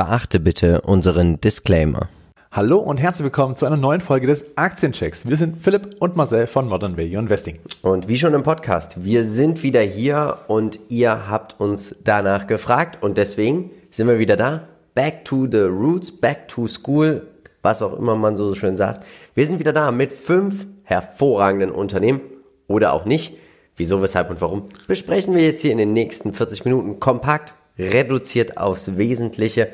Beachte 0.00 0.40
bitte 0.40 0.80
unseren 0.80 1.42
Disclaimer. 1.42 2.08
Hallo 2.52 2.78
und 2.78 2.96
herzlich 2.96 3.24
willkommen 3.24 3.54
zu 3.54 3.66
einer 3.66 3.76
neuen 3.76 4.00
Folge 4.00 4.26
des 4.26 4.56
Aktienchecks. 4.56 5.28
Wir 5.28 5.36
sind 5.36 5.62
Philipp 5.62 5.96
und 6.00 6.16
Marcel 6.16 6.46
von 6.46 6.68
Modern 6.68 6.96
Value 6.96 7.18
Investing. 7.18 7.58
Und 7.82 8.08
wie 8.08 8.16
schon 8.16 8.32
im 8.32 8.42
Podcast, 8.42 9.04
wir 9.04 9.24
sind 9.24 9.62
wieder 9.62 9.82
hier 9.82 10.38
und 10.48 10.78
ihr 10.88 11.28
habt 11.28 11.60
uns 11.60 11.94
danach 12.02 12.46
gefragt 12.46 13.02
und 13.02 13.18
deswegen 13.18 13.72
sind 13.90 14.08
wir 14.08 14.18
wieder 14.18 14.38
da. 14.38 14.68
Back 14.94 15.26
to 15.26 15.46
the 15.46 15.64
roots, 15.64 16.10
back 16.10 16.48
to 16.48 16.66
school, 16.66 17.26
was 17.60 17.82
auch 17.82 17.92
immer 17.98 18.16
man 18.16 18.36
so 18.36 18.54
schön 18.54 18.78
sagt. 18.78 19.04
Wir 19.34 19.44
sind 19.44 19.58
wieder 19.58 19.74
da 19.74 19.90
mit 19.92 20.14
fünf 20.14 20.66
hervorragenden 20.84 21.70
Unternehmen 21.70 22.22
oder 22.68 22.94
auch 22.94 23.04
nicht. 23.04 23.36
Wieso, 23.76 24.00
weshalb 24.00 24.30
und 24.30 24.40
warum 24.40 24.64
besprechen 24.88 25.34
wir 25.34 25.42
jetzt 25.42 25.60
hier 25.60 25.72
in 25.72 25.78
den 25.78 25.92
nächsten 25.92 26.32
40 26.32 26.64
Minuten 26.64 27.00
kompakt, 27.00 27.52
reduziert 27.80 28.56
aufs 28.56 28.96
Wesentliche. 28.96 29.68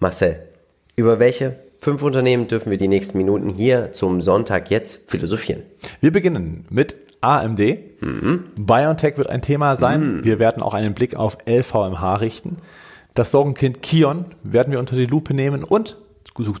Marcel, 0.00 0.40
über 0.96 1.18
welche 1.18 1.56
fünf 1.80 2.02
Unternehmen 2.02 2.46
dürfen 2.46 2.70
wir 2.70 2.78
die 2.78 2.88
nächsten 2.88 3.18
Minuten 3.18 3.50
hier 3.50 3.92
zum 3.92 4.20
Sonntag 4.20 4.70
jetzt 4.70 5.10
philosophieren? 5.10 5.62
Wir 6.00 6.12
beginnen 6.12 6.66
mit 6.70 6.96
AMD. 7.20 7.60
Mhm. 8.00 8.44
BioNTech 8.56 9.16
wird 9.16 9.28
ein 9.28 9.42
Thema 9.42 9.76
sein. 9.76 10.18
Mhm. 10.18 10.24
Wir 10.24 10.38
werden 10.38 10.62
auch 10.62 10.74
einen 10.74 10.94
Blick 10.94 11.16
auf 11.16 11.38
LVMH 11.48 12.16
richten. 12.16 12.58
Das 13.14 13.32
Sorgenkind 13.32 13.82
Kion 13.82 14.26
werden 14.42 14.72
wir 14.72 14.78
unter 14.78 14.96
die 14.96 15.06
Lupe 15.06 15.34
nehmen 15.34 15.64
und 15.64 15.96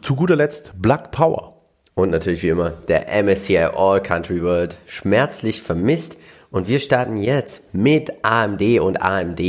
zu 0.02 0.16
guter 0.16 0.34
Letzt 0.34 0.72
Black 0.76 1.12
Power. 1.12 1.54
Und 1.94 2.10
natürlich 2.10 2.42
wie 2.42 2.48
immer 2.48 2.70
der 2.88 3.06
MSCI 3.22 3.58
All 3.76 4.02
Country 4.02 4.42
World 4.42 4.76
schmerzlich 4.86 5.62
vermisst. 5.62 6.18
Und 6.50 6.68
wir 6.68 6.80
starten 6.80 7.16
jetzt 7.16 7.74
mit 7.74 8.24
AMD 8.24 8.80
und 8.80 9.02
AMD 9.02 9.40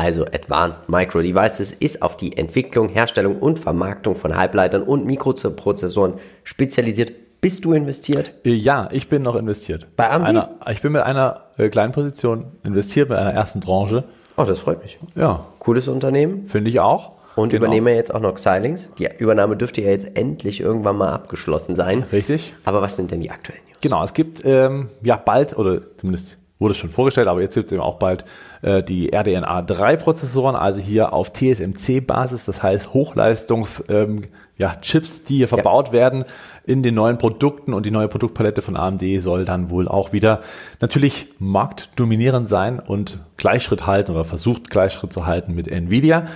also 0.00 0.24
Advanced 0.24 0.88
Micro 0.88 1.20
Devices, 1.20 1.72
ist 1.72 2.00
auf 2.00 2.16
die 2.16 2.36
Entwicklung, 2.36 2.88
Herstellung 2.88 3.38
und 3.38 3.58
Vermarktung 3.58 4.14
von 4.14 4.34
Halbleitern 4.34 4.82
und 4.82 5.04
Mikroprozessoren 5.04 6.14
spezialisiert. 6.42 7.12
Bist 7.42 7.66
du 7.66 7.74
investiert? 7.74 8.32
Äh, 8.44 8.54
ja, 8.54 8.88
ich 8.92 9.08
bin 9.08 9.22
noch 9.22 9.36
investiert. 9.36 9.86
Bei 9.96 10.10
AMD? 10.10 10.28
Einer, 10.28 10.50
ich 10.70 10.80
bin 10.80 10.92
mit 10.92 11.02
einer 11.02 11.44
äh, 11.58 11.68
kleinen 11.68 11.92
Position 11.92 12.46
investiert, 12.64 13.10
mit 13.10 13.18
einer 13.18 13.32
ersten 13.32 13.60
Tranche. 13.60 14.04
Oh, 14.36 14.44
das 14.44 14.58
freut 14.58 14.82
mich. 14.82 14.98
Ja. 15.14 15.46
Cooles 15.58 15.86
Unternehmen. 15.88 16.48
Finde 16.48 16.70
ich 16.70 16.80
auch. 16.80 17.12
Und 17.36 17.50
genau. 17.50 17.64
übernehmen 17.64 17.86
wir 17.86 17.94
jetzt 17.94 18.14
auch 18.14 18.20
noch 18.20 18.34
Xilinx. 18.34 18.90
Die 18.98 19.08
Übernahme 19.18 19.56
dürfte 19.56 19.82
ja 19.82 19.90
jetzt 19.90 20.16
endlich 20.16 20.60
irgendwann 20.60 20.96
mal 20.96 21.10
abgeschlossen 21.10 21.74
sein. 21.74 22.04
Richtig. 22.10 22.54
Aber 22.64 22.80
was 22.80 22.96
sind 22.96 23.10
denn 23.10 23.20
die 23.20 23.30
aktuellen 23.30 23.62
News? 23.66 23.76
Genau, 23.82 24.02
es 24.02 24.14
gibt 24.14 24.42
ähm, 24.44 24.88
ja 25.02 25.16
bald, 25.16 25.56
oder 25.56 25.80
zumindest 25.96 26.38
wurde 26.60 26.72
es 26.72 26.78
schon 26.78 26.90
vorgestellt, 26.90 27.26
aber 27.26 27.40
jetzt 27.40 27.54
gibt 27.54 27.66
es 27.66 27.72
eben 27.72 27.82
auch 27.82 27.96
bald 27.96 28.24
äh, 28.62 28.82
die 28.82 29.12
RDNA 29.12 29.62
3 29.62 29.96
Prozessoren, 29.96 30.54
also 30.54 30.80
hier 30.80 31.12
auf 31.12 31.32
TSMC-Basis, 31.32 32.44
das 32.44 32.62
heißt 32.62 32.94
Hochleistungs 32.94 33.82
ähm, 33.88 34.22
ja, 34.58 34.76
Chips, 34.76 35.24
die 35.24 35.38
hier 35.38 35.48
verbaut 35.48 35.88
ja. 35.88 35.92
werden 35.94 36.24
in 36.64 36.82
den 36.82 36.94
neuen 36.94 37.16
Produkten 37.16 37.72
und 37.72 37.86
die 37.86 37.90
neue 37.90 38.08
Produktpalette 38.08 38.60
von 38.60 38.76
AMD 38.76 39.02
soll 39.18 39.46
dann 39.46 39.70
wohl 39.70 39.88
auch 39.88 40.12
wieder 40.12 40.40
natürlich 40.80 41.28
marktdominierend 41.38 42.48
sein 42.48 42.78
und 42.78 43.18
Gleichschritt 43.38 43.86
halten 43.86 44.12
oder 44.12 44.24
versucht 44.24 44.68
Gleichschritt 44.68 45.14
zu 45.14 45.24
halten 45.24 45.54
mit 45.54 45.66
Nvidia. 45.66 46.26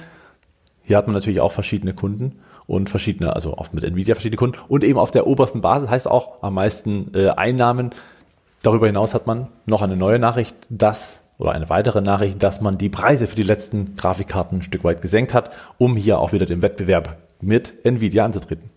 Hier 0.84 0.96
hat 0.96 1.06
man 1.06 1.14
natürlich 1.14 1.42
auch 1.42 1.52
verschiedene 1.52 1.92
Kunden 1.92 2.40
und 2.66 2.88
verschiedene, 2.88 3.36
also 3.36 3.58
auch 3.58 3.74
mit 3.74 3.84
Nvidia 3.84 4.14
verschiedene 4.14 4.38
Kunden 4.38 4.56
und 4.68 4.84
eben 4.84 4.98
auf 4.98 5.10
der 5.10 5.26
obersten 5.26 5.60
Basis 5.60 5.90
heißt 5.90 6.10
auch 6.10 6.42
am 6.42 6.54
meisten 6.54 7.12
äh, 7.14 7.28
Einnahmen 7.28 7.90
Darüber 8.64 8.86
hinaus 8.86 9.12
hat 9.12 9.26
man 9.26 9.48
noch 9.66 9.82
eine 9.82 9.94
neue 9.94 10.18
Nachricht, 10.18 10.56
dass 10.70 11.20
oder 11.36 11.52
eine 11.52 11.68
weitere 11.68 12.00
Nachricht, 12.00 12.42
dass 12.42 12.62
man 12.62 12.78
die 12.78 12.88
Preise 12.88 13.26
für 13.26 13.36
die 13.36 13.42
letzten 13.42 13.94
Grafikkarten 13.94 14.58
ein 14.58 14.62
Stück 14.62 14.84
weit 14.84 15.02
gesenkt 15.02 15.34
hat, 15.34 15.50
um 15.76 15.96
hier 15.96 16.18
auch 16.18 16.32
wieder 16.32 16.46
den 16.46 16.62
Wettbewerb 16.62 17.18
mit 17.42 17.74
Nvidia 17.84 18.24
anzutreten. 18.24 18.70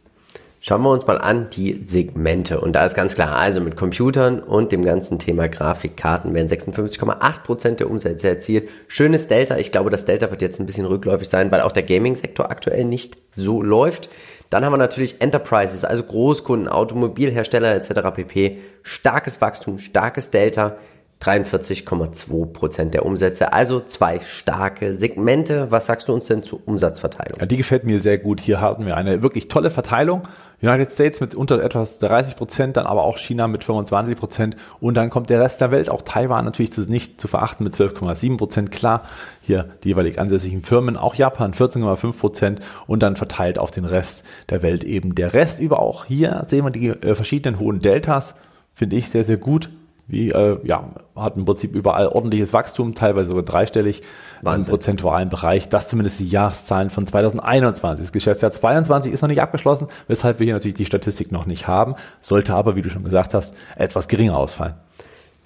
Schauen 0.60 0.82
wir 0.82 0.90
uns 0.90 1.08
mal 1.08 1.20
an 1.20 1.50
die 1.52 1.82
Segmente. 1.86 2.60
Und 2.60 2.74
da 2.74 2.84
ist 2.84 2.96
ganz 2.96 3.16
klar, 3.16 3.38
also 3.38 3.62
mit 3.62 3.78
Computern 3.78 4.42
und 4.42 4.74
dem 4.74 4.84
ganzen 4.84 5.20
Thema 5.20 5.48
Grafikkarten 5.48 6.34
werden 6.34 6.50
56,8% 6.50 7.76
der 7.76 7.90
Umsätze 7.90 8.28
erzielt. 8.28 8.68
Schönes 8.90 9.30
Delta. 9.30 9.58
Ich 9.58 9.72
glaube, 9.72 9.90
das 9.90 10.04
Delta 10.04 10.30
wird 10.32 10.42
jetzt 10.42 10.60
ein 10.60 10.66
bisschen 10.66 10.86
rückläufig 10.86 11.30
sein, 11.30 11.50
weil 11.52 11.62
auch 11.62 11.72
der 11.72 11.84
Gaming-Sektor 11.84 12.52
aktuell 12.52 12.84
nicht 12.84 13.18
so 13.36 13.62
läuft. 13.62 14.10
Dann 14.50 14.64
haben 14.64 14.74
wir 14.74 14.78
natürlich 14.78 15.22
Enterprises, 15.22 15.84
also 15.84 16.04
Großkunden, 16.04 16.68
Automobilhersteller 16.68 17.76
etc. 17.76 18.16
pp. 18.16 18.60
Starkes 18.84 19.42
Wachstum, 19.42 19.80
starkes 19.80 20.32
Delta. 20.32 20.78
43,2% 21.22 22.92
der 22.92 23.04
Umsätze. 23.06 23.52
Also 23.52 23.80
zwei 23.80 24.20
starke 24.20 24.94
Segmente. 24.94 25.72
Was 25.72 25.88
sagst 25.88 26.08
du 26.08 26.14
uns 26.14 26.28
denn 26.28 26.44
zur 26.44 26.60
Umsatzverteilung? 26.66 27.40
Ja, 27.40 27.48
die 27.48 27.58
gefällt 27.58 27.86
mir 27.86 28.00
sehr 28.00 28.20
gut. 28.20 28.40
Hier 28.40 28.62
hatten 28.62 28.86
wir 28.86 28.96
eine 28.96 29.24
wirklich 29.24 29.48
tolle 29.48 29.72
Verteilung. 29.72 30.28
United 30.62 30.92
States 30.92 31.22
mit 31.22 31.36
unter 31.36 31.62
etwas 31.64 32.00
30 32.00 32.36
Prozent, 32.36 32.78
dann 32.78 32.88
aber 32.88 33.04
auch 33.04 33.20
China 33.20 33.48
mit 33.48 33.64
25 33.64 34.18
Prozent 34.18 34.58
und 34.80 34.96
dann 34.96 35.12
kommt 35.12 35.30
der 35.30 35.40
Rest 35.40 35.62
der 35.62 35.70
Welt, 35.70 35.90
auch 35.90 36.02
Taiwan 36.02 36.46
natürlich 36.46 36.76
nicht 36.88 37.22
zu 37.22 37.28
verachten 37.28 37.64
mit 37.64 37.76
12,7 37.76 38.38
Prozent. 38.38 38.72
Klar, 38.72 39.04
hier 39.42 39.70
die 39.84 39.90
jeweilig 39.90 40.20
ansässigen 40.20 40.64
Firmen, 40.64 40.98
auch 40.98 41.14
Japan 41.14 41.54
14,5 41.54 42.14
Prozent 42.14 42.60
und 42.88 43.04
dann 43.04 43.16
verteilt 43.16 43.60
auf 43.60 43.70
den 43.70 43.86
Rest 43.86 44.26
der 44.50 44.64
Welt 44.64 44.84
eben 44.84 45.14
der 45.14 45.34
Rest 45.34 45.60
über. 45.60 45.80
Auch 45.80 46.06
hier 46.06 46.46
sehen 46.48 46.66
wir 46.66 46.72
die 46.72 46.88
äh, 46.88 47.14
verschiedenen 47.14 47.60
hohen 47.60 47.80
Deltas, 47.80 48.34
finde 48.74 48.96
ich 48.96 49.10
sehr, 49.10 49.24
sehr 49.24 49.38
gut 49.38 49.70
wie, 50.08 50.30
äh, 50.32 50.58
ja, 50.64 50.90
hat 51.16 51.36
im 51.36 51.46
Prinzip 51.46 51.76
überall 51.76 52.08
ordentliches 52.08 52.54
Wachstum, 52.54 52.96
teilweise 52.96 53.30
sogar 53.30 53.44
dreistellig 53.44 54.04
Wahnsinn. 54.42 54.64
im 54.64 54.70
prozentualen 54.70 55.30
Bereich. 55.30 55.68
Das 55.70 55.90
zumindest 55.90 56.20
die 56.20 56.28
Jahreszahlen 56.28 56.90
von 56.90 57.06
2021. 57.06 58.06
Das 58.06 58.14
Geschäftsjahr 58.14 58.52
22 58.52 59.12
ist 59.12 59.22
noch 59.22 59.30
nicht 59.30 59.42
abgeschlossen, 59.42 59.88
weshalb 60.08 60.40
wir 60.40 60.46
hier 60.46 60.54
natürlich 60.54 60.76
die 60.76 60.86
Statistik 60.86 61.32
noch 61.32 61.46
nicht 61.46 61.68
haben, 61.68 61.96
sollte 62.22 62.56
aber, 62.56 62.76
wie 62.76 62.82
du 62.82 62.90
schon 62.90 63.04
gesagt 63.04 63.34
hast, 63.34 63.54
etwas 63.76 64.08
geringer 64.08 64.38
ausfallen. 64.38 64.76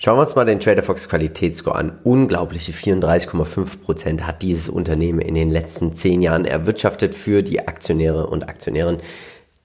Schauen 0.04 0.18
wir 0.18 0.22
uns 0.22 0.36
mal 0.36 0.46
den 0.46 0.60
TraderFox 0.60 1.10
Qualitätsscore 1.10 1.76
an. 1.76 2.00
Unglaubliche 2.04 2.72
34,5 2.72 3.82
Prozent 3.82 4.26
hat 4.26 4.42
dieses 4.42 4.68
Unternehmen 4.68 5.20
in 5.20 5.36
den 5.36 5.52
letzten 5.52 5.94
zehn 5.94 6.24
Jahren 6.24 6.46
erwirtschaftet 6.46 7.14
für 7.14 7.44
die 7.44 7.68
Aktionäre 7.68 8.26
und 8.26 8.50
Aktionärinnen. 8.50 9.00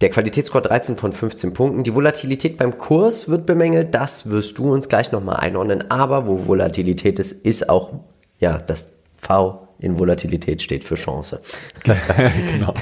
Der 0.02 0.10
Qualitätsscore 0.10 0.62
13 0.62 0.96
von 0.96 1.12
15 1.12 1.54
Punkten. 1.54 1.82
Die 1.82 1.94
Volatilität 1.94 2.58
beim 2.58 2.76
Kurs 2.76 3.28
wird 3.28 3.46
bemängelt. 3.46 3.94
Das 3.94 4.28
wirst 4.28 4.58
du 4.58 4.70
uns 4.70 4.90
gleich 4.90 5.10
nochmal 5.10 5.36
einordnen. 5.36 5.90
Aber 5.90 6.26
wo 6.26 6.46
Volatilität 6.46 7.18
ist, 7.18 7.32
ist 7.32 7.70
auch, 7.70 7.92
ja, 8.38 8.58
das 8.58 8.92
V 9.16 9.68
in 9.78 9.98
Volatilität 9.98 10.60
steht 10.60 10.84
für 10.84 10.96
Chance. 10.96 11.40
genau. 11.84 12.74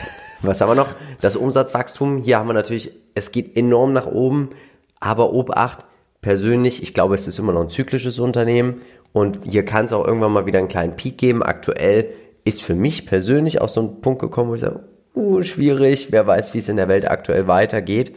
Was 0.42 0.60
haben 0.60 0.70
wir 0.70 0.74
noch? 0.74 0.88
Das 1.20 1.36
Umsatzwachstum. 1.36 2.18
Hier 2.18 2.38
haben 2.38 2.48
wir 2.48 2.52
natürlich, 2.52 2.90
es 3.14 3.30
geht 3.30 3.56
enorm 3.56 3.92
nach 3.92 4.06
oben. 4.06 4.50
Aber 4.98 5.32
Obacht, 5.32 5.86
persönlich, 6.20 6.82
ich 6.82 6.94
glaube, 6.94 7.14
es 7.14 7.28
ist 7.28 7.38
immer 7.38 7.52
noch 7.52 7.62
ein 7.62 7.68
zyklisches 7.68 8.18
Unternehmen. 8.18 8.82
Und 9.12 9.38
hier 9.44 9.64
kann 9.64 9.84
es 9.84 9.92
auch 9.92 10.04
irgendwann 10.04 10.32
mal 10.32 10.46
wieder 10.46 10.58
einen 10.58 10.68
kleinen 10.68 10.96
Peak 10.96 11.18
geben. 11.18 11.44
Aktuell 11.44 12.10
ist 12.44 12.60
für 12.60 12.74
mich 12.74 13.06
persönlich 13.06 13.60
auch 13.60 13.68
so 13.68 13.80
ein 13.82 14.00
Punkt 14.00 14.20
gekommen, 14.20 14.50
wo 14.50 14.56
ich 14.56 14.60
sage, 14.60 14.80
uh, 15.14 15.42
schwierig, 15.42 16.08
wer 16.10 16.26
weiß, 16.26 16.54
wie 16.54 16.58
es 16.58 16.68
in 16.68 16.76
der 16.76 16.88
Welt 16.88 17.10
aktuell 17.10 17.46
weitergeht. 17.46 18.12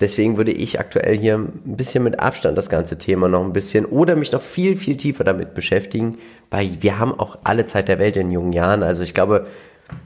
Deswegen 0.00 0.36
würde 0.36 0.52
ich 0.52 0.78
aktuell 0.78 1.16
hier 1.18 1.34
ein 1.34 1.76
bisschen 1.76 2.04
mit 2.04 2.20
Abstand 2.20 2.56
das 2.56 2.68
ganze 2.68 2.98
Thema 2.98 3.28
noch 3.28 3.42
ein 3.42 3.52
bisschen 3.52 3.84
oder 3.84 4.14
mich 4.14 4.30
noch 4.30 4.42
viel, 4.42 4.76
viel 4.76 4.96
tiefer 4.96 5.24
damit 5.24 5.54
beschäftigen, 5.54 6.18
weil 6.50 6.70
wir 6.80 7.00
haben 7.00 7.18
auch 7.18 7.38
alle 7.42 7.66
Zeit 7.66 7.88
der 7.88 7.98
Welt 7.98 8.16
in 8.16 8.30
jungen 8.30 8.52
Jahren. 8.52 8.84
Also 8.84 9.02
ich 9.02 9.12
glaube, 9.12 9.46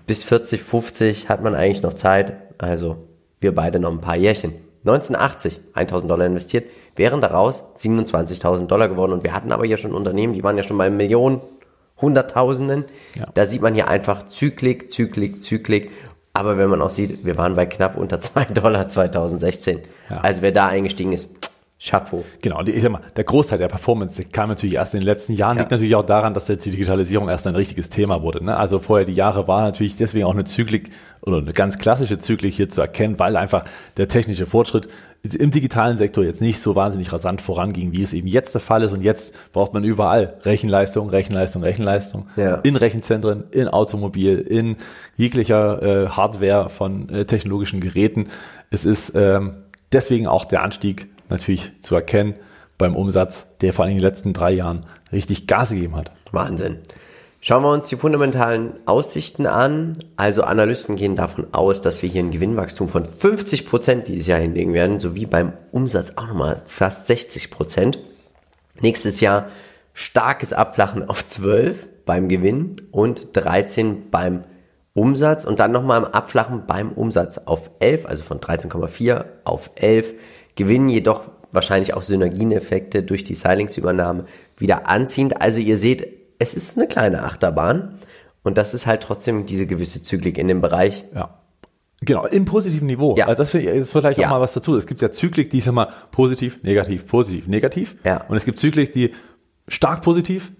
bis 0.06 0.22
40, 0.22 0.62
50 0.62 1.28
hat 1.28 1.42
man 1.42 1.54
eigentlich 1.54 1.82
noch 1.82 1.92
Zeit. 1.92 2.32
Also 2.56 2.96
wir 3.40 3.54
beide 3.54 3.80
noch 3.80 3.90
ein 3.90 4.00
paar 4.00 4.16
Jährchen. 4.16 4.54
1980 4.84 5.60
1000 5.74 6.10
Dollar 6.10 6.26
investiert, 6.26 6.68
wären 6.96 7.20
daraus 7.20 7.64
27.000 7.76 8.66
Dollar 8.66 8.88
geworden. 8.88 9.12
Und 9.12 9.24
wir 9.24 9.34
hatten 9.34 9.52
aber 9.52 9.66
ja 9.66 9.76
schon 9.76 9.92
Unternehmen, 9.92 10.32
die 10.32 10.42
waren 10.42 10.56
ja 10.56 10.62
schon 10.62 10.76
mal 10.76 10.90
Millionen, 10.90 11.40
Hunderttausenden. 12.02 12.84
Ja. 13.18 13.26
Da 13.34 13.46
sieht 13.46 13.62
man 13.62 13.74
hier 13.74 13.88
einfach 13.88 14.26
Zyklik, 14.26 14.90
Zyklik, 14.90 15.40
Zyklik. 15.40 15.90
Aber 16.34 16.58
wenn 16.58 16.68
man 16.68 16.82
auch 16.82 16.90
sieht, 16.90 17.24
wir 17.24 17.36
waren 17.36 17.54
bei 17.54 17.66
knapp 17.66 17.96
unter 17.96 18.20
2 18.20 18.44
Dollar 18.52 18.88
2016. 18.88 19.80
Ja. 20.10 20.18
Also 20.18 20.42
wer 20.42 20.52
da 20.52 20.68
eingestiegen 20.68 21.12
ist, 21.12 21.28
Chapeau. 21.82 22.24
Genau, 22.40 22.62
ich 22.62 22.80
sag 22.80 22.92
mal, 22.92 23.00
der 23.16 23.24
Großteil 23.24 23.58
der 23.58 23.66
Performance 23.66 24.22
kam 24.30 24.48
natürlich 24.48 24.76
erst 24.76 24.94
in 24.94 25.00
den 25.00 25.06
letzten 25.06 25.32
Jahren, 25.32 25.56
ja. 25.56 25.62
liegt 25.62 25.72
natürlich 25.72 25.96
auch 25.96 26.06
daran, 26.06 26.32
dass 26.32 26.46
jetzt 26.46 26.64
die 26.64 26.70
Digitalisierung 26.70 27.28
erst 27.28 27.46
ein 27.48 27.56
richtiges 27.56 27.88
Thema 27.88 28.22
wurde. 28.22 28.44
Ne? 28.44 28.56
Also 28.56 28.78
vorher 28.78 29.04
die 29.04 29.14
Jahre 29.14 29.48
war 29.48 29.62
natürlich 29.62 29.96
deswegen 29.96 30.24
auch 30.24 30.32
eine 30.32 30.44
Zyklik 30.44 30.90
oder 31.22 31.38
eine 31.38 31.52
ganz 31.52 31.78
klassische 31.78 32.18
Zyklik 32.18 32.54
hier 32.54 32.68
zu 32.68 32.80
erkennen, 32.80 33.18
weil 33.18 33.36
einfach 33.36 33.64
der 33.96 34.06
technische 34.06 34.46
Fortschritt 34.46 34.88
im 35.24 35.50
digitalen 35.50 35.98
Sektor 35.98 36.22
jetzt 36.24 36.40
nicht 36.40 36.60
so 36.60 36.76
wahnsinnig 36.76 37.12
rasant 37.12 37.42
voranging, 37.42 37.92
wie 37.92 38.02
es 38.02 38.12
eben 38.12 38.28
jetzt 38.28 38.54
der 38.54 38.60
Fall 38.60 38.82
ist. 38.82 38.92
Und 38.92 39.02
jetzt 39.02 39.34
braucht 39.52 39.72
man 39.74 39.82
überall 39.82 40.34
Rechenleistung, 40.44 41.10
Rechenleistung, 41.10 41.62
Rechenleistung. 41.62 42.28
Ja. 42.36 42.56
In 42.56 42.76
Rechenzentren, 42.76 43.44
in 43.50 43.66
Automobil, 43.68 44.38
in 44.38 44.76
jeglicher 45.16 45.82
äh, 45.82 46.08
Hardware 46.08 46.68
von 46.68 47.08
äh, 47.08 47.24
technologischen 47.24 47.80
Geräten. 47.80 48.28
Es 48.70 48.84
ist 48.84 49.12
ähm, 49.14 49.54
deswegen 49.92 50.26
auch 50.26 50.44
der 50.44 50.62
Anstieg 50.62 51.08
natürlich 51.32 51.72
zu 51.80 51.94
erkennen 51.94 52.34
beim 52.78 52.96
Umsatz, 52.96 53.46
der 53.60 53.72
vor 53.72 53.84
allem 53.84 53.92
in 53.92 53.98
den 53.98 54.06
letzten 54.06 54.32
drei 54.32 54.52
Jahren 54.52 54.86
richtig 55.12 55.46
Gas 55.46 55.70
gegeben 55.70 55.96
hat. 55.96 56.10
Wahnsinn. 56.32 56.78
Schauen 57.40 57.64
wir 57.64 57.72
uns 57.72 57.88
die 57.88 57.96
fundamentalen 57.96 58.74
Aussichten 58.86 59.46
an. 59.46 59.98
Also 60.16 60.42
Analysten 60.44 60.94
gehen 60.94 61.16
davon 61.16 61.48
aus, 61.50 61.82
dass 61.82 62.00
wir 62.00 62.08
hier 62.08 62.22
ein 62.22 62.30
Gewinnwachstum 62.30 62.88
von 62.88 63.04
50 63.04 63.66
Prozent 63.66 64.06
dieses 64.06 64.28
Jahr 64.28 64.38
hinlegen 64.38 64.74
werden, 64.74 65.00
sowie 65.00 65.26
beim 65.26 65.52
Umsatz 65.72 66.12
auch 66.16 66.28
nochmal 66.28 66.62
fast 66.66 67.10
60%. 67.10 67.50
Prozent. 67.50 67.98
Nächstes 68.80 69.20
Jahr 69.20 69.48
starkes 69.92 70.52
Abflachen 70.52 71.08
auf 71.08 71.26
12 71.26 71.88
beim 72.06 72.28
Gewinn 72.28 72.76
und 72.92 73.28
13 73.32 74.10
beim 74.10 74.44
Umsatz 74.94 75.44
und 75.44 75.58
dann 75.58 75.72
nochmal 75.72 76.02
im 76.02 76.06
Abflachen 76.06 76.66
beim 76.66 76.92
Umsatz 76.92 77.38
auf 77.38 77.70
11, 77.80 78.06
also 78.06 78.24
von 78.24 78.40
13,4 78.40 79.24
auf 79.44 79.70
11. 79.74 80.14
Gewinnen 80.56 80.88
jedoch 80.88 81.28
wahrscheinlich 81.52 81.94
auch 81.94 82.02
Synergieneffekte 82.02 83.02
durch 83.02 83.24
die 83.24 83.34
Silings-Übernahme 83.34 84.26
wieder 84.56 84.88
anziehend. 84.88 85.40
Also 85.40 85.60
ihr 85.60 85.76
seht, 85.76 86.06
es 86.38 86.54
ist 86.54 86.76
eine 86.78 86.88
kleine 86.88 87.22
Achterbahn 87.22 87.98
und 88.42 88.58
das 88.58 88.74
ist 88.74 88.86
halt 88.86 89.02
trotzdem 89.02 89.46
diese 89.46 89.66
gewisse 89.66 90.02
Zyklik 90.02 90.38
in 90.38 90.48
dem 90.48 90.60
Bereich. 90.60 91.04
Ja. 91.14 91.38
Genau, 92.04 92.26
im 92.26 92.44
positiven 92.46 92.86
Niveau. 92.86 93.14
Ja. 93.16 93.26
Also 93.26 93.38
das 93.42 93.50
finde 93.50 93.70
ich 93.70 93.76
ist 93.76 93.92
vielleicht 93.92 94.18
Ja. 94.18 94.26
auch 94.26 94.32
mal 94.32 94.40
was 94.40 94.54
dazu. 94.54 94.76
Es 94.76 94.86
gibt 94.86 95.00
ja 95.02 95.12
Zyklik, 95.12 95.50
die 95.50 95.58
ist 95.58 95.68
immer 95.68 95.86
positiv, 96.10 96.58
negativ, 96.62 97.06
positiv, 97.06 97.46
negativ. 97.46 97.96
Ja. 98.04 98.24
Und 98.28 98.36
es 98.36 98.44
gibt 98.44 98.58
Zyklik, 98.58 98.92
die 98.92 99.12
stark 99.68 100.02
positiv, 100.02 100.52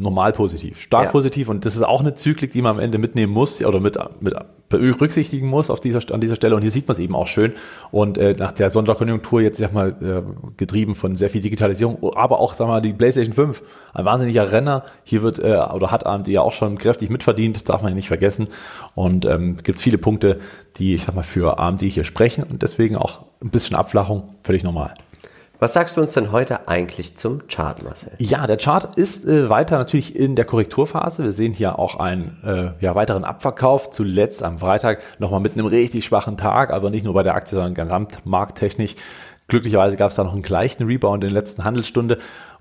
normal 0.00 0.32
positiv, 0.32 0.80
stark 0.80 1.04
Ja. 1.06 1.10
positiv. 1.10 1.48
Und 1.48 1.64
das 1.64 1.76
ist 1.76 1.82
auch 1.82 2.00
eine 2.00 2.14
Zyklik, 2.14 2.52
die 2.52 2.62
man 2.62 2.72
am 2.76 2.78
Ende 2.78 2.98
mitnehmen 2.98 3.32
muss 3.32 3.64
oder 3.64 3.80
mit, 3.80 3.98
mit 4.20 4.34
berücksichtigen 4.68 5.48
muss 5.48 5.68
auf 5.68 5.80
dieser, 5.80 6.00
an 6.14 6.20
dieser 6.20 6.36
Stelle. 6.36 6.54
Und 6.54 6.62
hier 6.62 6.70
sieht 6.70 6.86
man 6.88 6.94
es 6.94 7.00
eben 7.00 7.14
auch 7.14 7.26
schön. 7.26 7.52
Und 7.90 8.18
äh, 8.18 8.34
nach 8.38 8.52
der 8.52 8.70
Sonderkonjunktur 8.70 9.40
jetzt, 9.40 9.58
sag 9.58 9.72
mal, 9.72 9.96
äh, 10.00 10.22
getrieben 10.56 10.94
von 10.94 11.16
sehr 11.16 11.28
viel 11.28 11.40
Digitalisierung, 11.40 11.98
aber 12.14 12.38
auch, 12.38 12.54
sag 12.54 12.68
mal, 12.68 12.80
die 12.80 12.92
PlayStation 12.92 13.34
5, 13.34 13.62
ein 13.94 14.04
wahnsinniger 14.04 14.52
Renner. 14.52 14.84
Hier 15.04 15.22
wird, 15.22 15.38
äh, 15.40 15.58
oder 15.74 15.90
hat 15.90 16.06
AMD 16.06 16.28
ja 16.28 16.40
auch 16.42 16.52
schon 16.52 16.78
kräftig 16.78 17.10
mitverdient, 17.10 17.68
darf 17.68 17.82
man 17.82 17.90
ja 17.90 17.96
nicht 17.96 18.08
vergessen. 18.08 18.48
Und 18.94 19.24
ähm, 19.26 19.56
gibt 19.62 19.76
es 19.76 19.82
viele 19.82 19.98
Punkte, 19.98 20.38
die, 20.76 20.94
ich 20.94 21.02
sag 21.04 21.14
mal, 21.16 21.24
für 21.24 21.58
AMD 21.58 21.82
hier 21.82 22.04
sprechen 22.04 22.44
und 22.44 22.62
deswegen 22.62 22.96
auch 22.96 23.20
ein 23.42 23.50
bisschen 23.50 23.76
Abflachung, 23.76 24.34
völlig 24.44 24.62
normal. 24.62 24.94
Was 25.60 25.74
sagst 25.74 25.98
du 25.98 26.00
uns 26.00 26.14
denn 26.14 26.32
heute 26.32 26.68
eigentlich 26.68 27.18
zum 27.18 27.46
Chart, 27.46 27.82
Marcel? 27.82 28.12
Ja, 28.16 28.46
der 28.46 28.56
Chart 28.56 28.96
ist 28.96 29.26
äh, 29.26 29.50
weiter 29.50 29.76
natürlich 29.76 30.16
in 30.16 30.34
der 30.34 30.46
Korrekturphase. 30.46 31.22
Wir 31.22 31.32
sehen 31.32 31.52
hier 31.52 31.78
auch 31.78 32.00
einen 32.00 32.38
äh, 32.42 32.82
ja, 32.82 32.94
weiteren 32.94 33.24
Abverkauf. 33.24 33.90
Zuletzt 33.90 34.42
am 34.42 34.60
Freitag 34.60 35.02
nochmal 35.18 35.40
mit 35.40 35.52
einem 35.52 35.66
richtig 35.66 36.06
schwachen 36.06 36.38
Tag, 36.38 36.72
aber 36.72 36.88
nicht 36.88 37.04
nur 37.04 37.12
bei 37.12 37.22
der 37.22 37.34
Aktie, 37.34 37.56
sondern 37.56 37.74
gesamtmarkttechnisch. 37.74 38.94
Glücklicherweise 39.48 39.98
gab 39.98 40.08
es 40.08 40.16
da 40.16 40.24
noch 40.24 40.32
einen 40.32 40.40
gleichen 40.40 40.84
Rebound 40.84 41.24
in 41.24 41.28
der 41.28 41.38
letzten 41.38 41.62
Handelsstunde. 41.62 42.16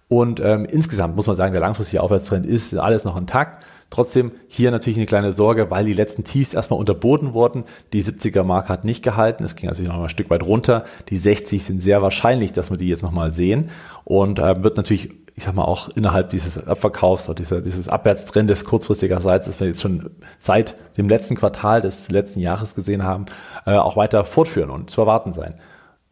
Und 0.10 0.42
ähm, 0.42 0.66
insgesamt 0.66 1.16
muss 1.16 1.28
man 1.28 1.38
sagen, 1.38 1.54
der 1.54 1.62
langfristige 1.62 2.04
Aufwärtstrend 2.04 2.46
ist 2.46 2.76
alles 2.76 3.06
noch 3.06 3.16
intakt. 3.16 3.64
Trotzdem 3.90 4.34
hier 4.48 4.70
natürlich 4.70 4.98
eine 4.98 5.08
kleine 5.08 5.32
Sorge, 5.32 5.72
weil 5.72 5.86
die 5.86 5.94
letzten 5.94 6.24
Tiefs 6.24 6.54
erstmal 6.54 6.80
unterboten 6.80 7.34
wurden. 7.34 7.64
Die 7.92 8.04
70er 8.04 8.44
Marke 8.44 8.70
hat 8.70 8.86
nicht 8.86 9.04
gehalten. 9.04 9.44
Es 9.44 9.56
ging 9.56 9.68
also 9.68 9.84
noch 9.84 10.04
ein 10.04 10.10
Stück 10.10 10.30
weit 10.30 10.44
runter. 10.44 10.84
Die 11.10 11.18
60 11.18 11.64
sind 11.64 11.82
sehr 11.82 12.02
wahrscheinlich, 12.02 12.54
dass 12.54 12.70
wir 12.70 12.78
die 12.78 12.88
jetzt 12.88 13.02
nochmal 13.02 13.32
sehen. 13.32 13.72
Und 14.04 14.38
äh, 14.38 14.62
wird 14.62 14.78
natürlich, 14.78 15.10
ich 15.36 15.44
sag 15.44 15.56
mal, 15.56 15.64
auch 15.64 15.90
innerhalb 15.90 16.30
dieses 16.30 16.68
Abverkaufs 16.68 17.30
oder 17.30 17.36
dieser, 17.36 17.62
dieses 17.62 17.90
Abwärtstrendes 17.90 18.64
kurzfristigerseits, 18.64 19.48
das 19.48 19.60
wir 19.60 19.68
jetzt 19.68 19.82
schon 19.82 20.12
seit 20.38 20.76
dem 20.98 21.10
letzten 21.10 21.36
Quartal 21.36 21.82
des 21.82 22.12
letzten 22.12 22.42
Jahres 22.42 22.76
gesehen 22.76 23.04
haben, 23.04 23.26
äh, 23.66 23.74
auch 23.74 23.98
weiter 23.98 24.24
fortführen 24.24 24.70
und 24.70 24.92
zu 24.92 25.02
erwarten 25.02 25.34
sein. 25.34 25.56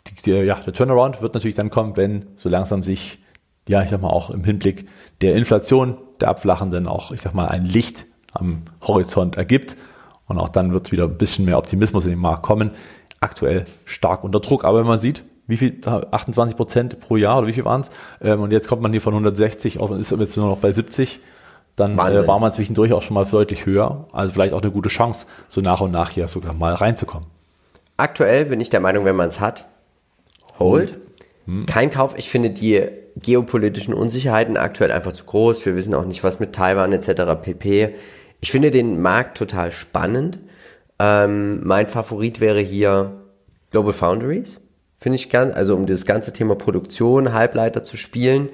Die, 0.07 0.15
die, 0.15 0.31
ja, 0.31 0.55
der 0.55 0.73
Turnaround 0.73 1.21
wird 1.21 1.35
natürlich 1.35 1.57
dann 1.57 1.69
kommen, 1.69 1.95
wenn 1.95 2.25
so 2.35 2.49
langsam 2.49 2.81
sich 2.81 3.19
ja, 3.67 3.81
ich 3.81 3.89
sag 3.89 4.01
mal, 4.01 4.09
auch 4.09 4.29
im 4.29 4.43
Hinblick 4.43 4.87
der 5.21 5.35
Inflation, 5.35 5.97
der 6.21 6.29
abflachenden, 6.29 6.87
auch, 6.87 7.11
ich 7.11 7.21
sag 7.21 7.33
mal, 7.33 7.47
ein 7.47 7.65
Licht 7.65 8.05
am 8.33 8.63
Horizont 8.85 9.37
ergibt. 9.37 9.75
Und 10.27 10.37
auch 10.37 10.49
dann 10.49 10.73
wird 10.73 10.91
wieder 10.91 11.05
ein 11.05 11.17
bisschen 11.17 11.45
mehr 11.45 11.57
Optimismus 11.57 12.05
in 12.05 12.11
den 12.11 12.19
Markt 12.19 12.43
kommen. 12.43 12.71
Aktuell 13.19 13.65
stark 13.85 14.23
unter 14.23 14.39
Druck. 14.39 14.65
Aber 14.65 14.79
wenn 14.79 14.87
man 14.87 14.99
sieht, 14.99 15.23
wie 15.47 15.57
viel, 15.57 15.79
28 15.85 16.57
Prozent 16.57 16.99
pro 16.99 17.15
Jahr 17.15 17.37
oder 17.37 17.47
wie 17.47 17.53
viel 17.53 17.65
waren 17.65 17.81
es? 17.81 17.91
Ähm, 18.21 18.41
und 18.41 18.51
jetzt 18.51 18.67
kommt 18.67 18.81
man 18.81 18.91
hier 18.91 19.01
von 19.01 19.13
160 19.13 19.79
auf, 19.79 19.91
ist 19.91 20.11
jetzt 20.11 20.37
nur 20.37 20.47
noch 20.47 20.57
bei 20.57 20.71
70. 20.71 21.21
Dann 21.77 21.97
äh, 21.97 22.27
war 22.27 22.39
man 22.39 22.51
zwischendurch 22.51 22.91
auch 22.91 23.03
schon 23.03 23.13
mal 23.13 23.25
deutlich 23.25 23.65
höher. 23.65 24.05
Also 24.11 24.33
vielleicht 24.33 24.53
auch 24.53 24.61
eine 24.61 24.71
gute 24.71 24.89
Chance, 24.89 25.27
so 25.47 25.61
nach 25.61 25.79
und 25.79 25.91
nach 25.91 26.09
hier 26.09 26.27
sogar 26.27 26.53
mal 26.53 26.73
reinzukommen. 26.73 27.27
Aktuell 27.95 28.45
bin 28.45 28.59
ich 28.59 28.69
der 28.69 28.79
Meinung, 28.79 29.05
wenn 29.05 29.15
man 29.15 29.29
es 29.29 29.39
hat, 29.39 29.65
hold. 30.59 30.97
Kein 31.65 31.91
Kauf. 31.91 32.15
Ich 32.17 32.29
finde 32.29 32.49
die 32.49 32.89
geopolitischen 33.21 33.93
Unsicherheiten 33.93 34.57
aktuell 34.57 34.91
einfach 34.91 35.13
zu 35.13 35.25
groß. 35.25 35.65
Wir 35.65 35.75
wissen 35.75 35.93
auch 35.93 36.05
nicht, 36.05 36.23
was 36.23 36.39
mit 36.39 36.53
Taiwan 36.53 36.93
etc. 36.93 37.41
pp. 37.41 37.95
Ich 38.39 38.51
finde 38.51 38.71
den 38.71 39.01
Markt 39.01 39.37
total 39.37 39.71
spannend. 39.71 40.39
Ähm, 40.99 41.65
mein 41.65 41.87
Favorit 41.87 42.39
wäre 42.39 42.59
hier 42.59 43.23
Global 43.71 43.93
Foundries. 43.93 44.59
Finde 44.97 45.15
ich 45.15 45.29
ganz, 45.29 45.55
also 45.55 45.75
um 45.75 45.85
das 45.85 46.05
ganze 46.05 46.33
Thema 46.33 46.55
Produktion, 46.55 47.33
Halbleiter 47.33 47.83
zu 47.83 47.97
spielen. 47.97 48.49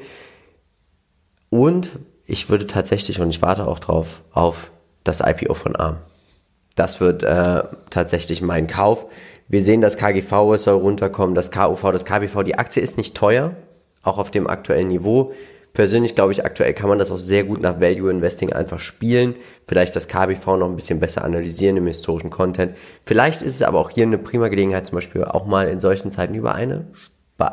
Und 1.50 1.90
ich 2.26 2.50
würde 2.50 2.68
tatsächlich, 2.68 3.20
und 3.20 3.30
ich 3.30 3.42
warte 3.42 3.68
auch 3.68 3.80
drauf, 3.80 4.24
auf 4.32 4.72
das 5.04 5.22
IPO 5.22 5.54
von 5.54 5.76
ARM. 5.76 5.98
Das 6.76 7.00
wird 7.00 7.24
äh, 7.24 7.64
tatsächlich 7.90 8.42
mein 8.42 8.68
Kauf. 8.68 9.06
Wir 9.48 9.62
sehen, 9.62 9.82
das 9.82 9.98
KGV 9.98 10.56
soll 10.58 10.76
runterkommen, 10.76 11.36
das 11.36 11.52
KUV, 11.52 11.92
das 11.92 12.06
KBV. 12.06 12.44
Die 12.44 12.58
Aktie 12.58 12.82
ist 12.82 12.98
nicht 12.98 13.16
teuer, 13.16 13.56
auch 14.04 14.18
auf 14.18 14.32
dem 14.32 14.48
aktuellen 14.48 14.90
Niveau. 14.90 15.34
Persönlich 15.74 16.14
glaube 16.14 16.32
ich, 16.32 16.46
aktuell 16.46 16.74
kann 16.74 16.88
man 16.88 17.00
das 17.00 17.12
auch 17.12 17.18
sehr 17.18 17.44
gut 17.46 17.60
nach 17.60 17.82
Value 17.82 18.12
Investing 18.12 18.54
einfach 18.54 18.80
spielen. 18.80 19.36
Vielleicht 19.68 19.96
das 19.96 20.08
KBV 20.08 20.58
noch 20.58 20.70
ein 20.70 20.76
bisschen 20.76 21.00
besser 21.00 21.24
analysieren 21.24 21.78
im 21.78 21.88
historischen 21.88 22.30
Content. 22.30 22.76
Vielleicht 23.06 23.42
ist 23.42 23.56
es 23.56 23.64
aber 23.64 23.80
auch 23.80 23.90
hier 23.90 24.04
eine 24.04 24.20
prima 24.20 24.50
Gelegenheit, 24.50 24.86
zum 24.86 24.96
Beispiel 24.96 25.24
auch 25.24 25.48
mal 25.48 25.68
in 25.68 25.80
solchen 25.80 26.12
Zeiten 26.12 26.36
über 26.36 26.54
eine 26.54 26.86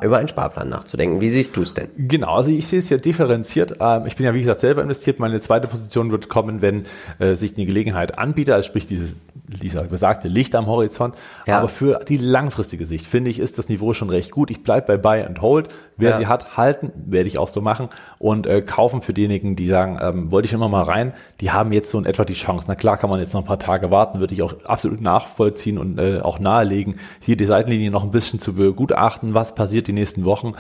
über 0.02 0.18
einen 0.18 0.28
Sparplan 0.28 0.68
nachzudenken. 0.68 1.20
Wie 1.20 1.28
siehst 1.28 1.56
du 1.56 1.62
es 1.62 1.74
denn? 1.74 1.88
Genau, 1.96 2.34
also 2.34 2.50
ich 2.50 2.66
sehe 2.66 2.78
es 2.78 2.90
ja 2.90 2.98
differenziert. 2.98 3.74
Ähm, 3.80 4.06
ich 4.06 4.16
bin 4.16 4.26
ja, 4.26 4.34
wie 4.34 4.40
gesagt, 4.40 4.60
selber 4.60 4.82
investiert. 4.82 5.18
Meine 5.18 5.40
zweite 5.40 5.66
Position 5.66 6.10
wird 6.10 6.28
kommen, 6.28 6.62
wenn 6.62 6.84
äh, 7.18 7.34
sich 7.34 7.56
eine 7.56 7.66
Gelegenheit 7.66 8.18
anbietet, 8.18 8.54
also 8.54 8.66
sprich 8.66 8.86
dieses, 8.86 9.16
dieser 9.48 9.84
besagte 9.84 10.28
Licht 10.28 10.54
am 10.54 10.66
Horizont. 10.66 11.16
Ja. 11.46 11.58
Aber 11.58 11.68
für 11.68 12.00
die 12.06 12.18
langfristige 12.18 12.86
Sicht, 12.86 13.06
finde 13.06 13.30
ich, 13.30 13.40
ist 13.40 13.58
das 13.58 13.68
Niveau 13.68 13.92
schon 13.92 14.10
recht 14.10 14.30
gut. 14.30 14.50
Ich 14.50 14.62
bleibe 14.62 14.86
bei 14.86 14.96
Buy 14.96 15.26
and 15.26 15.40
Hold. 15.40 15.68
Wer 16.00 16.10
Ja. 16.10 16.18
sie 16.18 16.26
hat, 16.26 16.56
halten, 16.56 16.90
werde 17.06 17.26
ich 17.28 17.38
auch 17.38 17.48
so 17.48 17.60
machen. 17.60 17.88
Und 18.18 18.46
äh, 18.46 18.62
kaufen 18.62 19.02
für 19.02 19.12
diejenigen, 19.12 19.56
die 19.56 19.66
sagen, 19.66 19.98
ähm, 20.00 20.30
wollte 20.30 20.46
ich 20.46 20.52
immer 20.52 20.68
mal 20.68 20.82
rein, 20.82 21.12
die 21.40 21.50
haben 21.52 21.72
jetzt 21.72 21.90
so 21.90 21.98
in 21.98 22.06
etwa 22.06 22.24
die 22.24 22.34
Chance. 22.34 22.64
Na 22.68 22.74
klar 22.74 22.96
kann 22.96 23.10
man 23.10 23.20
jetzt 23.20 23.34
noch 23.34 23.42
ein 23.42 23.46
paar 23.46 23.58
Tage 23.58 23.90
warten, 23.90 24.20
würde 24.20 24.34
ich 24.34 24.42
auch 24.42 24.54
absolut 24.64 25.00
nachvollziehen 25.00 25.78
und 25.78 25.98
äh, 25.98 26.20
auch 26.20 26.38
nahelegen, 26.38 26.96
hier 27.20 27.36
die 27.36 27.44
Seitenlinie 27.46 27.90
noch 27.90 28.02
ein 28.04 28.10
bisschen 28.10 28.40
zu 28.40 28.54
begutachten, 28.54 29.34
was 29.34 29.54
passiert 29.54 29.86
die 29.88 29.92
nächsten 29.92 30.24
Wochen 30.24 30.54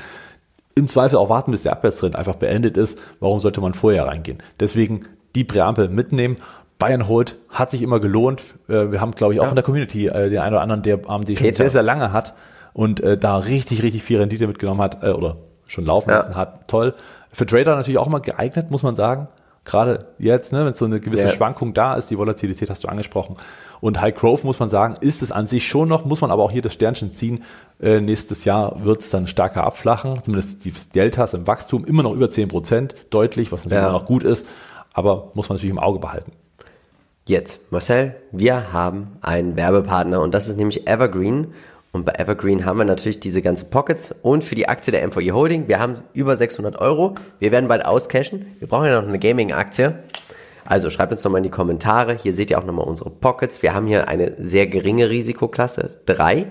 im 0.76 0.86
Zweifel 0.88 1.16
auch 1.16 1.28
warten, 1.28 1.50
bis 1.50 1.62
der 1.64 1.72
Abwärtstrend 1.72 2.14
einfach 2.16 2.36
beendet 2.36 2.76
ist. 2.76 2.98
Warum 3.18 3.40
sollte 3.40 3.60
man 3.60 3.74
vorher 3.74 4.06
reingehen? 4.06 4.38
Deswegen 4.60 5.02
die 5.34 5.44
Präambel 5.44 5.88
mitnehmen. 5.88 6.36
Bayern 6.78 7.08
Hold 7.08 7.36
hat 7.50 7.70
sich 7.70 7.82
immer 7.82 8.00
gelohnt. 8.00 8.42
Äh, 8.68 8.90
Wir 8.90 9.00
haben, 9.02 9.10
glaube 9.10 9.34
ich, 9.34 9.40
auch 9.40 9.44
Ja. 9.44 9.50
in 9.50 9.56
der 9.56 9.64
Community 9.64 10.06
äh, 10.06 10.30
den 10.30 10.38
einen 10.38 10.54
oder 10.54 10.62
anderen, 10.62 10.82
der 10.82 11.00
AMD 11.08 11.36
schon 11.38 11.52
sehr, 11.54 11.68
sehr 11.70 11.82
lange 11.82 12.12
hat 12.12 12.34
und 12.72 13.00
äh, 13.00 13.16
da 13.18 13.38
richtig, 13.38 13.82
richtig 13.82 14.02
viel 14.02 14.18
Rendite 14.18 14.46
mitgenommen 14.46 14.80
hat 14.80 15.02
äh, 15.02 15.10
oder 15.10 15.36
schon 15.66 15.84
laufen 15.84 16.10
Ja. 16.10 16.16
lassen 16.16 16.36
hat. 16.36 16.68
Toll. 16.68 16.94
Für 17.32 17.46
Trader 17.46 17.76
natürlich 17.76 17.98
auch 17.98 18.08
mal 18.08 18.18
geeignet, 18.20 18.70
muss 18.70 18.82
man 18.82 18.96
sagen. 18.96 19.28
Gerade 19.64 20.06
jetzt, 20.18 20.52
ne, 20.52 20.64
wenn 20.64 20.74
so 20.74 20.86
eine 20.86 21.00
gewisse 21.00 21.24
Ja. 21.24 21.28
Schwankung 21.30 21.74
da 21.74 21.94
ist, 21.94 22.10
die 22.10 22.16
Volatilität 22.18 22.70
hast 22.70 22.82
du 22.82 22.88
angesprochen. 22.88 23.36
Und 23.80 24.00
High 24.00 24.14
Growth 24.14 24.42
muss 24.42 24.58
man 24.58 24.68
sagen, 24.68 24.94
ist 25.00 25.22
es 25.22 25.30
an 25.32 25.46
sich 25.46 25.66
schon 25.68 25.88
noch, 25.88 26.04
muss 26.04 26.20
man 26.22 26.30
aber 26.30 26.42
auch 26.42 26.50
hier 26.50 26.62
das 26.62 26.72
Sternchen 26.74 27.12
ziehen. 27.12 27.44
Äh, 27.80 28.00
nächstes 28.00 28.44
Jahr 28.44 28.82
wird 28.84 29.00
es 29.00 29.10
dann 29.10 29.26
stärker 29.26 29.64
abflachen, 29.64 30.22
zumindest 30.24 30.64
die 30.64 30.72
Deltas 30.94 31.34
im 31.34 31.46
Wachstum 31.46 31.84
immer 31.84 32.02
noch 32.02 32.12
über 32.14 32.30
10 32.30 32.48
Prozent, 32.48 32.94
deutlich, 33.10 33.52
was 33.52 33.64
natürlich 33.64 33.82
Ja. 33.82 33.88
immer 33.90 33.98
noch 33.98 34.06
gut 34.06 34.22
ist, 34.24 34.46
aber 34.92 35.30
muss 35.34 35.48
man 35.48 35.56
natürlich 35.56 35.72
im 35.72 35.78
Auge 35.78 35.98
behalten. 35.98 36.32
Jetzt, 37.28 37.70
Marcel, 37.70 38.16
wir 38.32 38.72
haben 38.72 39.18
einen 39.20 39.56
Werbepartner 39.56 40.20
und 40.20 40.34
das 40.34 40.48
ist 40.48 40.56
nämlich 40.56 40.88
Evergreen. 40.88 41.48
Und 41.92 42.04
bei 42.04 42.12
Evergreen 42.12 42.64
haben 42.64 42.78
wir 42.78 42.84
natürlich 42.84 43.18
diese 43.18 43.42
ganzen 43.42 43.70
Pockets 43.70 44.14
und 44.22 44.44
für 44.44 44.54
die 44.54 44.68
Aktie 44.68 44.92
der 44.92 45.06
MVE 45.06 45.32
Holding, 45.32 45.66
wir 45.66 45.80
haben 45.80 45.96
über 46.12 46.36
600 46.36 46.78
Euro. 46.78 47.16
Wir 47.40 47.50
werden 47.50 47.68
bald 47.68 47.84
auscashen. 47.84 48.46
Wir 48.60 48.68
brauchen 48.68 48.86
ja 48.86 49.00
noch 49.00 49.08
eine 49.08 49.18
Gaming-Aktie. 49.18 49.98
Also 50.64 50.88
schreibt 50.90 51.10
uns 51.10 51.22
doch 51.22 51.30
mal 51.30 51.38
in 51.38 51.44
die 51.44 51.50
Kommentare. 51.50 52.14
Hier 52.14 52.32
seht 52.32 52.50
ihr 52.50 52.58
auch 52.58 52.64
nochmal 52.64 52.86
unsere 52.86 53.10
Pockets. 53.10 53.62
Wir 53.62 53.74
haben 53.74 53.86
hier 53.86 54.06
eine 54.06 54.34
sehr 54.38 54.68
geringe 54.68 55.10
Risikoklasse, 55.10 55.98
3. 56.06 56.46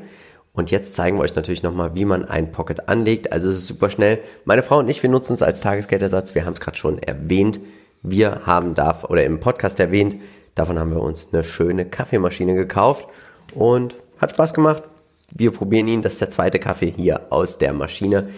Und 0.51 0.71
jetzt 0.71 0.93
zeigen 0.95 1.17
wir 1.17 1.23
euch 1.23 1.35
natürlich 1.35 1.63
nochmal, 1.63 1.95
wie 1.95 2.03
man 2.03 2.25
ein 2.25 2.51
Pocket 2.51 2.89
anlegt. 2.89 3.31
Also 3.31 3.47
es 3.47 3.55
ist 3.55 3.67
super 3.67 3.89
schnell. 3.89 4.19
Meine 4.43 4.61
Frau 4.61 4.79
und 4.79 4.89
ich, 4.89 5.01
wir 5.03 5.09
nutzen 5.09 5.33
es 5.33 5.41
als 5.41 5.61
Tagesgeldersatz. 5.61 6.35
Wir 6.35 6.45
haben 6.45 6.53
es 6.53 6.59
gerade 6.59 6.75
schon 6.75 7.01
erwähnt. 7.01 7.61
Wir 8.01 8.41
haben 8.45 8.73
da, 8.73 8.97
oder 9.07 9.23
im 9.23 9.39
Podcast 9.39 9.79
erwähnt, 9.79 10.17
davon 10.55 10.79
haben 10.79 10.91
wir 10.91 11.01
uns 11.01 11.29
eine 11.31 11.43
schöne 11.43 11.85
Kaffeemaschine 11.85 12.55
gekauft 12.55 13.07
und 13.53 13.95
hat 14.19 14.31
Spaß 14.31 14.53
gemacht. 14.53 14.83
Wir 15.31 15.51
probieren 15.51 15.87
ihn. 15.87 16.01
Das 16.01 16.13
ist 16.13 16.21
der 16.21 16.29
zweite 16.29 16.59
Kaffee 16.59 16.93
hier 16.95 17.27
aus 17.29 17.57
der 17.57 17.73
Maschine. 17.73 18.29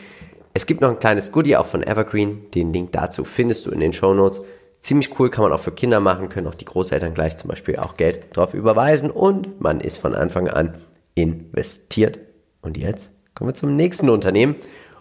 Es 0.53 0.65
gibt 0.65 0.81
noch 0.81 0.89
ein 0.89 0.99
kleines 0.99 1.31
Goodie 1.31 1.55
auch 1.55 1.65
von 1.65 1.81
Evergreen. 1.83 2.51
Den 2.51 2.73
Link 2.73 2.91
dazu 2.91 3.23
findest 3.23 3.65
du 3.65 3.71
in 3.71 3.79
den 3.79 3.93
Show 3.93 4.13
Notes. 4.13 4.41
Ziemlich 4.81 5.17
cool, 5.19 5.29
kann 5.29 5.43
man 5.43 5.53
auch 5.53 5.59
für 5.59 5.71
Kinder 5.71 5.99
machen, 5.99 6.29
können 6.29 6.47
auch 6.47 6.55
die 6.55 6.65
Großeltern 6.65 7.13
gleich 7.13 7.37
zum 7.37 7.49
Beispiel 7.49 7.75
auch 7.77 7.97
Geld 7.97 8.35
drauf 8.35 8.53
überweisen 8.55 9.11
und 9.11 9.61
man 9.61 9.79
ist 9.79 9.97
von 9.97 10.15
Anfang 10.15 10.47
an 10.47 10.73
investiert. 11.13 12.19
Und 12.61 12.77
jetzt 12.77 13.11
kommen 13.35 13.51
wir 13.51 13.53
zum 13.53 13.75
nächsten 13.75 14.09
Unternehmen 14.09 14.55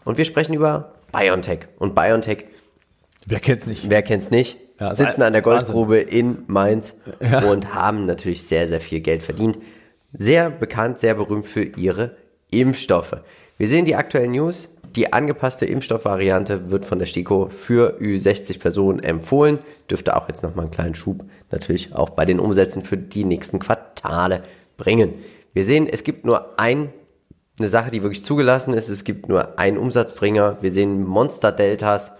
und 0.04 0.18
wir 0.18 0.26
sprechen 0.26 0.52
über 0.54 0.94
BioNTech. 1.12 1.60
Und 1.78 1.94
BioNTech, 1.94 2.44
Wer 3.26 3.40
kennt's 3.40 3.66
nicht? 3.66 3.88
wer 3.90 4.02
kennt's 4.02 4.30
nicht, 4.30 4.58
Ja, 4.78 4.92
sitzen 4.92 5.22
an 5.22 5.32
der 5.32 5.42
Goldgrube 5.42 5.98
in 5.98 6.44
Mainz 6.46 6.94
und 7.48 7.74
haben 7.74 8.04
natürlich 8.04 8.42
sehr, 8.46 8.68
sehr 8.68 8.80
viel 8.80 9.00
Geld 9.00 9.22
verdient. 9.22 9.58
Sehr 10.12 10.50
bekannt, 10.50 10.98
sehr 10.98 11.14
berühmt 11.14 11.46
für 11.46 11.62
ihre 11.62 12.16
Impfstoffe. 12.50 13.16
Wir 13.58 13.68
sehen 13.68 13.84
die 13.84 13.94
aktuellen 13.94 14.32
News. 14.32 14.70
Die 14.96 15.12
angepasste 15.12 15.66
Impfstoffvariante 15.66 16.70
wird 16.70 16.84
von 16.84 16.98
der 16.98 17.06
STIKO 17.06 17.48
für 17.48 18.00
Ü60 18.00 18.58
Personen 18.58 18.98
empfohlen. 19.00 19.58
Dürfte 19.88 20.16
auch 20.16 20.28
jetzt 20.28 20.42
nochmal 20.42 20.64
einen 20.64 20.72
kleinen 20.72 20.94
Schub 20.96 21.24
natürlich 21.50 21.94
auch 21.94 22.10
bei 22.10 22.24
den 22.24 22.40
Umsätzen 22.40 22.82
für 22.82 22.96
die 22.96 23.24
nächsten 23.24 23.60
Quartale 23.60 24.42
bringen. 24.76 25.14
Wir 25.52 25.64
sehen, 25.64 25.86
es 25.86 26.02
gibt 26.02 26.24
nur 26.24 26.58
ein, 26.58 26.92
eine 27.58 27.68
Sache, 27.68 27.90
die 27.90 28.02
wirklich 28.02 28.24
zugelassen 28.24 28.74
ist. 28.74 28.88
Es 28.88 29.04
gibt 29.04 29.28
nur 29.28 29.58
einen 29.58 29.78
Umsatzbringer. 29.78 30.58
Wir 30.60 30.72
sehen 30.72 31.04
Monster-Deltas 31.06 32.12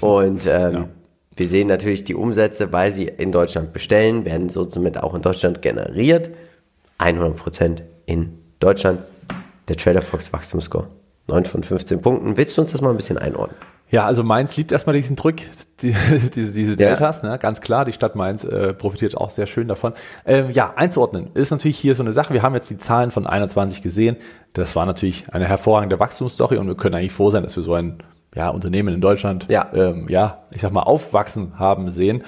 und 0.00 0.42
ähm, 0.46 0.86
wir 1.34 1.48
sehen 1.48 1.68
natürlich 1.68 2.04
die 2.04 2.14
Umsätze, 2.14 2.72
weil 2.72 2.92
sie 2.92 3.06
in 3.06 3.32
Deutschland 3.32 3.72
bestellen, 3.72 4.24
werden 4.24 4.48
so 4.48 4.68
somit 4.68 4.98
auch 4.98 5.14
in 5.14 5.22
Deutschland 5.22 5.62
generiert. 5.62 6.30
100% 7.00 7.82
in 8.06 8.38
Deutschland. 8.60 9.00
Der 9.68 9.76
Trader 9.76 10.02
Fox 10.02 10.32
Wachstumsscore. 10.32 10.88
9 11.28 11.44
von 11.44 11.62
15 11.62 12.02
Punkten. 12.02 12.36
Willst 12.36 12.56
du 12.56 12.60
uns 12.60 12.72
das 12.72 12.80
mal 12.80 12.90
ein 12.90 12.96
bisschen 12.96 13.18
einordnen? 13.18 13.56
Ja, 13.88 14.04
also 14.04 14.22
Mainz 14.22 14.56
liebt 14.56 14.70
erstmal 14.70 14.94
diesen 14.94 15.16
Drück, 15.16 15.42
die, 15.80 15.94
diese, 16.34 16.52
diese 16.52 16.76
Deltas, 16.76 17.22
ne? 17.22 17.38
ganz 17.38 17.60
klar. 17.60 17.84
Die 17.84 17.92
Stadt 17.92 18.14
Mainz 18.14 18.44
äh, 18.44 18.72
profitiert 18.72 19.16
auch 19.16 19.30
sehr 19.30 19.46
schön 19.46 19.66
davon. 19.68 19.94
Ähm, 20.24 20.50
ja, 20.50 20.72
einzuordnen 20.76 21.30
ist 21.34 21.50
natürlich 21.50 21.78
hier 21.78 21.94
so 21.94 22.02
eine 22.02 22.12
Sache. 22.12 22.34
Wir 22.34 22.42
haben 22.42 22.54
jetzt 22.54 22.70
die 22.70 22.78
Zahlen 22.78 23.10
von 23.10 23.26
21 23.26 23.82
gesehen. 23.82 24.16
Das 24.52 24.76
war 24.76 24.86
natürlich 24.86 25.32
eine 25.32 25.46
hervorragende 25.46 25.98
Wachstumsstory 25.98 26.58
und 26.58 26.68
wir 26.68 26.76
können 26.76 26.94
eigentlich 26.94 27.12
froh 27.12 27.30
sein, 27.30 27.42
dass 27.42 27.56
wir 27.56 27.62
so 27.62 27.74
ein 27.74 27.98
ja, 28.34 28.48
Unternehmen 28.50 28.94
in 28.94 29.00
Deutschland, 29.00 29.46
Ja. 29.50 29.68
ähm, 29.74 30.06
ja, 30.08 30.42
ich 30.52 30.60
sag 30.60 30.72
mal, 30.72 30.82
aufwachsen 30.82 31.58
haben 31.58 31.90
sehen. 31.90 32.22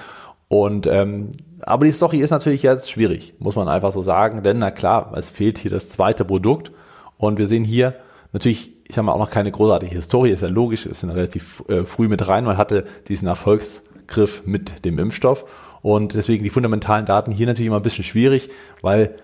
Und 0.53 0.85
ähm, 0.85 1.31
aber 1.61 1.85
die 1.85 1.91
Story 1.91 2.19
ist 2.19 2.29
natürlich 2.29 2.61
jetzt 2.61 2.91
schwierig, 2.91 3.33
muss 3.39 3.55
man 3.55 3.67
einfach 3.67 3.91
so 3.91 4.03
sagen, 4.03 4.43
denn 4.43 4.59
na 4.59 4.69
klar, 4.69 5.11
es 5.15 5.31
fehlt 5.31 5.57
hier 5.57 5.71
das 5.71 5.89
zweite 5.89 6.25
Produkt. 6.25 6.71
Und 7.17 7.39
wir 7.39 7.47
sehen 7.47 7.63
hier 7.63 7.95
natürlich, 8.33 8.71
ich 8.87 8.93
sag 8.93 9.03
mal, 9.03 9.13
auch 9.13 9.19
noch 9.19 9.31
keine 9.31 9.49
großartige 9.49 9.95
Historie, 9.95 10.29
ist 10.29 10.43
ja 10.43 10.49
logisch, 10.49 10.85
ist 10.85 11.01
ja 11.01 11.09
relativ 11.09 11.63
äh, 11.69 11.85
früh 11.85 12.07
mit 12.07 12.27
rein, 12.27 12.43
man 12.43 12.57
hatte 12.57 12.85
diesen 13.07 13.27
Erfolgsgriff 13.27 14.43
mit 14.45 14.85
dem 14.85 14.99
Impfstoff. 14.99 15.45
Und 15.81 16.13
deswegen 16.13 16.43
die 16.43 16.51
fundamentalen 16.51 17.07
Daten 17.07 17.31
hier 17.31 17.47
natürlich 17.47 17.67
immer 17.67 17.77
ein 17.77 17.81
bisschen 17.81 18.03
schwierig, 18.03 18.51
weil 18.83 19.15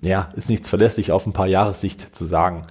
ja, 0.00 0.30
ist 0.36 0.48
nichts 0.48 0.70
verlässlich 0.70 1.12
auf 1.12 1.26
ein 1.26 1.34
paar 1.34 1.48
Jahressicht 1.48 2.16
zu 2.16 2.24
sagen. 2.24 2.62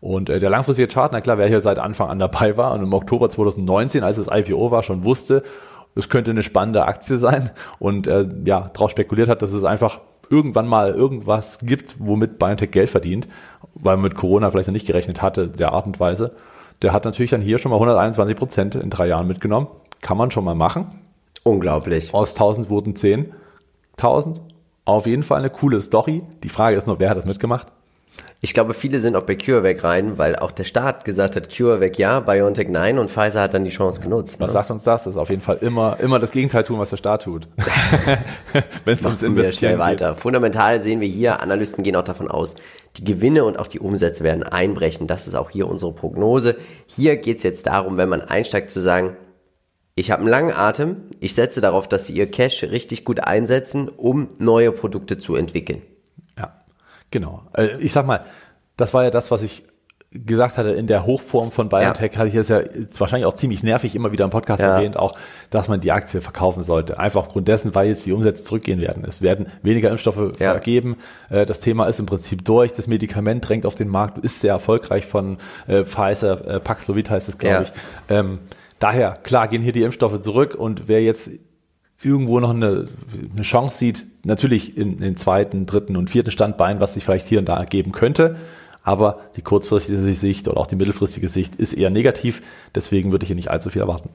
Und 0.00 0.28
äh, 0.28 0.38
der 0.38 0.50
langfristige 0.50 0.86
Chart, 0.86 1.10
na 1.10 1.20
klar, 1.20 1.38
wer 1.38 1.48
hier 1.48 1.60
seit 1.60 1.80
Anfang 1.80 2.08
an 2.08 2.20
dabei 2.20 2.56
war 2.56 2.72
und 2.72 2.84
im 2.84 2.92
Oktober 2.92 3.30
2019, 3.30 4.04
als 4.04 4.18
das 4.18 4.28
IPO 4.30 4.70
war, 4.70 4.84
schon 4.84 5.02
wusste, 5.02 5.42
es 5.94 6.08
könnte 6.08 6.30
eine 6.30 6.42
spannende 6.42 6.84
Aktie 6.84 7.18
sein 7.18 7.50
und 7.78 8.06
äh, 8.06 8.26
ja, 8.44 8.70
darauf 8.72 8.90
spekuliert 8.90 9.28
hat, 9.28 9.42
dass 9.42 9.52
es 9.52 9.64
einfach 9.64 10.00
irgendwann 10.30 10.66
mal 10.66 10.90
irgendwas 10.90 11.58
gibt, 11.60 11.96
womit 11.98 12.38
BioNTech 12.38 12.70
Geld 12.70 12.90
verdient, 12.90 13.28
weil 13.74 13.96
man 13.96 14.04
mit 14.04 14.14
Corona 14.14 14.50
vielleicht 14.50 14.68
noch 14.68 14.72
nicht 14.72 14.86
gerechnet 14.86 15.22
hatte, 15.22 15.48
der 15.48 15.72
Art 15.72 15.86
und 15.86 16.00
Weise. 16.00 16.32
Der 16.82 16.92
hat 16.92 17.04
natürlich 17.04 17.30
dann 17.30 17.40
hier 17.40 17.58
schon 17.58 17.70
mal 17.70 17.76
121 17.76 18.36
Prozent 18.36 18.74
in 18.74 18.90
drei 18.90 19.08
Jahren 19.08 19.26
mitgenommen. 19.26 19.68
Kann 20.00 20.18
man 20.18 20.30
schon 20.30 20.44
mal 20.44 20.54
machen. 20.54 21.00
Unglaublich. 21.44 22.12
Aus 22.12 22.32
1000 22.34 22.68
wurden 22.68 22.94
10.000. 22.94 24.40
Auf 24.84 25.06
jeden 25.06 25.22
Fall 25.22 25.38
eine 25.38 25.50
coole 25.50 25.80
Story. 25.80 26.22
Die 26.42 26.48
Frage 26.48 26.76
ist 26.76 26.86
nur, 26.86 26.98
wer 27.00 27.10
hat 27.10 27.16
das 27.16 27.24
mitgemacht? 27.24 27.68
Ich 28.44 28.52
glaube, 28.52 28.74
viele 28.74 28.98
sind 28.98 29.16
auch 29.16 29.22
bei 29.22 29.36
CureVac 29.36 29.82
rein, 29.84 30.18
weil 30.18 30.36
auch 30.36 30.50
der 30.50 30.64
Staat 30.64 31.06
gesagt 31.06 31.34
hat, 31.34 31.48
CureVac 31.48 31.96
ja, 31.96 32.20
BioNTech 32.20 32.68
nein 32.68 32.98
und 32.98 33.08
Pfizer 33.10 33.40
hat 33.40 33.54
dann 33.54 33.64
die 33.64 33.70
Chance 33.70 34.02
genutzt. 34.02 34.38
Was 34.38 34.48
Ne? 34.48 34.52
sagt 34.52 34.70
uns 34.70 34.84
das? 34.84 35.04
Das 35.04 35.14
ist 35.14 35.16
auf 35.18 35.30
jeden 35.30 35.40
Fall 35.40 35.56
immer, 35.62 35.98
immer 35.98 36.18
das 36.18 36.30
Gegenteil 36.30 36.62
tun, 36.62 36.78
was 36.78 36.90
der 36.90 36.98
Staat 36.98 37.22
tut. 37.22 37.48
Wenn 38.84 38.98
es 38.98 39.02
ums 39.06 39.22
Investieren 39.22 39.54
schnell 39.54 39.70
geht. 39.72 39.80
weiter. 39.80 40.14
Fundamental 40.16 40.78
sehen 40.78 41.00
wir 41.00 41.08
hier, 41.08 41.40
Analysten 41.40 41.84
gehen 41.84 41.96
auch 41.96 42.04
davon 42.04 42.30
aus, 42.30 42.56
die 42.98 43.04
Gewinne 43.04 43.44
und 43.44 43.58
auch 43.58 43.66
die 43.66 43.80
Umsätze 43.80 44.22
werden 44.24 44.42
einbrechen. 44.42 45.06
Das 45.06 45.26
ist 45.26 45.36
auch 45.36 45.48
hier 45.48 45.66
unsere 45.66 45.94
Prognose. 45.94 46.56
Hier 46.84 47.16
geht 47.16 47.38
es 47.38 47.44
jetzt 47.44 47.66
darum, 47.66 47.96
wenn 47.96 48.10
man 48.10 48.20
einsteigt, 48.20 48.70
zu 48.70 48.80
sagen, 48.80 49.16
ich 49.94 50.10
habe 50.10 50.20
einen 50.20 50.28
langen 50.28 50.52
Atem, 50.52 50.96
ich 51.18 51.34
setze 51.34 51.62
darauf, 51.62 51.88
dass 51.88 52.04
sie 52.04 52.12
ihr 52.12 52.30
Cash 52.30 52.62
richtig 52.64 53.06
gut 53.06 53.20
einsetzen, 53.20 53.88
um 53.88 54.28
neue 54.38 54.70
Produkte 54.70 55.16
zu 55.16 55.34
entwickeln. 55.34 55.80
Ja, 57.14 57.20
genau. 57.20 57.42
Äh, 57.56 57.78
Ich 57.80 57.92
sag 57.92 58.06
mal, 58.06 58.24
das 58.76 58.92
war 58.94 59.04
ja 59.04 59.10
das, 59.10 59.30
was 59.30 59.42
ich 59.42 59.64
gesagt 60.16 60.58
hatte, 60.58 60.68
in 60.70 60.86
der 60.86 61.06
Hochform 61.06 61.50
von 61.50 61.68
BioNTech 61.68 62.16
hatte 62.16 62.28
ich 62.28 62.36
es 62.36 62.46
ja 62.48 62.58
ist 62.58 63.00
wahrscheinlich 63.00 63.26
auch 63.26 63.34
ziemlich 63.34 63.64
nervig 63.64 63.96
immer 63.96 64.12
wieder 64.12 64.24
im 64.24 64.30
Podcast 64.30 64.62
Ja. 64.62 64.76
erwähnt, 64.76 64.96
auch, 64.96 65.18
dass 65.50 65.66
man 65.66 65.80
die 65.80 65.90
Aktie 65.90 66.20
verkaufen 66.20 66.62
sollte. 66.62 67.00
Einfach 67.00 67.22
aufgrund 67.22 67.48
dessen, 67.48 67.74
weil 67.74 67.88
jetzt 67.88 68.06
die 68.06 68.12
Umsätze 68.12 68.44
zurückgehen 68.44 68.80
werden. 68.80 69.04
Es 69.04 69.22
werden 69.22 69.46
weniger 69.62 69.90
Impfstoffe 69.90 70.38
Ja. 70.38 70.52
vergeben. 70.52 70.98
Äh, 71.30 71.46
Das 71.46 71.58
Thema 71.58 71.86
ist 71.86 71.98
im 71.98 72.06
Prinzip 72.06 72.44
durch. 72.44 72.72
Das 72.72 72.86
Medikament 72.86 73.48
drängt 73.48 73.66
auf 73.66 73.74
den 73.74 73.88
Markt, 73.88 74.18
ist 74.18 74.40
sehr 74.40 74.52
erfolgreich 74.52 75.04
von 75.04 75.38
äh, 75.66 75.82
Pfizer, 75.84 76.60
Paxlovid 76.60 77.10
heißt 77.10 77.28
es, 77.28 77.36
glaube 77.38 77.54
Ja. 77.56 77.62
ich. 77.62 77.72
Ähm, 78.08 78.38
daher, 78.78 79.14
klar, 79.24 79.48
gehen 79.48 79.62
hier 79.62 79.72
die 79.72 79.82
Impfstoffe 79.82 80.20
zurück 80.20 80.54
und 80.54 80.86
wer 80.86 81.02
jetzt 81.02 81.30
irgendwo 82.04 82.38
noch 82.38 82.50
eine, 82.50 82.86
eine 83.32 83.42
Chance 83.42 83.78
sieht, 83.78 84.06
natürlich 84.24 84.76
in 84.76 84.98
den 84.98 85.16
zweiten, 85.16 85.66
dritten 85.66 85.96
und 85.96 86.10
vierten 86.10 86.30
Standbein, 86.30 86.80
was 86.80 86.94
sich 86.94 87.04
vielleicht 87.04 87.26
hier 87.26 87.38
und 87.38 87.48
da 87.48 87.56
ergeben 87.56 87.92
könnte. 87.92 88.36
Aber 88.82 89.20
die 89.36 89.42
kurzfristige 89.42 90.14
Sicht 90.14 90.46
oder 90.46 90.58
auch 90.58 90.66
die 90.66 90.76
mittelfristige 90.76 91.28
Sicht 91.28 91.56
ist 91.56 91.72
eher 91.72 91.90
negativ. 91.90 92.42
Deswegen 92.74 93.12
würde 93.12 93.24
ich 93.24 93.28
hier 93.28 93.36
nicht 93.36 93.50
allzu 93.50 93.70
viel 93.70 93.80
erwarten. 93.80 94.10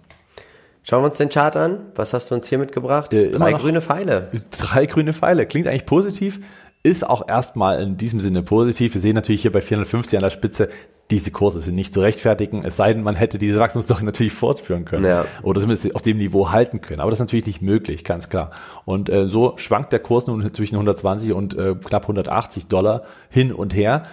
Schauen 0.83 1.01
wir 1.01 1.07
uns 1.07 1.17
den 1.17 1.29
Chart 1.29 1.55
an. 1.57 1.79
Was 1.95 2.13
hast 2.13 2.31
du 2.31 2.35
uns 2.35 2.47
hier 2.47 2.57
mitgebracht? 2.57 3.13
Äh, 3.13 3.31
Drei 3.31 3.53
grüne 3.53 3.81
Pfeile. 3.81 4.29
Drei 4.51 4.85
grüne 4.85 5.13
Pfeile. 5.13 5.45
Klingt 5.45 5.67
eigentlich 5.67 5.85
positiv. 5.85 6.39
Ist 6.83 7.07
auch 7.07 7.27
erstmal 7.27 7.81
in 7.81 7.97
diesem 7.97 8.19
Sinne 8.19 8.41
positiv. 8.43 8.93
Wir 8.93 9.01
sehen 9.01 9.15
natürlich 9.15 9.41
hier 9.41 9.51
bei 9.51 9.61
450 9.61 10.17
an 10.17 10.23
der 10.23 10.29
Spitze, 10.29 10.69
diese 11.11 11.31
Kurse 11.31 11.59
sind 11.59 11.75
nicht 11.75 11.93
zu 11.93 12.01
rechtfertigen. 12.01 12.63
Es 12.63 12.75
sei 12.75 12.93
denn, 12.93 13.01
man 13.01 13.15
hätte 13.15 13.39
diese 13.39 13.59
Wachstumsstory 13.59 14.03
natürlich 14.05 14.33
fortführen 14.33 14.85
können. 14.85 15.05
Ja. 15.05 15.25
Oder 15.41 15.61
zumindest 15.61 15.95
auf 15.95 16.01
dem 16.01 16.17
Niveau 16.17 16.51
halten 16.51 16.81
können. 16.81 17.01
Aber 17.01 17.09
das 17.09 17.19
ist 17.19 17.25
natürlich 17.25 17.47
nicht 17.47 17.61
möglich, 17.61 18.03
ganz 18.03 18.29
klar. 18.29 18.51
Und 18.85 19.09
äh, 19.09 19.27
so 19.27 19.53
schwankt 19.57 19.91
der 19.91 19.99
Kurs 19.99 20.27
nun 20.27 20.53
zwischen 20.53 20.75
120 20.75 21.33
und 21.33 21.57
äh, 21.57 21.75
knapp 21.75 22.03
180 22.03 22.67
Dollar 22.67 23.03
hin 23.29 23.51
und 23.51 23.73
her. 23.73 24.03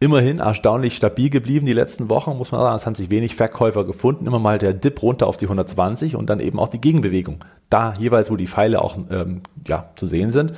Immerhin 0.00 0.38
erstaunlich 0.38 0.96
stabil 0.96 1.28
geblieben 1.28 1.66
die 1.66 1.72
letzten 1.72 2.08
Wochen, 2.08 2.36
muss 2.36 2.52
man 2.52 2.60
sagen. 2.60 2.76
Es 2.76 2.86
haben 2.86 2.94
sich 2.94 3.10
wenig 3.10 3.34
Verkäufer 3.36 3.84
gefunden. 3.84 4.26
Immer 4.26 4.38
mal 4.38 4.58
der 4.58 4.72
Dip 4.72 5.02
runter 5.02 5.26
auf 5.26 5.36
die 5.36 5.46
120 5.46 6.16
und 6.16 6.30
dann 6.30 6.40
eben 6.40 6.58
auch 6.58 6.68
die 6.68 6.80
Gegenbewegung. 6.80 7.44
Da 7.70 7.94
jeweils, 7.98 8.30
wo 8.30 8.36
die 8.36 8.46
Pfeile 8.46 8.82
auch 8.82 8.96
ähm, 9.10 9.42
ja, 9.66 9.90
zu 9.96 10.06
sehen 10.06 10.32
sind. 10.32 10.52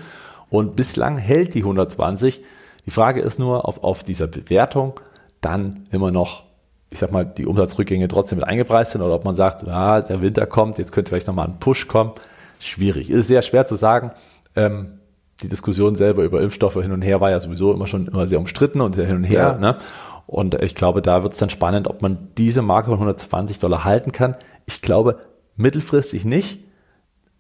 Und 0.49 0.77
bislang 0.77 1.17
hält 1.17 1.55
die 1.55 1.61
120. 1.61 2.43
Die 2.87 2.91
Frage 2.91 3.21
ist 3.21 3.39
nur, 3.39 3.69
ob 3.69 3.85
auf 3.85 4.03
dieser 4.03 4.27
Bewertung 4.27 4.95
dann 5.41 5.85
immer 5.91 6.11
noch, 6.11 6.45
ich 6.91 6.99
sag 6.99 7.13
mal, 7.13 7.25
die 7.25 7.47
Umsatzrückgänge 7.47 8.09
trotzdem 8.09 8.39
mit 8.39 8.47
eingepreist 8.47 8.93
sind 8.93 9.03
oder 9.03 9.15
ob 9.15 9.25
man 9.25 9.35
sagt, 9.35 9.63
ja, 9.67 10.01
der 10.01 10.21
Winter 10.23 10.47
kommt, 10.47 10.79
jetzt 10.79 10.93
könnte 10.93 11.11
vielleicht 11.11 11.27
nochmal 11.27 11.47
ein 11.47 11.59
Push 11.59 11.89
kommen. 11.89 12.13
Schwierig. 12.59 13.11
Ist 13.11 13.29
sehr 13.29 13.43
schwer 13.43 13.67
zu 13.67 13.77
sagen. 13.77 14.13
Ähm, 14.55 14.99
die 15.43 15.49
Diskussion 15.49 15.97
selber 15.97 16.25
über 16.25 16.43
Impfstoffe 16.43 16.75
hin 16.75 16.93
und 16.93 17.03
her 17.03 17.21
war 17.21 17.31
ja 17.31 17.41
sowieso 17.41 17.73
immer 17.73 17.87
schon 17.87 18.07
immer 18.07 18.27
sehr 18.27 18.39
umstritten 18.39 18.81
und 18.81 18.97
hin 18.97 19.17
und 19.17 19.25
her. 19.25 19.55
Ja. 19.55 19.59
Ne? 19.59 19.79
Und 20.27 20.63
ich 20.63 20.75
glaube, 20.75 21.03
da 21.03 21.23
wird 21.23 21.33
es 21.33 21.39
dann 21.39 21.51
spannend, 21.51 21.89
ob 21.89 22.03
man 22.03 22.29
diese 22.39 22.63
Marke 22.63 22.91
von 22.91 22.99
120 22.99 23.59
Dollar 23.59 23.85
halten 23.85 24.13
kann. 24.13 24.37
Ich 24.67 24.83
glaube, 24.83 25.19
mittelfristig 25.57 26.25
nicht. 26.25 26.61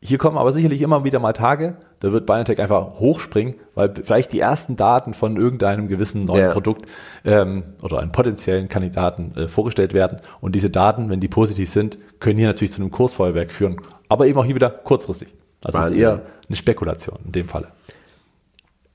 Hier 0.02 0.16
kommen 0.16 0.38
aber 0.38 0.52
sicherlich 0.52 0.80
immer 0.80 1.04
wieder 1.04 1.18
mal 1.18 1.34
Tage, 1.34 1.76
da 2.00 2.10
wird 2.10 2.24
BioNTech 2.24 2.58
einfach 2.58 2.98
hochspringen, 3.00 3.56
weil 3.74 3.92
vielleicht 4.02 4.32
die 4.32 4.40
ersten 4.40 4.74
Daten 4.76 5.12
von 5.12 5.36
irgendeinem 5.36 5.88
gewissen 5.88 6.24
neuen 6.24 6.44
Ja. 6.44 6.50
Produkt 6.52 6.86
ähm, 7.24 7.64
oder 7.82 7.98
einem 7.98 8.10
potenziellen 8.10 8.68
Kandidaten 8.68 9.34
äh, 9.36 9.46
vorgestellt 9.46 9.92
werden. 9.92 10.20
Und 10.40 10.54
diese 10.54 10.70
Daten, 10.70 11.10
wenn 11.10 11.20
die 11.20 11.28
positiv 11.28 11.68
sind, 11.68 11.98
können 12.18 12.38
hier 12.38 12.48
natürlich 12.48 12.72
zu 12.72 12.80
einem 12.80 12.90
Kursfeuerwerk 12.90 13.52
führen. 13.52 13.76
Aber 14.08 14.26
eben 14.26 14.38
auch 14.38 14.44
hier 14.46 14.54
wieder 14.54 14.70
kurzfristig. 14.70 15.28
Also 15.62 15.78
es 15.78 15.86
ist 15.86 15.92
eher 15.92 16.22
eine 16.48 16.56
Spekulation 16.56 17.18
in 17.26 17.32
dem 17.32 17.48
Falle. 17.48 17.68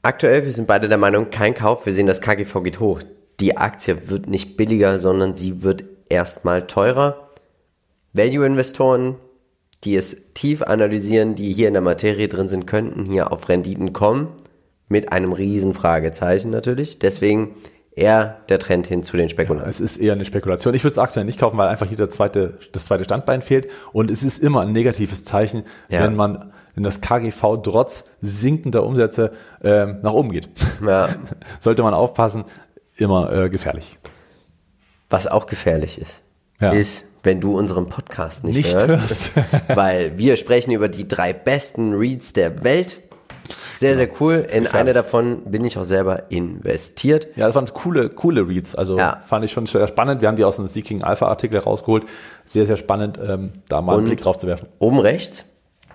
Aktuell, 0.02 0.44
wir 0.46 0.54
sind 0.54 0.68
beide 0.68 0.90
der 0.90 0.98
Meinung, 0.98 1.30
kein 1.30 1.54
Kauf. 1.54 1.86
Wir 1.86 1.94
sehen, 1.94 2.08
das 2.08 2.22
KGV 2.22 2.64
geht 2.64 2.80
hoch. 2.80 3.02
Die 3.40 3.58
Aktie 3.58 4.10
wird 4.10 4.28
nicht 4.28 4.58
billiger, 4.58 4.98
sondern 4.98 5.36
sie 5.36 5.62
wird 5.62 5.84
erstmal 6.10 6.66
teurer. 6.66 7.30
Value-Investoren, 8.14 9.16
die 9.86 9.96
es 9.96 10.18
tief 10.34 10.62
analysieren, 10.64 11.36
die 11.36 11.54
hier 11.54 11.68
in 11.68 11.74
der 11.74 11.82
Materie 11.84 12.28
drin 12.28 12.50
sind, 12.50 12.66
könnten 12.68 13.06
hier 13.06 13.32
auf 13.32 13.48
Renditen 13.50 13.94
kommen. 13.94 14.30
Mit 14.88 15.12
einem 15.12 15.34
riesen 15.34 15.74
Fragezeichen 15.74 16.52
natürlich. 16.52 17.00
Deswegen 17.00 17.56
eher 17.92 18.42
der 18.50 18.60
Trend 18.60 18.86
hin 18.88 19.02
zu 19.04 19.18
den 19.18 19.30
Spekulanten. 19.30 19.70
Es 19.70 19.80
ist 19.80 19.98
eher 19.98 20.14
eine 20.14 20.26
Spekulation. 20.26 20.76
Ich 20.76 20.84
würde 20.84 20.92
es 20.94 21.00
aktuell 21.00 21.26
nicht 21.26 21.40
kaufen, 21.40 21.58
weil 21.58 21.70
einfach 21.70 21.88
hier 21.88 21.98
der 21.98 22.10
zweite, 22.10 22.58
das 22.72 22.86
zweite 22.86 23.04
Standbein 23.04 23.42
fehlt. 23.42 23.68
Und 23.94 24.12
es 24.12 24.22
ist 24.22 24.44
immer 24.44 24.62
ein 24.62 24.74
negatives 24.74 25.24
Zeichen, 25.24 25.64
Ja. 25.90 26.04
wenn 26.04 26.16
man, 26.16 26.52
wenn 26.76 26.84
das 26.84 27.02
KGV 27.02 27.58
trotz 27.64 28.04
sinkender 28.22 28.86
Umsätze 28.86 29.32
ähm, 29.64 30.00
nach 30.04 30.14
oben 30.14 30.32
geht. 30.32 30.50
Ja. 30.86 31.16
Sollte 31.62 31.82
man 31.84 31.94
aufpassen, 31.94 32.44
immer 32.98 33.32
äh, 33.34 33.50
gefährlich. 33.50 33.98
Was 35.10 35.26
auch 35.26 35.46
gefährlich 35.48 36.00
ist, 36.00 36.22
Ja. 36.60 36.72
ist, 36.72 37.06
wenn 37.26 37.42
du 37.42 37.58
unseren 37.58 37.88
Podcast 37.88 38.44
nicht, 38.44 38.56
Nicht 38.58 38.74
hörst. 38.76 39.32
weil 39.76 40.18
wir 40.18 40.38
sprechen 40.38 40.72
über 40.72 40.88
die 40.88 41.08
drei 41.08 41.34
besten 41.34 41.94
Reads 41.94 42.34
der 42.34 42.64
Welt. 42.64 43.02
Sehr, 43.76 43.96
sehr 43.96 44.10
cool. 44.20 44.48
In 44.52 44.66
eine 44.68 44.94
davon 44.94 45.44
bin 45.46 45.64
ich 45.66 45.78
auch 45.78 45.84
selber 45.84 46.32
investiert. 46.32 47.28
Ja, 47.36 47.46
das 47.46 47.56
waren 47.56 47.66
coole, 47.74 48.10
coole 48.10 48.48
Reads. 48.48 48.76
Also 48.76 48.98
Ja. 48.98 49.22
fand 49.28 49.46
ich 49.46 49.52
schon 49.52 49.66
sehr 49.68 49.88
spannend. 49.88 50.22
Wir 50.22 50.28
haben 50.30 50.36
die 50.38 50.44
aus 50.44 50.56
dem 50.56 50.68
Seeking 50.68 51.04
Alpha 51.04 51.28
Artikel 51.28 51.60
rausgeholt. 51.60 52.06
Sehr, 52.46 52.66
sehr 52.66 52.78
spannend, 52.78 53.20
ähm, 53.22 53.52
da 53.70 53.82
mal 53.82 53.94
einen 53.94 54.00
Und- 54.00 54.06
Blick 54.06 54.22
drauf 54.22 54.38
zu 54.40 54.48
werfen. 54.48 54.68
Oben 54.80 55.00
rechts 55.00 55.46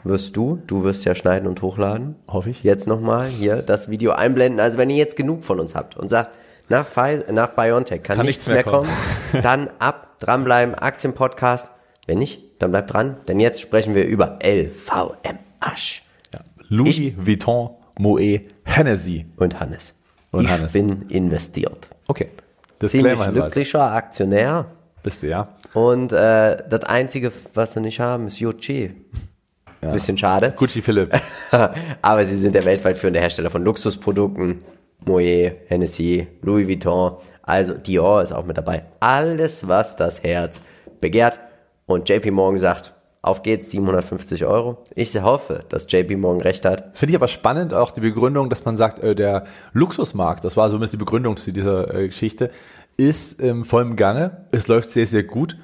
wirst 0.04 0.36
du, 0.36 0.60
du 0.66 0.84
wirst 0.84 1.04
ja 1.04 1.14
schneiden 1.14 1.48
und 1.48 1.60
hochladen. 1.62 2.16
Hoffe 2.28 2.50
ich. 2.50 2.62
Jetzt 2.62 2.86
nochmal 2.86 3.26
hier 3.26 3.56
das 3.56 3.90
Video 3.90 4.12
einblenden. 4.12 4.60
Also 4.60 4.78
wenn 4.78 4.88
ihr 4.90 4.96
jetzt 4.96 5.16
genug 5.16 5.42
von 5.44 5.58
uns 5.60 5.74
habt 5.74 5.96
und 5.96 6.08
sagt, 6.08 6.30
nach, 6.70 6.86
Pfizer, 6.86 7.30
nach 7.32 7.48
BioNTech 7.50 8.02
kann, 8.02 8.16
Kann 8.16 8.26
nichts 8.26 8.46
nichts 8.46 8.48
mehr 8.48 8.64
kommen, 8.64 8.88
kommen. 9.32 9.42
dann 9.42 9.70
ab, 9.78 10.16
dranbleiben, 10.20 10.74
Aktienpodcast. 10.74 11.70
Wenn 12.06 12.18
nicht, 12.18 12.40
dann 12.62 12.70
bleibt 12.70 12.92
dran, 12.92 13.16
denn 13.28 13.38
jetzt 13.40 13.60
sprechen 13.60 13.94
wir 13.94 14.04
über 14.06 14.38
LVM 14.42 15.38
Asch 15.60 16.02
Ja. 16.32 16.40
Louis 16.68 17.12
Vuitton, 17.16 17.70
Moet, 17.98 18.40
Hennessy. 18.64 19.26
und 19.36 19.60
Hannes. 19.60 19.94
Und 20.30 20.44
ich 20.44 20.50
Hannes. 20.50 20.72
bin 20.72 21.02
investiert. 21.08 21.88
Okay. 22.06 22.28
Ziemlich 22.78 22.92
Disclaimer-Hinweis. 22.92 23.32
glücklicher 23.52 23.92
Aktionär. 23.92 24.66
Bist 25.02 25.22
du, 25.22 25.28
ja. 25.28 25.48
Und 25.74 26.12
äh, 26.12 26.62
das 26.68 26.84
Einzige, 26.84 27.32
was 27.54 27.72
sie 27.74 27.80
nicht 27.80 28.00
haben, 28.00 28.26
ist 28.26 28.38
Gucci. 28.40 28.94
Bisschen 29.80 30.18
schade. 30.18 30.52
Gucci 30.56 30.82
Philipp. 30.82 31.10
Aber 32.02 32.24
sie 32.24 32.36
sind 32.36 32.54
der 32.54 32.64
weltweit 32.64 32.98
führende 32.98 33.20
Hersteller 33.20 33.48
von 33.50 33.64
Luxusprodukten. 33.64 34.62
Moet, 35.10 35.52
Hennessy, 35.66 36.28
Louis 36.42 36.68
Vuitton. 36.68 37.16
Also 37.42 37.74
Dior 37.74 38.22
ist 38.22 38.32
auch 38.32 38.44
mit 38.44 38.56
dabei. 38.56 38.84
Alles, 39.00 39.66
was 39.66 39.96
das 39.96 40.22
Herz 40.22 40.60
begehrt. 41.00 41.40
Und 41.86 42.08
JP 42.08 42.30
Morgan 42.30 42.58
sagt, 42.58 42.92
auf 43.22 43.42
geht's, 43.42 43.70
750 43.70 44.46
Euro. 44.46 44.78
Ich 44.94 45.20
hoffe, 45.20 45.64
dass 45.68 45.90
JP 45.90 46.16
Morgan 46.16 46.40
recht 46.40 46.64
hat. 46.64 46.90
Finde 46.94 47.10
ich 47.10 47.16
aber 47.16 47.28
spannend 47.28 47.74
auch 47.74 47.90
die 47.90 48.00
Begründung, 48.00 48.48
dass 48.48 48.64
man 48.64 48.76
sagt, 48.76 49.00
äh, 49.00 49.14
der 49.14 49.44
Luxusmarkt, 49.72 50.44
das 50.44 50.56
war 50.56 50.68
zumindest 50.68 50.94
die 50.94 50.98
Begründung 50.98 51.36
zu 51.36 51.52
dieser 51.52 51.92
äh, 51.92 52.06
Geschichte, 52.06 52.50
ist 52.96 53.40
im 53.40 53.64
vollen 53.64 53.96
Gange. 53.96 54.46
Es 54.52 54.68
läuft 54.68 54.90
sehr, 54.90 55.06
sehr 55.06 55.24
gut. 55.24 55.56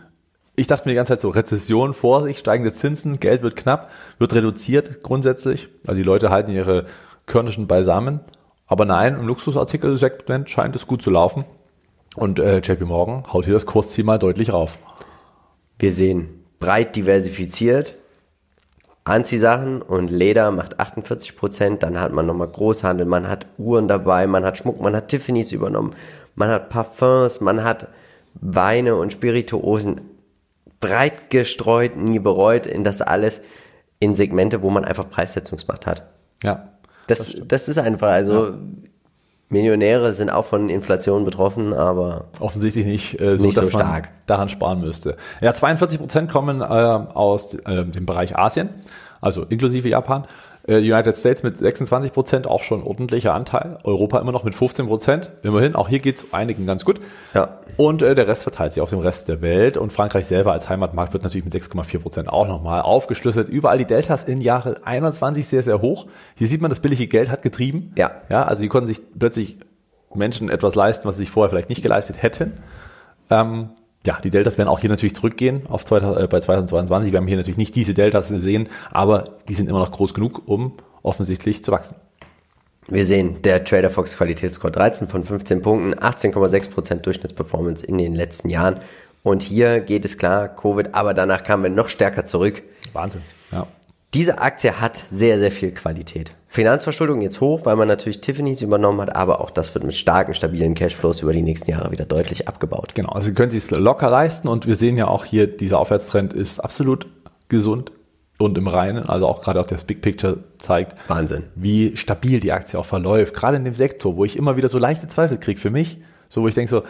Ich 0.54 0.66
dachte 0.66 0.88
mir 0.88 0.92
die 0.92 0.96
ganze 0.96 1.12
Zeit 1.12 1.20
so, 1.20 1.28
Rezession, 1.28 1.94
Vorsicht, 1.94 2.40
steigende 2.40 2.72
Zinsen, 2.72 3.20
Geld 3.20 3.42
wird 3.42 3.56
knapp, 3.56 3.90
wird 4.18 4.34
reduziert 4.34 5.02
grundsätzlich. 5.02 5.68
Also 5.86 5.96
die 5.96 6.02
Leute 6.02 6.30
halten 6.30 6.50
ihre 6.50 6.86
Körnischen 7.26 7.66
beisammen. 7.66 8.20
Aber 8.66 8.84
nein, 8.84 9.14
im 9.14 9.26
Luxusartikelsegment 9.26 10.50
scheint 10.50 10.74
es 10.76 10.86
gut 10.86 11.02
zu 11.02 11.10
laufen. 11.10 11.44
Und 12.16 12.38
äh, 12.38 12.58
JP 12.58 12.86
Morgan 12.86 13.24
haut 13.32 13.44
hier 13.44 13.54
das 13.54 13.66
Kursziel 13.66 14.04
mal 14.04 14.18
deutlich 14.18 14.52
rauf. 14.52 14.78
Wir 15.78 15.92
sehen 15.92 16.44
breit 16.58 16.96
diversifiziert. 16.96 17.96
Anziehsachen 19.04 19.82
und 19.82 20.10
Leder 20.10 20.50
macht 20.50 20.80
48 20.80 21.36
Prozent. 21.36 21.82
Dann 21.82 22.00
hat 22.00 22.12
man 22.12 22.26
nochmal 22.26 22.48
Großhandel, 22.48 23.06
man 23.06 23.28
hat 23.28 23.46
Uhren 23.58 23.86
dabei, 23.86 24.26
man 24.26 24.44
hat 24.44 24.58
Schmuck, 24.58 24.80
man 24.80 24.96
hat 24.96 25.08
Tiffany's 25.08 25.52
übernommen, 25.52 25.94
man 26.34 26.48
hat 26.48 26.70
Parfums, 26.70 27.40
man 27.40 27.62
hat 27.62 27.88
Weine 28.34 28.96
und 28.96 29.12
Spirituosen 29.12 30.00
breit 30.80 31.30
gestreut, 31.30 31.96
nie 31.96 32.18
bereut 32.18 32.66
in 32.66 32.84
das 32.84 33.00
alles 33.00 33.42
in 34.00 34.14
Segmente, 34.14 34.62
wo 34.62 34.70
man 34.70 34.84
einfach 34.84 35.08
Preissetzungsmacht 35.08 35.86
hat. 35.86 36.06
Ja. 36.42 36.72
Das, 37.06 37.32
das 37.46 37.68
ist 37.68 37.78
einfach, 37.78 38.08
also 38.08 38.54
Millionäre 39.48 40.12
sind 40.12 40.28
auch 40.30 40.44
von 40.44 40.68
Inflation 40.68 41.24
betroffen, 41.24 41.72
aber 41.72 42.24
offensichtlich 42.40 42.84
nicht, 42.84 43.20
äh, 43.20 43.36
so, 43.36 43.44
Nicht 43.44 43.54
so 43.54 43.68
stark. 43.70 44.08
daran 44.26 44.48
sparen 44.48 44.80
müsste. 44.80 45.16
Ja, 45.40 45.54
42 45.54 46.00
Prozent 46.00 46.30
kommen 46.30 46.60
äh, 46.60 46.64
aus 46.64 47.54
äh, 47.54 47.84
dem 47.84 48.06
Bereich 48.06 48.36
Asien, 48.36 48.70
also 49.20 49.44
inklusive 49.44 49.88
Japan. 49.88 50.24
Äh, 50.68 50.78
United 50.78 51.16
States 51.16 51.42
mit 51.42 51.58
26 51.58 52.12
Prozent, 52.12 52.46
auch 52.46 52.62
schon 52.62 52.82
ordentlicher 52.82 53.34
Anteil. 53.34 53.78
Europa 53.84 54.18
immer 54.18 54.32
noch 54.32 54.42
mit 54.44 54.54
15 54.54 54.86
Prozent. 54.86 55.30
Immerhin, 55.42 55.74
auch 55.74 55.88
hier 55.88 56.00
geht's 56.00 56.26
einigen 56.32 56.66
ganz 56.66 56.84
gut. 56.84 57.00
ja, 57.34 57.60
Und 57.76 58.02
äh, 58.02 58.14
der 58.14 58.26
Rest 58.26 58.42
verteilt 58.42 58.72
sich 58.72 58.82
auf 58.82 58.90
dem 58.90 58.98
Rest 58.98 59.28
der 59.28 59.42
Welt. 59.42 59.76
Und 59.76 59.92
Frankreich 59.92 60.26
selber 60.26 60.52
als 60.52 60.68
Heimatmarkt 60.68 61.12
wird 61.12 61.22
natürlich 61.22 61.44
mit 61.44 61.54
6,4 61.54 61.98
Prozent 62.00 62.28
auch 62.28 62.48
nochmal 62.48 62.82
aufgeschlüsselt. 62.82 63.48
Überall 63.48 63.78
die 63.78 63.84
Deltas 63.84 64.24
in 64.24 64.40
Jahre 64.40 64.78
21 64.84 65.46
sehr, 65.46 65.62
sehr 65.62 65.80
hoch. 65.80 66.06
Hier 66.34 66.48
sieht 66.48 66.60
man, 66.60 66.70
das 66.70 66.80
billige 66.80 67.06
Geld 67.06 67.30
hat 67.30 67.42
getrieben. 67.42 67.92
Ja. 67.96 68.22
Ja, 68.28 68.44
also 68.44 68.62
die 68.62 68.68
konnten 68.68 68.88
sich 68.88 69.00
plötzlich 69.16 69.58
Menschen 70.14 70.48
etwas 70.48 70.74
leisten, 70.74 71.06
was 71.06 71.16
sie 71.16 71.22
sich 71.24 71.30
vorher 71.30 71.50
vielleicht 71.50 71.68
nicht 71.68 71.82
geleistet 71.82 72.22
hätten. 72.22 72.54
Ähm, 73.30 73.70
ja, 74.06 74.18
die 74.22 74.30
Deltas 74.30 74.56
werden 74.56 74.68
auch 74.68 74.78
hier 74.78 74.88
natürlich 74.88 75.14
zurückgehen 75.14 75.66
auf 75.68 75.84
2000, 75.84 76.24
äh, 76.24 76.26
bei 76.28 76.40
2022. 76.40 77.12
Wir 77.12 77.18
haben 77.18 77.26
hier 77.26 77.36
natürlich 77.36 77.58
nicht 77.58 77.74
diese 77.74 77.92
Deltas 77.92 78.28
gesehen, 78.28 78.68
aber 78.92 79.24
die 79.48 79.54
sind 79.54 79.68
immer 79.68 79.80
noch 79.80 79.90
groß 79.90 80.14
genug, 80.14 80.42
um 80.46 80.72
offensichtlich 81.02 81.62
zu 81.62 81.72
wachsen. 81.72 81.96
Wir 82.88 83.04
sehen, 83.04 83.42
der 83.42 83.64
Trader 83.64 83.90
Fox 83.90 84.16
Qualitätsscore 84.16 84.70
13 84.70 85.08
von 85.08 85.24
15 85.24 85.60
Punkten, 85.60 85.94
18,6% 85.94 87.02
Durchschnittsperformance 87.02 87.84
in 87.84 87.98
den 87.98 88.14
letzten 88.14 88.48
Jahren. 88.48 88.80
Und 89.24 89.42
hier 89.42 89.80
geht 89.80 90.04
es 90.04 90.18
klar, 90.18 90.48
Covid, 90.48 90.94
aber 90.94 91.12
danach 91.12 91.42
kamen 91.42 91.64
wir 91.64 91.70
noch 91.70 91.88
stärker 91.88 92.24
zurück. 92.24 92.62
Wahnsinn. 92.92 93.22
Ja. 93.50 93.66
Diese 94.16 94.38
Aktie 94.38 94.80
hat 94.80 95.02
sehr, 95.10 95.38
sehr 95.38 95.52
viel 95.52 95.72
Qualität. 95.72 96.32
Finanzverschuldung 96.48 97.20
jetzt 97.20 97.42
hoch, 97.42 97.66
weil 97.66 97.76
man 97.76 97.86
natürlich 97.86 98.22
Tiffany's 98.22 98.62
übernommen 98.62 98.98
hat, 99.02 99.14
aber 99.14 99.42
auch 99.42 99.50
das 99.50 99.74
wird 99.74 99.84
mit 99.84 99.94
starken, 99.94 100.32
stabilen 100.32 100.74
Cashflows 100.74 101.20
über 101.20 101.34
die 101.34 101.42
nächsten 101.42 101.70
Jahre 101.70 101.90
wieder 101.90 102.06
deutlich 102.06 102.48
abgebaut. 102.48 102.94
Genau, 102.94 103.10
also 103.10 103.28
Sie 103.28 103.34
können 103.34 103.50
sich 103.50 103.70
locker 103.70 104.08
leisten 104.08 104.48
und 104.48 104.66
wir 104.66 104.76
sehen 104.76 104.96
ja 104.96 105.08
auch 105.08 105.26
hier, 105.26 105.46
dieser 105.46 105.78
Aufwärtstrend 105.78 106.32
ist 106.32 106.60
absolut 106.60 107.06
gesund 107.50 107.92
und 108.38 108.56
im 108.56 108.68
Reinen, 108.68 109.04
also 109.04 109.26
auch 109.26 109.42
gerade 109.42 109.60
auch 109.60 109.66
das 109.66 109.84
Big 109.84 110.00
Picture 110.00 110.38
zeigt, 110.60 110.96
Wahnsinn. 111.08 111.42
wie 111.54 111.94
stabil 111.98 112.40
die 112.40 112.52
Aktie 112.52 112.78
auch 112.78 112.86
verläuft, 112.86 113.34
gerade 113.34 113.58
in 113.58 113.66
dem 113.66 113.74
Sektor, 113.74 114.16
wo 114.16 114.24
ich 114.24 114.38
immer 114.38 114.56
wieder 114.56 114.70
so 114.70 114.78
leichte 114.78 115.08
Zweifel 115.08 115.36
kriege 115.36 115.60
für 115.60 115.68
mich, 115.68 115.98
so 116.30 116.40
wo 116.40 116.48
ich 116.48 116.54
denke 116.54 116.70
so, 116.70 116.84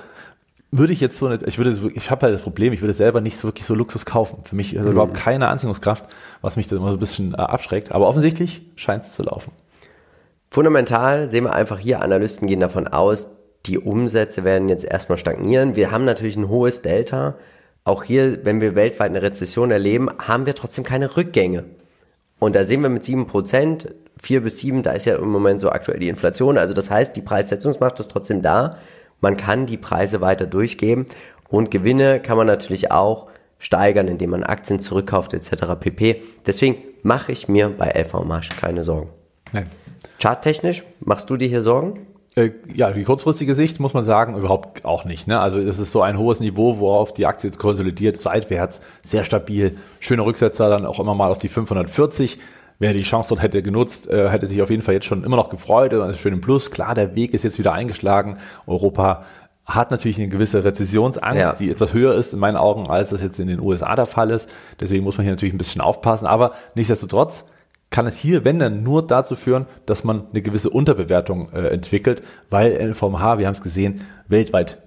würde 0.78 0.92
ich 0.92 1.00
jetzt 1.00 1.18
so 1.18 1.28
nicht, 1.28 1.42
ich 1.46 1.58
würde, 1.58 1.78
ich 1.94 2.10
habe 2.10 2.22
halt 2.22 2.34
das 2.34 2.42
Problem, 2.42 2.72
ich 2.72 2.80
würde 2.80 2.94
selber 2.94 3.20
nicht 3.20 3.36
so 3.36 3.48
wirklich 3.48 3.66
so 3.66 3.74
Luxus 3.74 4.04
kaufen. 4.06 4.38
Für 4.44 4.56
mich 4.56 4.74
ist 4.74 4.82
Mhm. 4.84 4.92
überhaupt 4.92 5.14
keine 5.14 5.48
Anziehungskraft, 5.48 6.04
was 6.40 6.56
mich 6.56 6.66
da 6.66 6.76
immer 6.76 6.88
so 6.88 6.94
ein 6.94 6.98
bisschen 6.98 7.34
äh, 7.34 7.36
abschreckt. 7.38 7.92
Aber 7.92 8.08
offensichtlich 8.08 8.62
scheint 8.76 9.04
es 9.04 9.12
zu 9.12 9.22
laufen. 9.22 9.52
Fundamental 10.50 11.28
sehen 11.28 11.44
wir 11.44 11.52
einfach 11.54 11.78
hier, 11.78 12.00
Analysten 12.02 12.46
gehen 12.48 12.60
davon 12.60 12.86
aus, 12.88 13.30
die 13.66 13.78
Umsätze 13.78 14.44
werden 14.44 14.68
jetzt 14.68 14.84
erstmal 14.84 15.18
stagnieren. 15.18 15.74
Wir 15.76 15.90
haben 15.90 16.04
natürlich 16.04 16.36
ein 16.36 16.48
hohes 16.48 16.82
Delta. 16.82 17.34
Auch 17.84 18.04
hier, 18.04 18.44
wenn 18.44 18.60
wir 18.60 18.74
weltweit 18.74 19.10
eine 19.10 19.22
Rezession 19.22 19.70
erleben, 19.70 20.08
haben 20.18 20.46
wir 20.46 20.54
trotzdem 20.54 20.84
keine 20.84 21.16
Rückgänge. 21.16 21.64
Und 22.38 22.54
da 22.54 22.64
sehen 22.64 22.82
wir 22.82 22.88
mit 22.90 23.02
7%, 23.02 23.88
4 24.20 24.40
bis 24.42 24.58
7, 24.58 24.82
da 24.82 24.92
ist 24.92 25.06
ja 25.06 25.16
im 25.16 25.28
Moment 25.30 25.60
so 25.60 25.70
aktuell 25.70 25.98
die 25.98 26.08
Inflation. 26.08 26.58
Also 26.58 26.74
das 26.74 26.90
heißt, 26.90 27.16
die 27.16 27.22
Preissetzungsmacht 27.22 27.98
ist 28.00 28.10
trotzdem 28.10 28.40
da. 28.42 28.76
Man 29.20 29.36
kann 29.36 29.66
die 29.66 29.76
Preise 29.76 30.20
weiter 30.20 30.46
durchgeben. 30.46 31.06
Und 31.48 31.70
Gewinne 31.70 32.20
kann 32.20 32.36
man 32.36 32.46
natürlich 32.46 32.90
auch 32.90 33.28
steigern, 33.58 34.08
indem 34.08 34.30
man 34.30 34.42
Aktien 34.42 34.80
zurückkauft 34.80 35.32
etc. 35.32 35.78
pp. 35.78 36.22
Deswegen 36.44 36.78
mache 37.02 37.32
ich 37.32 37.48
mir 37.48 37.68
bei 37.68 37.90
LV 37.90 38.24
Marsch 38.24 38.50
keine 38.50 38.82
Sorgen. 38.82 39.10
Nein. 39.52 39.68
Charttechnisch, 40.20 40.84
machst 41.00 41.30
du 41.30 41.36
dir 41.36 41.48
hier 41.48 41.62
Sorgen? 41.62 42.06
Äh, 42.34 42.50
ja, 42.74 42.90
die 42.92 43.04
kurzfristige 43.04 43.54
Sicht 43.54 43.80
muss 43.80 43.94
man 43.94 44.04
sagen, 44.04 44.36
überhaupt 44.36 44.84
auch 44.84 45.06
nicht. 45.06 45.26
Ne? 45.26 45.40
Also 45.40 45.58
es 45.58 45.78
ist 45.78 45.90
so 45.90 46.02
ein 46.02 46.18
hohes 46.18 46.40
Niveau, 46.40 46.78
worauf 46.80 47.14
die 47.14 47.24
Aktie 47.24 47.48
jetzt 47.48 47.58
konsolidiert, 47.58 48.18
seitwärts, 48.18 48.80
sehr 49.00 49.24
stabil, 49.24 49.78
schöner 50.00 50.26
Rücksetzer, 50.26 50.68
dann 50.68 50.84
auch 50.84 51.00
immer 51.00 51.14
mal 51.14 51.30
auf 51.30 51.38
die 51.38 51.48
540. 51.48 52.38
Wer 52.78 52.92
die 52.92 53.02
Chance 53.02 53.30
dort 53.30 53.42
hätte 53.42 53.62
genutzt, 53.62 54.08
äh, 54.08 54.28
hätte 54.28 54.46
sich 54.46 54.60
auf 54.60 54.70
jeden 54.70 54.82
Fall 54.82 54.94
jetzt 54.94 55.06
schon 55.06 55.24
immer 55.24 55.36
noch 55.36 55.48
gefreut, 55.48 55.92
das 55.92 56.12
ist 56.12 56.18
schön 56.18 56.34
im 56.34 56.40
Plus. 56.40 56.70
Klar, 56.70 56.94
der 56.94 57.14
Weg 57.14 57.32
ist 57.32 57.42
jetzt 57.44 57.58
wieder 57.58 57.72
eingeschlagen. 57.72 58.38
Europa 58.66 59.24
hat 59.64 59.90
natürlich 59.90 60.18
eine 60.18 60.28
gewisse 60.28 60.62
Rezessionsangst, 60.62 61.40
Ja. 61.40 61.52
die 61.54 61.70
etwas 61.70 61.92
höher 61.92 62.14
ist 62.14 62.32
in 62.32 62.38
meinen 62.38 62.56
Augen, 62.56 62.88
als 62.88 63.10
das 63.10 63.22
jetzt 63.22 63.40
in 63.40 63.48
den 63.48 63.60
USA 63.60 63.96
der 63.96 64.06
Fall 64.06 64.30
ist. 64.30 64.48
Deswegen 64.80 65.02
muss 65.04 65.16
man 65.16 65.24
hier 65.24 65.32
natürlich 65.32 65.54
ein 65.54 65.58
bisschen 65.58 65.80
aufpassen. 65.80 66.26
Aber 66.26 66.52
nichtsdestotrotz 66.74 67.44
kann 67.90 68.06
es 68.06 68.16
hier, 68.16 68.44
wenn 68.44 68.58
dann, 68.58 68.82
nur 68.82 69.06
dazu 69.06 69.34
führen, 69.36 69.66
dass 69.86 70.04
man 70.04 70.24
eine 70.30 70.42
gewisse 70.42 70.70
Unterbewertung 70.70 71.50
äh, 71.52 71.68
entwickelt, 71.68 72.22
weil 72.50 72.72
LVMH, 72.72 73.38
wir 73.38 73.46
haben 73.46 73.54
es 73.54 73.62
gesehen, 73.62 74.02
weltweit 74.28 74.82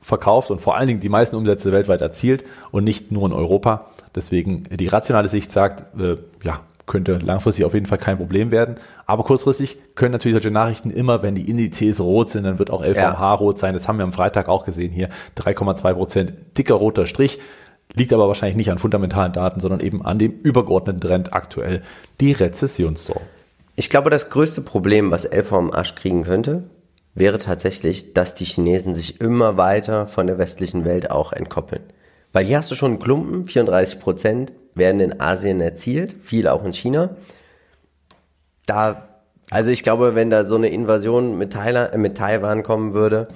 verkauft 0.00 0.50
und 0.50 0.60
vor 0.60 0.76
allen 0.76 0.86
Dingen 0.86 1.00
die 1.00 1.08
meisten 1.08 1.36
Umsätze 1.36 1.72
weltweit 1.72 2.00
erzielt 2.00 2.44
und 2.70 2.84
nicht 2.84 3.10
nur 3.10 3.26
in 3.26 3.32
Europa. 3.32 3.90
Deswegen 4.14 4.62
die 4.70 4.86
rationale 4.86 5.28
Sicht 5.28 5.50
sagt, 5.50 5.98
äh, 5.98 6.16
ja, 6.42 6.60
könnte 6.86 7.18
langfristig 7.18 7.64
auf 7.64 7.74
jeden 7.74 7.86
Fall 7.86 7.98
kein 7.98 8.16
Problem 8.16 8.50
werden. 8.50 8.76
Aber 9.06 9.24
kurzfristig 9.24 9.78
können 9.94 10.12
natürlich 10.12 10.34
solche 10.34 10.50
Nachrichten 10.50 10.90
immer, 10.90 11.22
wenn 11.22 11.34
die 11.34 11.48
Indizes 11.48 12.00
rot 12.00 12.30
sind, 12.30 12.44
dann 12.44 12.58
wird 12.58 12.70
auch 12.70 12.82
LVMH 12.82 13.20
ja. 13.20 13.34
rot 13.34 13.58
sein. 13.58 13.74
Das 13.74 13.88
haben 13.88 13.98
wir 13.98 14.04
am 14.04 14.12
Freitag 14.12 14.48
auch 14.48 14.64
gesehen 14.64 14.92
hier. 14.92 15.08
3,2 15.38 15.94
Prozent 15.94 16.32
dicker 16.58 16.74
roter 16.74 17.06
Strich. 17.06 17.38
Liegt 17.94 18.12
aber 18.12 18.28
wahrscheinlich 18.28 18.56
nicht 18.56 18.70
an 18.70 18.78
fundamentalen 18.78 19.32
Daten, 19.32 19.60
sondern 19.60 19.80
eben 19.80 20.04
an 20.04 20.18
dem 20.18 20.32
übergeordneten 20.32 21.00
Trend 21.00 21.32
aktuell, 21.32 21.82
die 22.20 22.32
Rezessionssorgen. 22.32 23.26
Ich 23.76 23.90
glaube, 23.90 24.10
das 24.10 24.30
größte 24.30 24.62
Problem, 24.62 25.10
was 25.10 25.24
LV 25.24 25.52
am 25.52 25.70
Arsch 25.72 25.94
kriegen 25.94 26.24
könnte, 26.24 26.64
wäre 27.14 27.38
tatsächlich, 27.38 28.12
dass 28.14 28.34
die 28.34 28.44
Chinesen 28.44 28.94
sich 28.94 29.20
immer 29.20 29.56
weiter 29.56 30.06
von 30.06 30.26
der 30.26 30.38
westlichen 30.38 30.84
Welt 30.84 31.10
auch 31.10 31.32
entkoppeln. 31.32 31.82
Weil 32.32 32.44
hier 32.44 32.58
hast 32.58 32.70
du 32.70 32.74
schon 32.74 32.92
einen 32.92 33.00
Klumpen, 33.00 33.44
34 33.44 34.00
Prozent 34.00 34.52
werden 34.74 35.00
in 35.00 35.20
Asien 35.20 35.60
erzielt, 35.60 36.14
viel 36.22 36.48
auch 36.48 36.64
in 36.64 36.72
China. 36.72 37.16
Da, 38.66 39.08
also 39.50 39.70
ich 39.70 39.82
glaube, 39.82 40.14
wenn 40.14 40.30
da 40.30 40.44
so 40.44 40.56
eine 40.56 40.68
Invasion 40.68 41.38
mit, 41.38 41.52
Thailand, 41.52 41.92
äh, 41.92 41.98
mit 41.98 42.16
Taiwan 42.16 42.62
kommen 42.62 42.92
würde, 42.92 43.28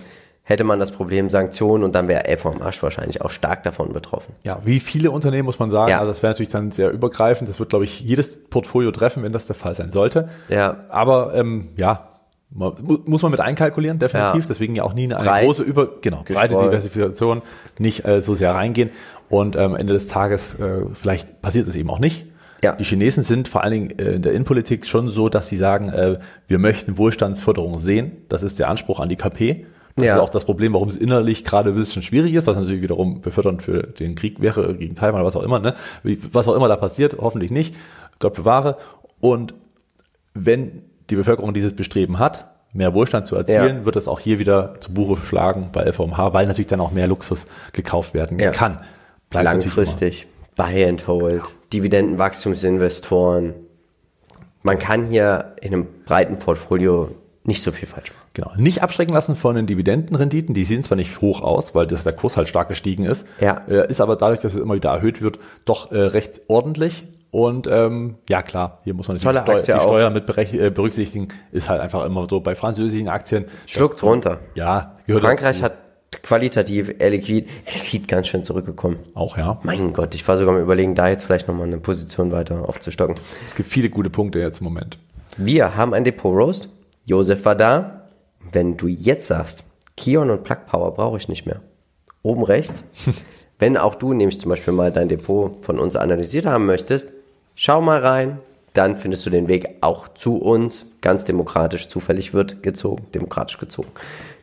hätte 0.48 0.64
man 0.64 0.81
das 0.81 0.92
Problem 0.92 1.29
Sanktionen 1.29 1.85
und 1.85 1.94
dann 1.94 2.09
wäre 2.09 2.35
vom 2.38 2.62
Arsch 2.62 2.83
wahrscheinlich 2.83 3.20
auch 3.20 3.31
stark 3.31 3.64
davon 3.64 3.92
betroffen. 3.92 4.35
Ja, 4.44 4.61
wie 4.64 4.81
viele 4.81 5.11
Unternehmen 5.11 5.44
muss 5.44 5.59
man 5.59 5.70
sagen, 5.70 5.90
ja. 5.90 5.98
also 5.98 6.09
das 6.09 6.22
wäre 6.22 6.33
natürlich 6.33 6.51
dann 6.51 6.70
sehr 6.70 6.90
übergreifend, 6.90 7.51
das 7.51 7.59
wird, 7.59 7.68
glaube 7.68 7.85
ich, 7.85 8.01
jedes 8.01 8.48
Portfolio 8.48 8.90
treffen, 8.90 9.22
wenn 9.22 9.33
das 9.33 9.46
der 9.46 9.57
Fall 9.57 9.74
sein 9.74 9.90
sollte. 9.90 10.31
Ja. 10.48 10.85
Aber 10.88 11.35
ähm, 11.35 11.68
ja, 11.79 12.09
muss 12.51 13.20
man 13.20 13.31
mit 13.31 13.40
einkalkulieren, 13.40 13.98
definitiv. 13.98 14.44
Ja. 14.44 14.48
Deswegen 14.48 14.74
ja 14.74 14.85
auch 14.85 14.94
nie 14.94 15.05
eine, 15.05 15.18
eine 15.18 15.44
große 15.44 15.62
Über, 15.62 15.88
genau, 16.01 16.24
breite 16.27 16.57
Diversifikation 16.57 17.42
nicht 17.79 18.07
äh, 18.07 18.22
so 18.22 18.35
sehr 18.35 18.55
reingehen. 18.55 18.90
Und 19.29 19.57
am 19.57 19.73
ähm, 19.73 19.77
Ende 19.77 19.93
des 19.93 20.07
Tages, 20.07 20.55
äh, 20.55 20.83
vielleicht 20.95 21.43
passiert 21.43 21.69
es 21.69 21.77
eben 21.77 21.91
auch 21.91 21.99
nicht. 21.99 22.27
Ja. 22.62 22.73
Die 22.73 22.85
Chinesen 22.85 23.23
sind 23.23 23.47
vor 23.47 23.62
allen 23.62 23.73
Dingen 23.73 23.99
äh, 23.99 24.12
in 24.12 24.23
der 24.23 24.33
Innenpolitik 24.33 24.87
schon 24.87 25.09
so, 25.09 25.29
dass 25.29 25.49
sie 25.49 25.57
sagen, 25.57 25.91
äh, 25.91 26.19
wir 26.49 26.59
möchten 26.59 26.99
Wohlstandsförderung 26.99 27.79
sehen. 27.79 28.12
Das 28.29 28.43
ist 28.43 28.59
der 28.59 28.69
Anspruch 28.69 29.01
an 29.01 29.09
die 29.09 29.17
KP. 29.17 29.67
Das 29.97 30.05
ja. 30.05 30.14
ist 30.14 30.21
auch 30.21 30.31
das 30.31 30.45
Problem, 30.45 30.75
warum 30.75 30.88
es 30.88 30.97
innerlich 30.97 31.45
gerade 31.45 31.71
ein 31.71 31.75
bisschen 31.75 32.03
schwierig 32.03 32.35
ist, 32.35 32.47
was 32.47 32.57
natürlich 32.57 32.83
wiederum 32.83 33.21
befördernd 33.21 33.62
für 33.62 33.83
den 33.83 34.14
Krieg 34.14 34.41
wäre 34.41 34.75
gegen 34.75 34.95
Taiwan 34.95 35.17
oder 35.17 35.25
was 35.25 35.37
auch 35.37 35.43
immer, 35.43 35.59
ne? 35.59 35.75
Was 36.33 36.47
auch 36.47 36.55
immer 36.55 36.69
da 36.69 36.77
passiert, 36.77 37.17
hoffentlich 37.21 37.51
nicht. 37.51 37.75
Gott 38.21 38.35
bewahre. 38.35 38.77
Und 39.21 39.55
wenn 40.35 40.83
die 41.11 41.17
Bevölkerung 41.17 41.53
dieses 41.53 41.75
Bestreben 41.75 42.19
hat, 42.19 42.49
mehr 42.73 42.95
Wohlstand 42.95 43.27
zu 43.27 43.35
erzielen, 43.35 43.79
ja. 43.79 43.85
wird 43.85 43.97
es 43.97 44.09
auch 44.09 44.21
hier 44.21 44.38
wieder 44.38 44.75
zu 44.81 44.93
Buche 44.93 45.21
schlagen 45.23 45.71
bei 45.73 45.83
LVMH, 45.83 46.33
weil 46.33 46.47
natürlich 46.47 46.69
dann 46.69 46.81
auch 46.81 46.93
mehr 46.93 47.09
Luxus 47.09 47.47
gekauft 47.73 48.14
werden 48.14 48.38
ja. 48.38 48.51
kann. 48.51 48.79
Bleibt 49.31 49.45
Langfristig, 49.45 50.27
Buy 50.57 50.85
and 50.87 51.07
Hold, 51.07 51.43
Dividendenwachstumsinvestoren. 51.73 53.55
Man 54.62 54.79
kann 54.79 55.07
hier 55.07 55.57
in 55.61 55.75
einem 55.75 55.87
breiten 56.05 56.38
Portfolio 56.38 57.14
nicht 57.45 57.62
so 57.62 57.73
viel 57.73 57.88
falsch 57.88 58.11
machen. 58.11 58.29
Genau. 58.35 58.53
Nicht 58.57 58.83
abschrecken 58.83 59.14
lassen 59.14 59.35
von 59.35 59.57
den 59.57 59.67
Dividendenrenditen. 59.67 60.55
Die 60.55 60.64
sehen 60.64 60.85
zwar 60.85 60.97
nicht 60.97 61.21
hoch 61.21 61.41
aus, 61.41 61.75
weil 61.75 61.87
das, 61.87 62.05
der 62.05 62.12
Kurs 62.12 62.37
halt 62.37 62.49
stark 62.49 62.69
gestiegen 62.69 63.05
ist. 63.05 63.27
Ja. 63.41 63.62
Äh, 63.69 63.88
ist 63.91 64.01
aber 64.01 64.17
dadurch, 64.17 64.41
dass 64.41 64.55
es 64.55 64.61
immer 64.61 64.75
wieder 64.75 64.91
erhöht 64.91 65.23
wird, 65.23 65.38
doch 65.64 65.91
äh, 65.91 65.99
recht 65.99 66.43
ordentlich. 66.47 67.07
Und 67.31 67.67
ähm, 67.67 68.17
ja 68.29 68.43
klar, 68.43 68.81
hier 68.85 68.95
muss 68.95 69.09
man 69.09 69.17
natürlich 69.17 69.43
Steu 69.43 69.61
die 69.61 69.81
Steuer 69.81 70.11
mit 70.11 70.29
äh, 70.29 70.71
berücksichtigen. 70.71 71.29
Ist 71.53 71.69
halt 71.69 71.81
einfach 71.81 72.05
immer 72.05 72.27
so 72.29 72.41
bei 72.41 72.55
französischen 72.55 73.09
Aktien. 73.09 73.47
Schluckt's 73.67 74.03
runter. 74.03 74.41
Ja, 74.55 74.95
gehört 75.07 75.25
Frankreich 75.25 75.61
dazu. 75.61 75.64
hat 75.64 75.88
qualitativ 76.29 76.95
Air 76.99 77.11
Liquid, 77.11 77.49
Air 77.67 77.75
Liquid 77.75 78.07
ganz 78.07 78.29
schön 78.29 78.45
zurückgekommen. 78.45 78.99
Auch 79.14 79.37
ja. 79.37 79.59
Mein 79.64 79.93
Gott, 79.93 80.14
ich 80.14 80.27
war 80.29 80.37
sogar 80.37 80.55
mal 80.55 80.62
überlegen, 80.62 80.95
da 80.95 81.09
jetzt 81.09 81.25
vielleicht 81.25 81.49
nochmal 81.49 81.67
eine 81.67 81.79
Position 81.79 82.31
weiter 82.31 82.69
aufzustocken. 82.69 83.17
Es 83.47 83.55
gibt 83.55 83.69
viele 83.69 83.91
gute 83.91 84.11
Punkte 84.11 84.38
jetzt 84.38 84.61
im 84.61 84.64
Moment. 84.64 84.99
Wir 85.37 85.75
haben 85.75 85.95
ein 85.95 86.05
Depot 86.05 86.35
Roast. 86.35 86.69
Josef 87.05 87.45
war 87.45 87.55
da 87.55 87.99
wenn 88.53 88.77
du 88.77 88.87
jetzt 88.87 89.27
sagst, 89.27 89.64
Kion 89.97 90.31
und 90.31 90.45
Plug 90.45 90.67
Power 90.67 90.95
brauche 90.95 91.17
ich 91.17 91.29
nicht 91.29 91.47
mehr, 91.47 91.61
oben 92.23 92.45
rechts, 92.45 92.85
wenn 93.59 93.77
auch 93.77 93.95
du 93.95 94.12
nämlich 94.12 94.41
zum 94.41 94.51
Beispiel 94.51 94.73
mal 94.73 94.93
dein 94.93 95.09
Depot 95.09 95.64
von 95.64 95.79
uns 95.79 95.97
analysiert 95.97 96.47
haben 96.47 96.67
möchtest, 96.67 97.11
schau 97.55 97.81
mal 97.81 98.01
rein, 98.01 98.38
dann 98.79 98.97
findest 98.97 99.27
du 99.27 99.31
den 99.31 99.49
Weg 99.49 99.79
auch 99.81 100.07
zu 100.14 100.37
uns. 100.37 100.87
Ganz 101.01 101.25
demokratisch, 101.25 101.88
zufällig 101.88 102.33
wird 102.33 102.62
gezogen, 102.62 103.07
demokratisch 103.12 103.59
gezogen. 103.59 103.91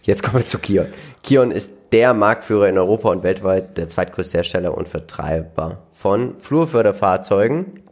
Jetzt 0.02 0.24
kommen 0.24 0.40
wir 0.40 0.46
zu 0.46 0.60
Kion. 0.60 0.88
Kion 1.24 1.52
ist 1.52 1.74
der 1.94 2.14
Marktführer 2.14 2.68
in 2.68 2.78
Europa 2.78 3.10
und 3.10 3.24
weltweit, 3.24 3.78
der 3.78 3.88
zweitgrößte 3.88 4.40
Hersteller 4.40 4.78
und 4.78 4.90
Vertreiber 4.90 5.80
von 5.94 6.38
Flurförderfahrzeugen 6.40 7.85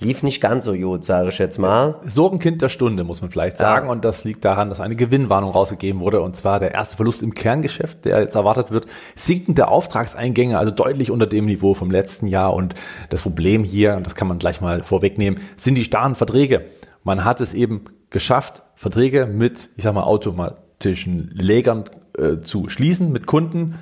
lief 0.00 0.22
nicht 0.22 0.40
ganz 0.40 0.64
so 0.64 0.74
gut, 0.74 1.04
sage 1.04 1.30
ich 1.30 1.38
jetzt 1.38 1.58
mal. 1.58 1.96
Sorgenkind 2.04 2.62
der 2.62 2.68
Stunde, 2.68 3.04
muss 3.04 3.20
man 3.20 3.30
vielleicht 3.30 3.58
sagen. 3.58 3.86
Ja. 3.86 3.92
Und 3.92 4.04
das 4.04 4.24
liegt 4.24 4.44
daran, 4.44 4.68
dass 4.68 4.80
eine 4.80 4.94
Gewinnwarnung 4.94 5.50
rausgegeben 5.50 6.00
wurde. 6.00 6.20
Und 6.20 6.36
zwar 6.36 6.60
der 6.60 6.72
erste 6.72 6.96
Verlust 6.96 7.22
im 7.22 7.34
Kerngeschäft, 7.34 8.04
der 8.04 8.20
jetzt 8.20 8.36
erwartet 8.36 8.70
wird. 8.70 8.86
Sinkende 9.16 9.68
Auftragseingänge, 9.68 10.58
also 10.58 10.70
deutlich 10.70 11.10
unter 11.10 11.26
dem 11.26 11.46
Niveau 11.46 11.74
vom 11.74 11.90
letzten 11.90 12.28
Jahr. 12.28 12.54
Und 12.54 12.74
das 13.10 13.22
Problem 13.22 13.64
hier, 13.64 13.96
und 13.96 14.06
das 14.06 14.14
kann 14.14 14.28
man 14.28 14.38
gleich 14.38 14.60
mal 14.60 14.82
vorwegnehmen, 14.82 15.40
sind 15.56 15.74
die 15.74 15.84
starren 15.84 16.14
Verträge. 16.14 16.66
Man 17.02 17.24
hat 17.24 17.40
es 17.40 17.52
eben 17.52 17.84
geschafft, 18.10 18.62
Verträge 18.76 19.26
mit, 19.26 19.68
ich 19.76 19.84
sag 19.84 19.94
mal, 19.94 20.04
automatischen 20.04 21.30
Lägern 21.34 21.84
äh, 22.16 22.36
zu 22.36 22.68
schließen, 22.68 23.10
mit 23.10 23.26
Kunden. 23.26 23.78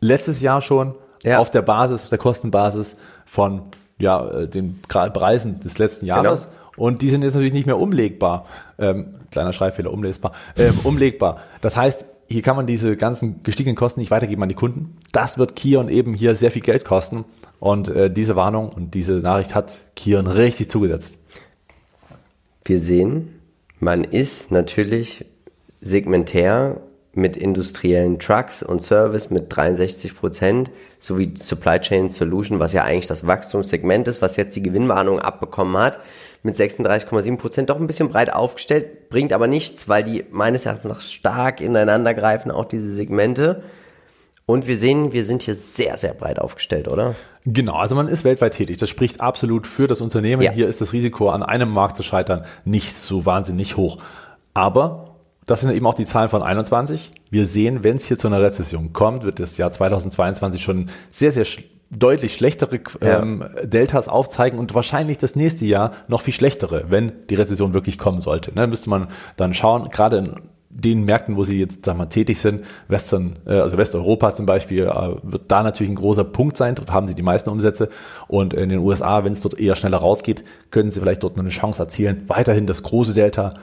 Letztes 0.00 0.42
Jahr 0.42 0.60
schon 0.60 0.94
ja. 1.24 1.38
auf 1.38 1.50
der 1.50 1.62
Basis, 1.62 2.02
auf 2.04 2.08
der 2.10 2.18
Kostenbasis 2.18 2.96
von 3.24 3.62
ja, 3.98 4.28
äh, 4.30 4.48
den 4.48 4.80
Preisen 4.82 5.60
des 5.60 5.78
letzten 5.78 6.06
genau. 6.06 6.22
Jahres. 6.22 6.44
Genau. 6.44 6.54
Und 6.76 7.02
die 7.02 7.10
sind 7.10 7.22
jetzt 7.22 7.34
natürlich 7.34 7.52
nicht 7.52 7.66
mehr 7.66 7.78
umlegbar. 7.78 8.46
Ähm, 8.78 9.14
kleiner 9.30 9.52
Schreibfehler, 9.52 9.92
umlesbar. 9.92 10.32
Ähm, 10.56 10.78
umlegbar. 10.84 11.38
Das 11.60 11.76
heißt, 11.76 12.04
hier 12.28 12.42
kann 12.42 12.56
man 12.56 12.66
diese 12.66 12.96
ganzen 12.96 13.42
gestiegenen 13.42 13.74
Kosten 13.74 14.00
nicht 14.00 14.10
weitergeben 14.10 14.42
an 14.42 14.48
die 14.48 14.54
Kunden. 14.54 14.96
Das 15.12 15.38
wird 15.38 15.56
Kion 15.56 15.88
eben 15.88 16.14
hier 16.14 16.36
sehr 16.36 16.50
viel 16.50 16.62
Geld 16.62 16.84
kosten. 16.84 17.24
Und 17.58 17.88
äh, 17.88 18.10
diese 18.10 18.36
Warnung 18.36 18.68
und 18.68 18.94
diese 18.94 19.14
Nachricht 19.14 19.54
hat 19.54 19.80
Kion 19.96 20.26
richtig 20.26 20.70
zugesetzt. 20.70 21.18
Wir 22.64 22.78
sehen, 22.78 23.40
man 23.80 24.04
ist 24.04 24.52
natürlich 24.52 25.24
segmentär 25.80 26.80
mit 27.14 27.36
industriellen 27.36 28.18
Trucks 28.18 28.62
und 28.62 28.82
Service 28.82 29.30
mit 29.30 29.46
63 29.48 30.14
Prozent 30.14 30.70
sowie 30.98 31.34
Supply 31.36 31.78
Chain 31.78 32.10
Solution, 32.10 32.58
was 32.60 32.72
ja 32.72 32.84
eigentlich 32.84 33.06
das 33.06 33.26
Wachstumssegment 33.26 34.08
ist, 34.08 34.22
was 34.22 34.36
jetzt 34.36 34.54
die 34.56 34.62
Gewinnwarnung 34.62 35.20
abbekommen 35.20 35.76
hat, 35.76 35.98
mit 36.42 36.54
36,7 36.54 37.36
Prozent 37.36 37.70
doch 37.70 37.78
ein 37.78 37.86
bisschen 37.86 38.08
breit 38.08 38.32
aufgestellt, 38.32 39.08
bringt 39.08 39.32
aber 39.32 39.46
nichts, 39.46 39.88
weil 39.88 40.04
die 40.04 40.24
meines 40.30 40.66
Erachtens 40.66 40.88
noch 40.88 41.00
stark 41.00 41.60
ineinander 41.60 42.14
greifen, 42.14 42.50
auch 42.50 42.64
diese 42.64 42.90
Segmente. 42.90 43.62
Und 44.46 44.66
wir 44.66 44.78
sehen, 44.78 45.12
wir 45.12 45.24
sind 45.24 45.42
hier 45.42 45.54
sehr, 45.54 45.98
sehr 45.98 46.14
breit 46.14 46.38
aufgestellt, 46.38 46.88
oder? 46.88 47.14
Genau, 47.44 47.74
also 47.74 47.94
man 47.94 48.08
ist 48.08 48.24
weltweit 48.24 48.54
tätig. 48.54 48.78
Das 48.78 48.88
spricht 48.88 49.20
absolut 49.20 49.66
für 49.66 49.86
das 49.86 50.00
Unternehmen. 50.00 50.42
Ja. 50.42 50.52
Hier 50.52 50.68
ist 50.68 50.80
das 50.80 50.92
Risiko, 50.92 51.28
an 51.30 51.42
einem 51.42 51.70
Markt 51.70 51.96
zu 51.96 52.02
scheitern, 52.02 52.44
nicht 52.64 52.94
so 52.94 53.26
wahnsinnig 53.26 53.76
hoch. 53.76 53.98
Aber 54.54 55.07
das 55.48 55.62
sind 55.62 55.70
eben 55.74 55.86
auch 55.86 55.94
die 55.94 56.04
Zahlen 56.04 56.28
von 56.28 56.42
21. 56.42 57.10
Wir 57.30 57.46
sehen, 57.46 57.82
wenn 57.82 57.96
es 57.96 58.04
hier 58.04 58.18
zu 58.18 58.28
einer 58.28 58.42
Rezession 58.42 58.92
kommt, 58.92 59.24
wird 59.24 59.40
das 59.40 59.56
Jahr 59.56 59.70
2022 59.70 60.62
schon 60.62 60.90
sehr, 61.10 61.32
sehr 61.32 61.44
sch 61.44 61.64
deutlich 61.90 62.34
schlechtere 62.34 62.80
ähm, 63.00 63.42
ja. 63.42 63.64
Deltas 63.64 64.08
aufzeigen 64.08 64.58
und 64.58 64.74
wahrscheinlich 64.74 65.16
das 65.16 65.36
nächste 65.36 65.64
Jahr 65.64 65.92
noch 66.06 66.20
viel 66.20 66.34
schlechtere, 66.34 66.90
wenn 66.90 67.12
die 67.30 67.34
Rezession 67.34 67.72
wirklich 67.72 67.96
kommen 67.96 68.20
sollte. 68.20 68.54
Ne, 68.54 68.66
müsste 68.66 68.90
man 68.90 69.08
dann 69.36 69.54
schauen, 69.54 69.84
gerade 69.84 70.18
in 70.18 70.34
den 70.68 71.06
Märkten, 71.06 71.36
wo 71.36 71.44
sie 71.44 71.58
jetzt 71.58 71.86
sag 71.86 71.96
mal, 71.96 72.04
tätig 72.06 72.38
sind, 72.40 72.64
Western, 72.88 73.38
äh, 73.46 73.54
also 73.54 73.78
Westeuropa 73.78 74.34
zum 74.34 74.44
Beispiel, 74.44 74.82
äh, 74.82 75.14
wird 75.22 75.44
da 75.48 75.62
natürlich 75.62 75.90
ein 75.90 75.96
großer 75.96 76.24
Punkt 76.24 76.58
sein. 76.58 76.74
Dort 76.74 76.92
haben 76.92 77.06
sie 77.06 77.14
die 77.14 77.22
meisten 77.22 77.48
Umsätze. 77.48 77.88
Und 78.26 78.52
in 78.52 78.68
den 78.68 78.80
USA, 78.80 79.24
wenn 79.24 79.32
es 79.32 79.40
dort 79.40 79.58
eher 79.58 79.74
schneller 79.74 79.96
rausgeht, 79.96 80.44
können 80.70 80.90
sie 80.90 81.00
vielleicht 81.00 81.22
dort 81.22 81.38
noch 81.38 81.42
eine 81.42 81.48
Chance 81.48 81.82
erzielen, 81.82 82.24
weiterhin 82.26 82.66
das 82.66 82.82
große 82.82 83.14
Delta 83.14 83.54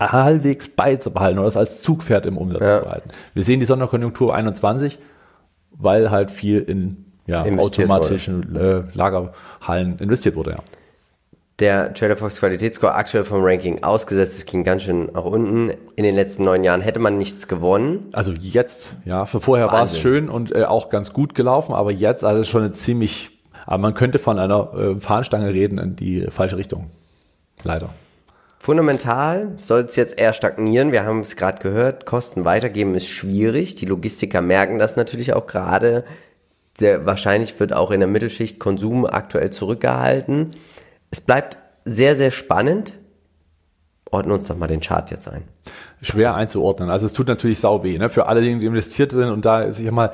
halbwegs 0.00 0.68
beizubehalten 0.68 1.38
oder 1.38 1.46
das 1.46 1.56
als 1.56 1.82
Zugpferd 1.82 2.26
im 2.26 2.38
Umsatz 2.38 2.62
ja. 2.62 2.82
zu 2.82 2.90
halten. 2.90 3.10
Wir 3.34 3.44
sehen 3.44 3.60
die 3.60 3.66
Sonderkonjunktur 3.66 4.34
21, 4.34 4.98
weil 5.72 6.10
halt 6.10 6.30
viel 6.30 6.60
in 6.60 7.04
ja, 7.26 7.44
automatischen 7.44 8.56
äh, 8.56 8.82
Lagerhallen 8.92 9.98
investiert 9.98 10.36
wurde. 10.36 10.52
Ja. 10.52 10.56
Der 11.60 11.92
Trader 11.92 12.16
Fox 12.16 12.40
Qualitätsscore 12.40 12.94
aktuell 12.94 13.24
vom 13.24 13.44
Ranking 13.44 13.82
ausgesetzt, 13.82 14.38
es 14.38 14.46
ging 14.46 14.64
ganz 14.64 14.82
schön 14.84 15.10
nach 15.12 15.24
unten. 15.24 15.70
In 15.94 16.04
den 16.04 16.14
letzten 16.14 16.44
neun 16.44 16.64
Jahren 16.64 16.80
hätte 16.80 16.98
man 16.98 17.18
nichts 17.18 17.48
gewonnen. 17.48 18.08
Also 18.12 18.32
jetzt, 18.32 18.94
ja, 19.04 19.26
für 19.26 19.42
vorher 19.42 19.66
war 19.66 19.84
es 19.84 19.98
schön 19.98 20.30
und 20.30 20.54
äh, 20.54 20.64
auch 20.64 20.88
ganz 20.88 21.12
gut 21.12 21.34
gelaufen, 21.34 21.74
aber 21.74 21.92
jetzt, 21.92 22.24
also 22.24 22.44
schon 22.44 22.62
eine 22.62 22.72
ziemlich, 22.72 23.30
aber 23.66 23.76
man 23.76 23.92
könnte 23.92 24.18
von 24.18 24.38
einer 24.38 24.72
äh, 24.74 25.00
Fahnenstange 25.00 25.52
reden 25.52 25.76
in 25.76 25.96
die 25.96 26.26
falsche 26.30 26.56
Richtung. 26.56 26.90
Leider. 27.62 27.90
Fundamental 28.62 29.54
soll 29.56 29.80
es 29.80 29.96
jetzt 29.96 30.18
eher 30.18 30.34
stagnieren. 30.34 30.92
Wir 30.92 31.06
haben 31.06 31.20
es 31.20 31.34
gerade 31.34 31.62
gehört, 31.62 32.04
Kosten 32.04 32.44
weitergeben 32.44 32.94
ist 32.94 33.08
schwierig. 33.08 33.74
Die 33.76 33.86
Logistiker 33.86 34.42
merken 34.42 34.78
das 34.78 34.96
natürlich 34.96 35.32
auch 35.32 35.46
gerade. 35.46 36.04
Wahrscheinlich 36.78 37.58
wird 37.58 37.72
auch 37.72 37.90
in 37.90 38.00
der 38.00 38.08
Mittelschicht 38.08 38.58
Konsum 38.58 39.06
aktuell 39.06 39.48
zurückgehalten. 39.48 40.50
Es 41.10 41.22
bleibt 41.22 41.56
sehr, 41.86 42.16
sehr 42.16 42.30
spannend. 42.30 42.92
Ordne 44.10 44.34
uns 44.34 44.48
doch 44.48 44.58
mal 44.58 44.66
den 44.66 44.80
Chart 44.80 45.10
jetzt 45.10 45.26
ein. 45.26 45.44
Schwer 46.02 46.34
einzuordnen. 46.34 46.90
Also 46.90 47.06
es 47.06 47.14
tut 47.14 47.28
natürlich 47.28 47.60
sau 47.60 47.82
weh, 47.82 47.96
ne? 47.96 48.10
Für 48.10 48.26
alle, 48.26 48.42
die 48.42 48.50
investiert 48.50 49.12
sind 49.12 49.30
und 49.30 49.46
da, 49.46 49.70
ich 49.70 49.76
sag 49.76 49.90
mal, 49.90 50.12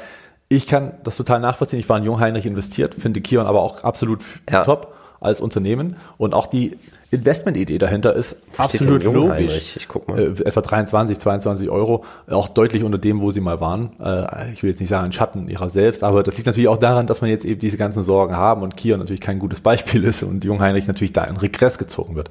ich 0.49 0.69
kann 0.69 0.93
das 1.03 1.17
total 1.17 1.41
nachvollziehen. 1.41 1.81
Ich 1.81 1.89
war 1.89 1.99
in 1.99 2.05
Jungheinrich 2.05 2.47
investiert, 2.47 2.95
finde 2.95 3.21
Kion 3.21 3.47
aber 3.47 3.63
auch 3.63 3.83
absolut 3.83 4.21
ja. 4.49 4.63
top 4.63 4.95
als 5.19 5.41
Unternehmen 5.41 5.97
und 6.17 6.33
auch 6.33 6.47
die 6.47 6.79
Investmentidee 7.11 7.79
dahinter 7.79 8.15
ist 8.15 8.37
absolut 8.57 9.05
logisch. 9.05 9.77
Ich 9.77 9.87
guck 9.87 10.09
mal. 10.09 10.19
Äh, 10.19 10.45
etwa 10.45 10.61
23, 10.61 11.19
22 11.19 11.71
Euro, 11.71 12.05
auch 12.29 12.49
deutlich 12.49 12.83
unter 12.83 12.99
dem, 12.99 13.21
wo 13.21 13.31
sie 13.31 13.41
mal 13.41 13.61
waren. 13.61 13.93
Äh, 14.01 14.53
ich 14.53 14.63
will 14.63 14.71
jetzt 14.71 14.81
nicht 14.81 14.89
sagen, 14.89 15.07
ein 15.07 15.13
Schatten 15.13 15.49
ihrer 15.49 15.71
selbst, 15.71 16.03
aber 16.03 16.25
das 16.25 16.37
liegt 16.37 16.47
natürlich 16.47 16.69
auch 16.69 16.79
daran, 16.79 17.07
dass 17.07 17.21
man 17.21 17.31
jetzt 17.31 17.45
eben 17.45 17.61
diese 17.61 17.77
ganzen 17.77 18.03
Sorgen 18.03 18.37
haben 18.37 18.63
und 18.63 18.77
Kion 18.77 18.99
natürlich 18.99 19.21
kein 19.21 19.39
gutes 19.39 19.61
Beispiel 19.61 20.03
ist 20.03 20.23
und 20.25 20.45
Jungheinrich 20.45 20.89
natürlich 20.89 21.13
da 21.13 21.25
in 21.25 21.37
Regress 21.37 21.79
gezogen 21.79 22.17
wird. 22.17 22.31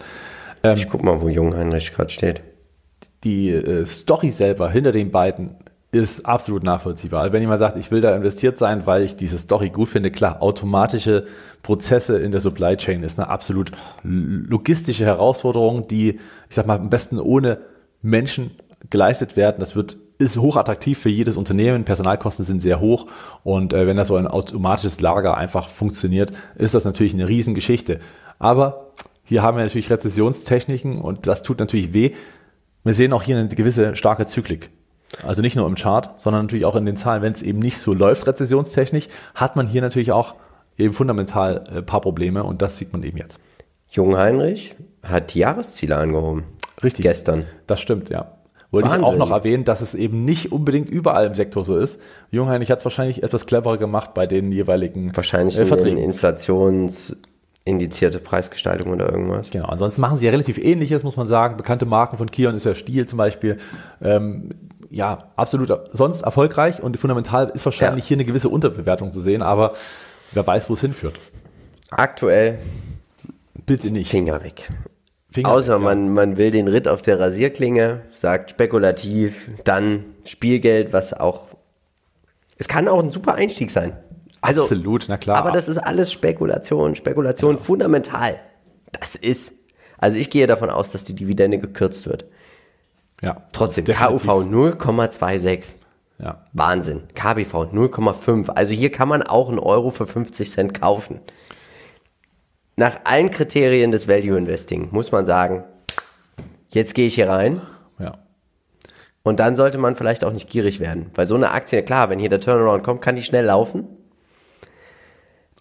Ähm, 0.64 0.76
ich 0.76 0.90
guck 0.90 1.04
mal, 1.04 1.22
wo 1.22 1.30
Jungheinrich 1.30 1.94
gerade 1.94 2.10
steht. 2.10 2.42
Die 3.24 3.50
äh, 3.50 3.86
Story 3.86 4.32
selber 4.32 4.70
hinter 4.70 4.92
den 4.92 5.10
beiden 5.10 5.56
ist 5.96 6.26
absolut 6.26 6.64
nachvollziehbar. 6.64 7.32
Wenn 7.32 7.42
jemand 7.42 7.60
sagt, 7.60 7.78
ich 7.78 7.90
will 7.90 8.02
da 8.02 8.14
investiert 8.14 8.58
sein, 8.58 8.86
weil 8.86 9.04
ich 9.04 9.16
diese 9.16 9.38
Story 9.38 9.70
gut 9.70 9.88
finde, 9.88 10.12
klar, 10.12 10.42
automatische 10.42 11.24
Prozesse 11.64 12.18
in 12.18 12.34
der 12.34 12.42
Supply 12.42 12.76
Chain 12.76 13.02
ist 13.02 13.18
eine 13.18 13.30
absolut 13.30 13.72
logistische 14.04 15.06
Herausforderung, 15.06 15.88
die, 15.88 16.20
ich 16.50 16.56
sag 16.56 16.68
mal, 16.68 16.76
am 16.78 16.90
besten 16.90 17.18
ohne 17.18 17.60
Menschen 18.02 18.52
geleistet 18.90 19.38
werden. 19.38 19.56
Das 19.60 19.78
wird 19.78 19.96
ist 20.18 20.38
hochattraktiv 20.38 21.00
für 21.00 21.10
jedes 21.10 21.38
Unternehmen. 21.38 21.86
Personalkosten 21.86 22.44
sind 22.46 22.62
sehr 22.62 22.80
hoch 22.82 23.08
und 23.44 23.74
äh, 23.74 23.88
wenn 23.88 23.98
das 23.98 24.10
so 24.10 24.16
ein 24.16 24.28
automatisches 24.28 25.02
Lager 25.02 25.38
einfach 25.38 25.68
funktioniert, 25.68 26.32
ist 26.56 26.74
das 26.74 26.86
natürlich 26.86 27.14
eine 27.14 27.28
Riesengeschichte. 27.28 28.00
Aber 28.40 28.92
hier 29.24 29.44
haben 29.44 29.58
wir 29.58 29.64
natürlich 29.64 29.90
Rezessionstechniken 29.90 31.00
und 31.00 31.28
das 31.28 31.42
tut 31.44 31.60
natürlich 31.60 31.94
weh. 31.94 32.12
Wir 32.84 32.94
sehen 32.94 33.12
auch 33.12 33.24
hier 33.24 33.38
eine 33.38 33.50
gewisse 33.50 33.96
starke 33.96 34.26
Zyklik. 34.26 34.70
Also 35.24 35.42
nicht 35.42 35.56
nur 35.56 35.68
im 35.68 35.76
Chart, 35.76 36.20
sondern 36.20 36.46
natürlich 36.46 36.66
auch 36.66 36.76
in 36.76 36.86
den 36.86 36.98
Zahlen. 36.98 37.22
Wenn 37.22 37.34
es 37.34 37.42
eben 37.42 37.60
nicht 37.60 37.78
so 37.78 37.94
läuft, 37.94 38.28
rezessionstechnisch, 38.28 39.08
hat 39.34 39.56
man 39.56 39.68
hier 39.68 39.82
natürlich 39.82 40.12
auch 40.12 40.36
eben 40.78 40.94
fundamental 40.94 41.64
ein 41.70 41.78
äh, 41.78 41.82
paar 41.82 42.02
Probleme 42.02 42.44
und 42.44 42.62
das 42.62 42.78
sieht 42.78 42.94
man 42.94 43.04
eben 43.04 43.18
jetzt. 43.18 43.40
Jungheinrich 43.90 44.76
hat 45.04 45.34
die 45.34 45.40
Jahresziele 45.40 45.96
angehoben. 45.96 46.44
Richtig. 46.84 47.04
Gestern. 47.04 47.46
Das 47.68 47.80
stimmt, 47.80 48.10
ja. 48.10 48.32
Wollte 48.72 48.90
Wahnsinn. 48.90 49.04
ich 49.04 49.08
auch 49.08 49.18
noch 49.18 49.32
erwähnen, 49.32 49.64
dass 49.64 49.80
es 49.80 49.96
eben 49.96 50.26
nicht 50.26 50.52
unbedingt 50.52 50.90
überall 50.90 51.28
im 51.28 51.34
Sektor 51.34 51.64
so 51.64 51.78
ist. 51.78 52.02
Jungheinrich 52.32 52.72
hat 52.72 52.80
es 52.80 52.86
wahrscheinlich 52.86 53.24
etwas 53.24 53.46
cleverer 53.46 53.78
gemacht 53.78 54.14
bei 54.14 54.28
den 54.28 54.52
jeweiligen 54.52 55.16
wahrscheinlich 55.16 55.58
äh, 55.58 55.66
Verträgen. 55.66 55.98
Inflations 55.98 57.16
indizierte 57.66 58.20
Preisgestaltung 58.20 58.92
oder 58.92 59.12
irgendwas. 59.12 59.50
Genau, 59.50 59.66
ansonsten 59.66 60.00
machen 60.00 60.20
sie 60.20 60.26
ja 60.26 60.32
relativ 60.32 60.60
ähnliches, 60.60 61.04
muss 61.04 61.18
man 61.18 61.26
sagen. 61.26 61.58
Bekannte 61.58 61.88
Marken 61.88 62.18
von 62.18 62.30
Kion 62.30 62.56
ist 62.56 62.66
ja 62.66 62.76
Stiel 62.76 63.08
zum 63.08 63.18
Beispiel. 63.18 63.58
Ähm, 64.02 64.50
ja, 64.96 65.30
absolut 65.36 65.72
sonst 65.92 66.22
erfolgreich 66.22 66.82
und 66.82 66.96
fundamental 66.98 67.50
ist 67.54 67.66
wahrscheinlich 67.66 68.06
ja. 68.06 68.08
hier 68.10 68.18
eine 68.18 68.26
gewisse 68.26 68.48
Unterbewertung 68.48 69.12
zu 69.12 69.20
sehen, 69.20 69.42
aber 69.42 69.74
wer 70.32 70.48
weiß, 70.48 70.70
wo 70.70 70.74
es 70.74 70.82
hinführt. 70.82 71.20
Aktuell 71.92 72.60
bitte 73.66 73.92
nicht. 73.92 74.10
Finger 74.10 74.42
weg. 74.42 74.70
Finger 75.30 75.50
Außer 75.50 75.80
weg, 75.80 75.84
man, 75.84 76.14
man 76.14 76.38
will 76.38 76.50
den 76.50 76.70
Ritt 76.70 76.88
auf 76.88 77.02
der 77.02 77.20
Rasierklinge, 77.20 78.04
sagt 78.12 78.52
spekulativ, 78.52 79.50
dann 79.66 80.06
Spielgeld, 80.24 80.94
was 80.94 81.14
auch. 81.14 81.48
Es 82.58 82.70
kann 82.70 82.88
auch 82.88 83.04
ein 83.04 83.12
super 83.12 83.36
Einstieg 83.36 83.72
sein. 83.72 83.98
Also, 84.40 84.62
Absolut, 84.62 85.08
na 85.10 85.18
klar. 85.18 85.36
Aber 85.38 85.52
das 85.52 85.68
ist 85.68 85.78
alles 85.78 86.10
Spekulation, 86.14 86.96
Spekulation 86.96 87.58
ja. 87.58 87.62
fundamental. 87.62 88.40
Das 88.94 89.16
ist. 89.16 89.56
Also 89.98 90.18
ich 90.18 90.30
gehe 90.30 90.48
davon 90.48 90.70
aus, 90.70 90.92
dass 90.92 91.04
die 91.04 91.16
Dividende 91.16 91.58
gekürzt 91.58 92.08
wird. 92.08 92.26
Ja. 93.26 93.42
Trotzdem, 93.52 93.86
definitiv. 93.86 94.28
KUV 94.28 94.44
0,26. 94.44 95.76
Ja. 96.20 96.44
Wahnsinn. 96.54 97.04
KBV 97.14 97.74
0,5. 97.74 98.50
Also 98.50 98.74
hier 98.74 98.92
kann 98.92 99.10
man 99.10 99.24
auch 99.24 99.50
einen 99.50 99.60
Euro 99.60 99.90
für 99.90 100.08
50 100.08 100.50
Cent 100.50 100.80
kaufen. 100.80 101.20
Nach 102.78 103.00
allen 103.04 103.32
Kriterien 103.32 103.92
des 103.92 104.08
Value 104.08 104.38
Investing 104.38 104.90
muss 104.92 105.12
man 105.12 105.26
sagen, 105.26 105.64
jetzt 106.70 106.94
gehe 106.94 107.08
ich 107.08 107.16
hier 107.16 107.30
rein. 107.30 107.62
Ja. 108.00 108.18
Und 109.24 109.40
dann 109.40 109.56
sollte 109.56 109.78
man 109.78 109.96
vielleicht 109.96 110.24
auch 110.24 110.32
nicht 110.32 110.50
gierig 110.50 110.80
werden. 110.80 111.10
Weil 111.16 111.26
so 111.26 111.36
eine 111.36 111.52
Aktie, 111.52 111.82
klar, 111.84 112.10
wenn 112.10 112.20
hier 112.20 112.30
der 112.30 112.42
Turnaround 112.42 112.84
kommt, 112.84 113.02
kann 113.02 113.16
die 113.16 113.24
schnell 113.24 113.46
laufen. 113.46 113.88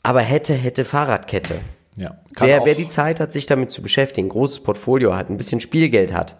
Aber 0.02 0.20
hätte, 0.20 0.52
hätte 0.52 0.84
Fahrradkette. 0.84 1.60
Ja, 1.96 2.18
wer, 2.38 2.64
wer 2.64 2.74
die 2.74 2.88
Zeit 2.88 3.20
hat, 3.20 3.32
sich 3.32 3.46
damit 3.46 3.70
zu 3.70 3.80
beschäftigen, 3.80 4.28
großes 4.28 4.60
Portfolio 4.60 5.14
hat, 5.14 5.30
ein 5.30 5.36
bisschen 5.36 5.60
Spielgeld 5.60 6.12
hat, 6.12 6.36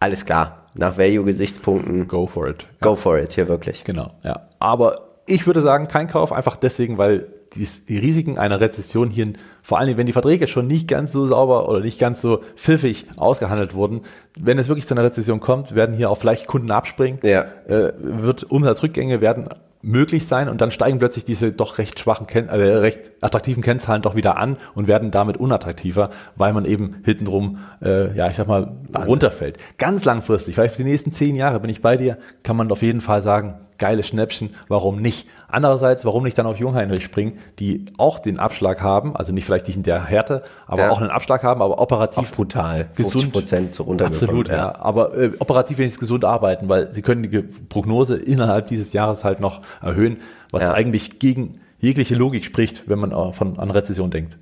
alles 0.00 0.24
klar. 0.24 0.64
Nach 0.74 0.98
Value-Gesichtspunkten. 0.98 2.06
Go 2.06 2.26
for 2.26 2.48
it. 2.48 2.66
Go 2.80 2.90
ja. 2.90 2.94
for 2.96 3.18
it, 3.18 3.32
hier 3.32 3.48
wirklich. 3.48 3.84
Genau, 3.84 4.12
ja. 4.22 4.48
Aber 4.58 5.00
ich 5.26 5.46
würde 5.46 5.62
sagen, 5.62 5.88
kein 5.88 6.06
Kauf, 6.06 6.32
einfach 6.32 6.56
deswegen, 6.56 6.98
weil 6.98 7.28
die 7.54 7.98
Risiken 7.98 8.38
einer 8.38 8.60
Rezession 8.60 9.08
hier, 9.08 9.32
vor 9.62 9.78
allem 9.78 9.96
wenn 9.96 10.06
die 10.06 10.12
Verträge 10.12 10.46
schon 10.46 10.66
nicht 10.66 10.88
ganz 10.88 11.12
so 11.12 11.26
sauber 11.26 11.68
oder 11.68 11.80
nicht 11.80 11.98
ganz 11.98 12.20
so 12.20 12.42
pfiffig 12.56 13.06
ausgehandelt 13.16 13.74
wurden, 13.74 14.02
wenn 14.38 14.58
es 14.58 14.68
wirklich 14.68 14.86
zu 14.86 14.94
einer 14.94 15.04
Rezession 15.04 15.40
kommt, 15.40 15.74
werden 15.74 15.94
hier 15.94 16.10
auch 16.10 16.18
vielleicht 16.18 16.46
Kunden 16.46 16.70
abspringen, 16.70 17.18
ja. 17.22 17.46
äh, 17.66 17.92
wird 17.98 18.44
Umsatzrückgänge 18.44 19.20
werden 19.20 19.48
möglich 19.82 20.26
sein 20.26 20.48
und 20.48 20.60
dann 20.60 20.70
steigen 20.70 20.98
plötzlich 20.98 21.24
diese 21.24 21.52
doch 21.52 21.78
recht 21.78 22.00
schwachen, 22.00 22.26
äh, 22.28 22.54
recht 22.54 23.12
attraktiven 23.20 23.62
Kennzahlen 23.62 24.02
doch 24.02 24.14
wieder 24.14 24.36
an 24.36 24.56
und 24.74 24.88
werden 24.88 25.10
damit 25.10 25.36
unattraktiver, 25.36 26.10
weil 26.34 26.52
man 26.52 26.64
eben 26.64 26.96
hintenrum, 27.04 27.58
äh, 27.82 28.14
ja, 28.16 28.28
ich 28.28 28.36
sag 28.36 28.48
mal, 28.48 28.76
Wahnsinn. 28.88 29.10
runterfällt. 29.10 29.58
Ganz 29.78 30.04
langfristig, 30.04 30.58
weil 30.58 30.68
für 30.68 30.78
die 30.82 30.90
nächsten 30.90 31.12
zehn 31.12 31.36
Jahre 31.36 31.60
bin 31.60 31.70
ich 31.70 31.82
bei 31.82 31.96
dir, 31.96 32.18
kann 32.42 32.56
man 32.56 32.70
auf 32.70 32.82
jeden 32.82 33.00
Fall 33.00 33.22
sagen, 33.22 33.65
geile 33.78 34.02
Schnäppchen, 34.02 34.54
warum 34.68 35.00
nicht? 35.00 35.28
Andererseits, 35.48 36.04
warum 36.04 36.24
nicht 36.24 36.36
dann 36.38 36.46
auf 36.46 36.58
Jungheinrich 36.58 37.04
springen, 37.04 37.38
die 37.58 37.84
auch 37.98 38.18
den 38.18 38.38
Abschlag 38.38 38.82
haben, 38.82 39.16
also 39.16 39.32
nicht 39.32 39.44
vielleicht 39.44 39.66
nicht 39.66 39.76
in 39.76 39.82
der 39.82 40.04
Härte, 40.04 40.42
aber 40.66 40.82
ja. 40.82 40.90
auch 40.90 41.00
einen 41.00 41.10
Abschlag 41.10 41.42
haben, 41.42 41.62
aber 41.62 41.80
operativ 41.80 42.30
auch 42.30 42.34
brutal, 42.34 42.88
gesund. 42.94 43.32
Prozent 43.32 43.72
zu 43.72 43.88
Absolut, 43.88 44.48
ja. 44.48 44.54
ja. 44.54 44.76
Aber 44.76 45.16
äh, 45.16 45.32
operativ 45.38 45.78
wenigstens 45.78 46.00
gesund 46.00 46.24
arbeiten, 46.24 46.68
weil 46.68 46.92
sie 46.92 47.02
können 47.02 47.22
die 47.22 47.42
Prognose 47.42 48.16
innerhalb 48.16 48.66
dieses 48.66 48.92
Jahres 48.92 49.24
halt 49.24 49.40
noch 49.40 49.62
erhöhen, 49.80 50.18
was 50.50 50.64
ja. 50.64 50.72
eigentlich 50.72 51.18
gegen 51.18 51.60
jegliche 51.78 52.14
Logik 52.14 52.44
spricht, 52.44 52.88
wenn 52.88 52.98
man 52.98 53.12
äh, 53.12 53.32
von 53.32 53.58
an 53.58 53.70
Rezession 53.70 54.10
denkt. 54.10 54.38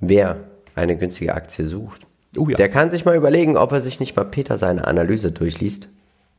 Wer 0.00 0.36
eine 0.74 0.96
günstige 0.96 1.34
Aktie 1.34 1.64
sucht, 1.64 2.06
oh 2.36 2.48
ja. 2.48 2.56
der 2.56 2.68
kann 2.68 2.90
sich 2.90 3.04
mal 3.04 3.16
überlegen, 3.16 3.56
ob 3.56 3.72
er 3.72 3.80
sich 3.80 4.00
nicht 4.00 4.16
mal 4.16 4.24
Peter 4.24 4.58
seine 4.58 4.86
Analyse 4.86 5.32
durchliest 5.32 5.88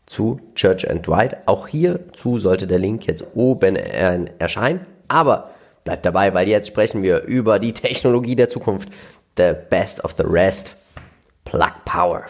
zu 0.06 0.40
Church 0.56 0.90
and 0.90 1.06
Dwight. 1.06 1.48
Auch 1.48 1.68
hierzu 1.68 2.38
sollte 2.38 2.68
der 2.68 2.80
Link 2.80 3.08
jetzt 3.08 3.26
oben 3.36 3.76
erscheinen. 3.76 4.86
Aber 5.08 5.52
bleibt 5.84 6.06
dabei, 6.06 6.34
weil 6.34 6.48
jetzt 6.48 6.68
sprechen 6.68 7.04
wir 7.04 7.24
über 7.24 7.60
die 7.60 7.74
Technologie 7.74 8.36
der 8.36 8.50
Zukunft. 8.50 8.90
The 9.38 9.54
best 9.70 10.04
of 10.04 10.16
the 10.18 10.24
rest. 10.24 10.76
Plug 11.44 11.74
Power. 11.86 12.26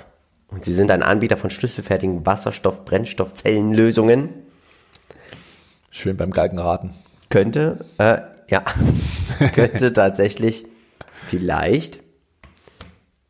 Und 0.48 0.64
sie 0.64 0.74
sind 0.74 0.92
ein 0.92 1.04
Anbieter 1.04 1.38
von 1.38 1.50
schlüsselfertigen 1.50 2.26
Wasserstoff-Brennstoffzellenlösungen. 2.26 4.30
Schön 5.90 6.18
beim 6.18 6.32
Galgenraten. 6.32 6.92
Könnte, 7.30 7.86
äh, 7.98 8.18
ja, 8.50 8.64
könnte 9.54 9.94
tatsächlich 9.94 10.66
vielleicht 11.28 12.00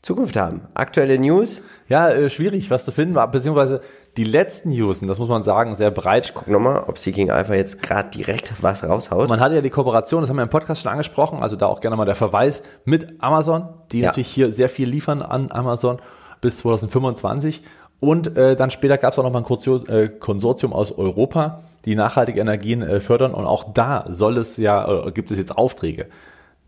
Zukunft 0.06 0.38
haben. 0.38 0.62
Aktuelle 0.76 1.18
News? 1.18 1.64
Ja, 1.90 2.10
äh, 2.10 2.30
schwierig, 2.30 2.70
was 2.70 2.86
zu 2.86 2.92
finden, 2.92 3.16
beziehungsweise 3.32 3.82
die 4.18 4.24
letzten 4.24 4.70
News, 4.70 5.02
und 5.02 5.08
das 5.08 5.18
muss 5.18 5.30
man 5.30 5.42
sagen, 5.42 5.76
sehr 5.76 5.90
breit. 5.90 6.28
Ich 6.28 6.34
guck 6.36 6.48
nochmal, 6.48 6.84
ob 6.86 7.00
Seeking 7.00 7.32
Alpha 7.32 7.56
jetzt 7.56 7.82
gerade 7.82 8.12
direkt 8.12 8.54
was 8.62 8.84
raushaut. 8.84 9.28
Man 9.30 9.40
hatte 9.40 9.56
ja 9.56 9.62
die 9.62 9.72
Kooperation, 9.72 10.22
das 10.22 10.30
haben 10.30 10.38
wir 10.38 10.44
im 10.44 10.50
Podcast 10.50 10.84
schon 10.84 10.92
angesprochen, 10.92 11.42
also 11.42 11.56
da 11.56 11.66
auch 11.66 11.82
gerne 11.82 11.98
mal 11.98 12.06
der 12.06 12.14
Verweis 12.14 12.62
mit 12.86 13.16
Amazon, 13.18 13.68
die 13.92 14.02
ja. 14.02 14.10
natürlich 14.10 14.28
hier 14.28 14.54
sehr 14.54 14.70
viel 14.70 14.88
liefern 14.88 15.24
an 15.24 15.52
Amazon 15.52 15.98
bis 16.40 16.60
2025. 16.60 17.64
Und 18.00 18.38
äh, 18.38 18.56
dann 18.56 18.70
später 18.70 19.00
gab 19.00 19.14
es 19.14 19.18
auch 19.18 19.24
nochmal 19.24 19.42
ein 19.42 19.46
Konsortium, 19.46 19.90
äh, 19.90 20.08
Konsortium 20.08 20.72
aus 20.72 20.92
Europa, 20.92 21.64
die 21.86 21.96
nachhaltige 21.96 22.40
Energien 22.40 22.84
äh, 22.84 23.00
fördern. 23.00 23.34
Und 23.34 23.48
auch 23.48 23.74
da 23.74 24.06
soll 24.12 24.38
es 24.38 24.58
ja, 24.58 25.08
äh, 25.08 25.12
gibt 25.12 25.32
es 25.32 25.40
jetzt 25.40 25.58
Aufträge 25.58 26.06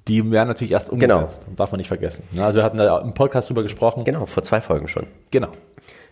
die 0.08 0.30
werden 0.32 0.48
natürlich 0.48 0.72
erst 0.72 0.90
umgesetzt. 0.90 1.42
Genau. 1.46 1.56
Darf 1.56 1.72
man 1.72 1.78
nicht 1.78 1.88
vergessen. 1.88 2.24
Also 2.38 2.60
wir 2.60 2.64
hatten 2.64 2.78
da 2.78 3.00
im 3.00 3.14
Podcast 3.14 3.50
drüber 3.50 3.64
gesprochen. 3.64 4.04
Genau, 4.04 4.26
vor 4.26 4.44
zwei 4.44 4.62
Folgen 4.62 4.88
schon. 4.88 5.08
Genau. 5.32 5.50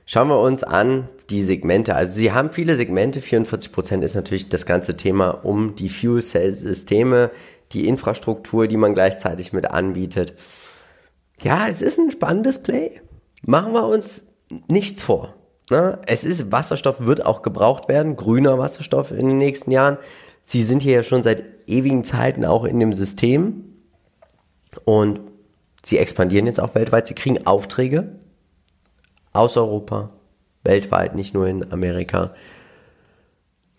Schauen 0.06 0.28
wir 0.28 0.40
uns 0.40 0.64
an 0.64 1.10
die 1.30 1.42
Segmente. 1.42 1.96
Also 1.96 2.14
sie 2.14 2.32
haben 2.32 2.52
viele 2.52 2.76
Segmente. 2.76 3.22
44 3.22 3.72
Prozent 3.72 4.04
ist 4.04 4.16
natürlich 4.16 4.50
das 4.50 4.66
ganze 4.66 4.98
Thema 4.98 5.30
um 5.30 5.76
die 5.76 5.90
Fuel 5.90 6.22
Cell 6.22 6.52
Systeme, 6.52 7.32
die 7.72 7.88
Infrastruktur, 7.88 8.68
die 8.68 8.78
man 8.78 8.94
gleichzeitig 8.94 9.52
mit 9.52 9.72
anbietet. 9.72 10.34
Ja, 11.42 11.68
es 11.68 11.82
ist 11.82 11.98
ein 11.98 12.12
spannendes 12.12 12.62
Play. 12.62 13.02
Machen 13.44 13.74
wir 13.74 13.88
uns 13.88 14.28
nichts 14.68 15.02
vor. 15.02 15.34
Ne? 15.72 16.00
Es 16.06 16.24
ist, 16.24 16.52
Wasserstoff 16.52 17.06
wird 17.06 17.26
auch 17.26 17.42
gebraucht 17.42 17.90
werden, 17.90 18.16
grüner 18.16 18.60
Wasserstoff 18.60 19.12
in 19.12 19.28
den 19.28 19.38
nächsten 19.40 19.72
Jahren. 19.72 19.98
Sie 20.44 20.64
sind 20.64 20.84
hier 20.84 20.94
ja 20.94 21.04
schon 21.04 21.24
seit 21.24 21.44
ewigen 21.68 22.04
Zeiten 22.04 22.46
auch 22.46 22.66
in 22.66 22.80
dem 22.80 22.94
System. 22.94 23.75
Und 24.84 25.22
Sie 25.84 26.00
expandieren 26.00 26.48
jetzt 26.48 26.60
auch 26.60 26.74
weltweit. 26.74 27.06
Sie 27.06 27.14
kriegen 27.14 27.46
Aufträge 27.46 28.16
aus 29.34 29.56
Europa, 29.56 30.10
weltweit, 30.64 31.14
nicht 31.16 31.36
nur 31.36 31.48
in 31.48 31.72
Amerika. 31.72 32.32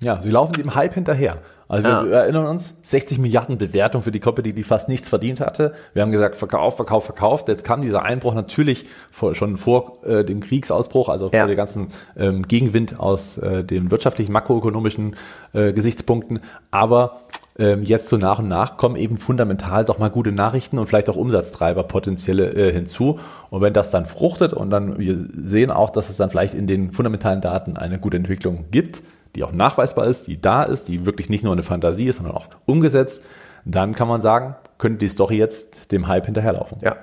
Ja, 0.01 0.21
sie 0.23 0.31
laufen 0.31 0.53
dem 0.53 0.75
Hype 0.77 0.95
hinterher. 0.95 1.39
Also 1.69 1.89
Ja. 1.89 2.05
wir 2.05 2.13
erinnern 2.13 2.47
uns, 2.47 2.75
60 2.83 3.19
Milliarden 3.19 3.59
Bewertung 3.59 4.03
für 4.03 4.13
die 4.13 4.21
Company, 4.21 4.53
die 4.53 4.63
fast 4.63 4.89
nichts 4.89 5.09
verdient 5.09 5.41
hatte. 5.41 5.75
Wir 5.95 6.03
haben 6.03 6.13
gesagt, 6.13 6.37
Verkauf, 6.37 6.77
Verkauf, 6.77 7.05
Verkauf. 7.07 7.45
Jetzt 7.49 7.65
kam 7.65 7.81
dieser 7.81 8.03
Einbruch 8.05 8.35
natürlich 8.35 8.85
vor, 9.11 9.35
schon 9.35 9.57
vor 9.57 10.05
äh, 10.05 10.23
dem 10.25 10.39
Kriegsausbruch, 10.41 11.09
also 11.09 11.29
Ja. 11.33 11.41
vor 11.41 11.47
der 11.49 11.57
ganzen 11.57 11.89
ähm, 12.17 12.47
Gegenwind 12.47 13.01
aus 13.01 13.37
äh, 13.39 13.65
den 13.65 13.91
wirtschaftlichen, 13.91 14.31
makroökonomischen 14.33 15.17
äh, 15.55 15.73
Gesichtspunkten. 15.73 16.39
Aber 16.71 17.23
ähm, 17.59 17.83
jetzt 17.83 18.09
so 18.09 18.17
nach 18.17 18.39
und 18.39 18.49
nach 18.49 18.77
kommen 18.77 18.97
eben 18.97 19.19
fundamental 19.19 19.85
doch 19.85 19.99
mal 19.99 20.11
gute 20.11 20.33
Nachrichten 20.33 20.79
und 20.79 20.87
vielleicht 20.87 21.09
auch 21.09 21.17
Umsatztreiber 21.17 21.85
potenzielle 21.85 22.53
äh, 22.53 22.73
hinzu. 22.73 23.19
Und 23.51 23.63
wenn 23.63 23.73
das 23.73 23.91
dann 23.91 24.07
fruchtet 24.07 24.53
und 24.53 24.71
dann 24.71 24.99
wir 24.99 25.17
sehen 25.19 25.71
auch, 25.71 25.91
dass 25.91 26.11
es 26.11 26.17
dann 26.17 26.31
vielleicht 26.31 26.55
in 26.55 26.67
den 26.67 26.93
fundamentalen 26.93 27.41
Daten 27.41 27.77
eine 27.77 27.99
gute 27.99 28.17
Entwicklung 28.17 28.67
gibt, 28.71 29.03
die 29.35 29.45
auch 29.45 29.53
nachweisbar 29.53 30.07
ist, 30.07 30.27
die 30.27 30.41
da 30.41 30.63
ist, 30.63 30.89
die 30.89 31.07
wirklich 31.07 31.29
nicht 31.31 31.45
nur 31.45 31.53
eine 31.53 31.63
Fantasie 31.63 32.07
ist, 32.07 32.17
sondern 32.17 32.35
auch 32.35 32.49
umgesetzt, 32.65 33.23
dann 33.65 33.95
kann 33.95 34.09
man 34.09 34.21
sagen, 34.21 34.57
könnte 34.79 34.99
die 34.99 35.09
Story 35.09 35.37
jetzt 35.37 35.93
dem 35.93 36.09
Hype 36.09 36.27
hinterherlaufen. 36.27 36.79
Ja. 36.83 36.97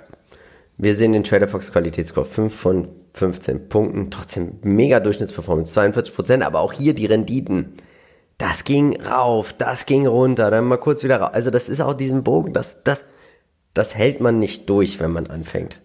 Wir 0.77 0.95
sehen 0.95 1.13
den 1.13 1.23
TraderFox 1.23 1.71
Qualitätsscore 1.71 2.25
5 2.25 2.53
von 2.53 2.87
15 3.13 3.69
Punkten. 3.69 4.09
Trotzdem 4.09 4.53
mega 4.63 4.99
Durchschnittsperformance, 4.99 5.73
42 5.73 6.15
Prozent. 6.15 6.43
Aber 6.43 6.61
auch 6.61 6.73
hier 6.73 6.93
die 6.95 7.05
Renditen. 7.05 7.73
Das 8.37 8.63
ging 8.63 8.99
rauf, 9.01 9.53
das 9.57 9.85
ging 9.85 10.07
runter, 10.07 10.49
dann 10.51 10.65
mal 10.65 10.77
kurz 10.77 11.03
wieder 11.03 11.17
rauf. 11.17 11.33
Also 11.33 11.49
das 11.49 11.69
ist 11.69 11.81
auch 11.81 11.93
diesen 11.93 12.23
Bogen, 12.23 12.51
das, 12.53 12.83
das, 12.83 13.05
das 13.73 13.95
hält 13.95 14.19
man 14.21 14.39
nicht 14.39 14.69
durch, 14.69 14.99
wenn 14.99 15.11
man 15.11 15.27
anfängt. 15.27 15.79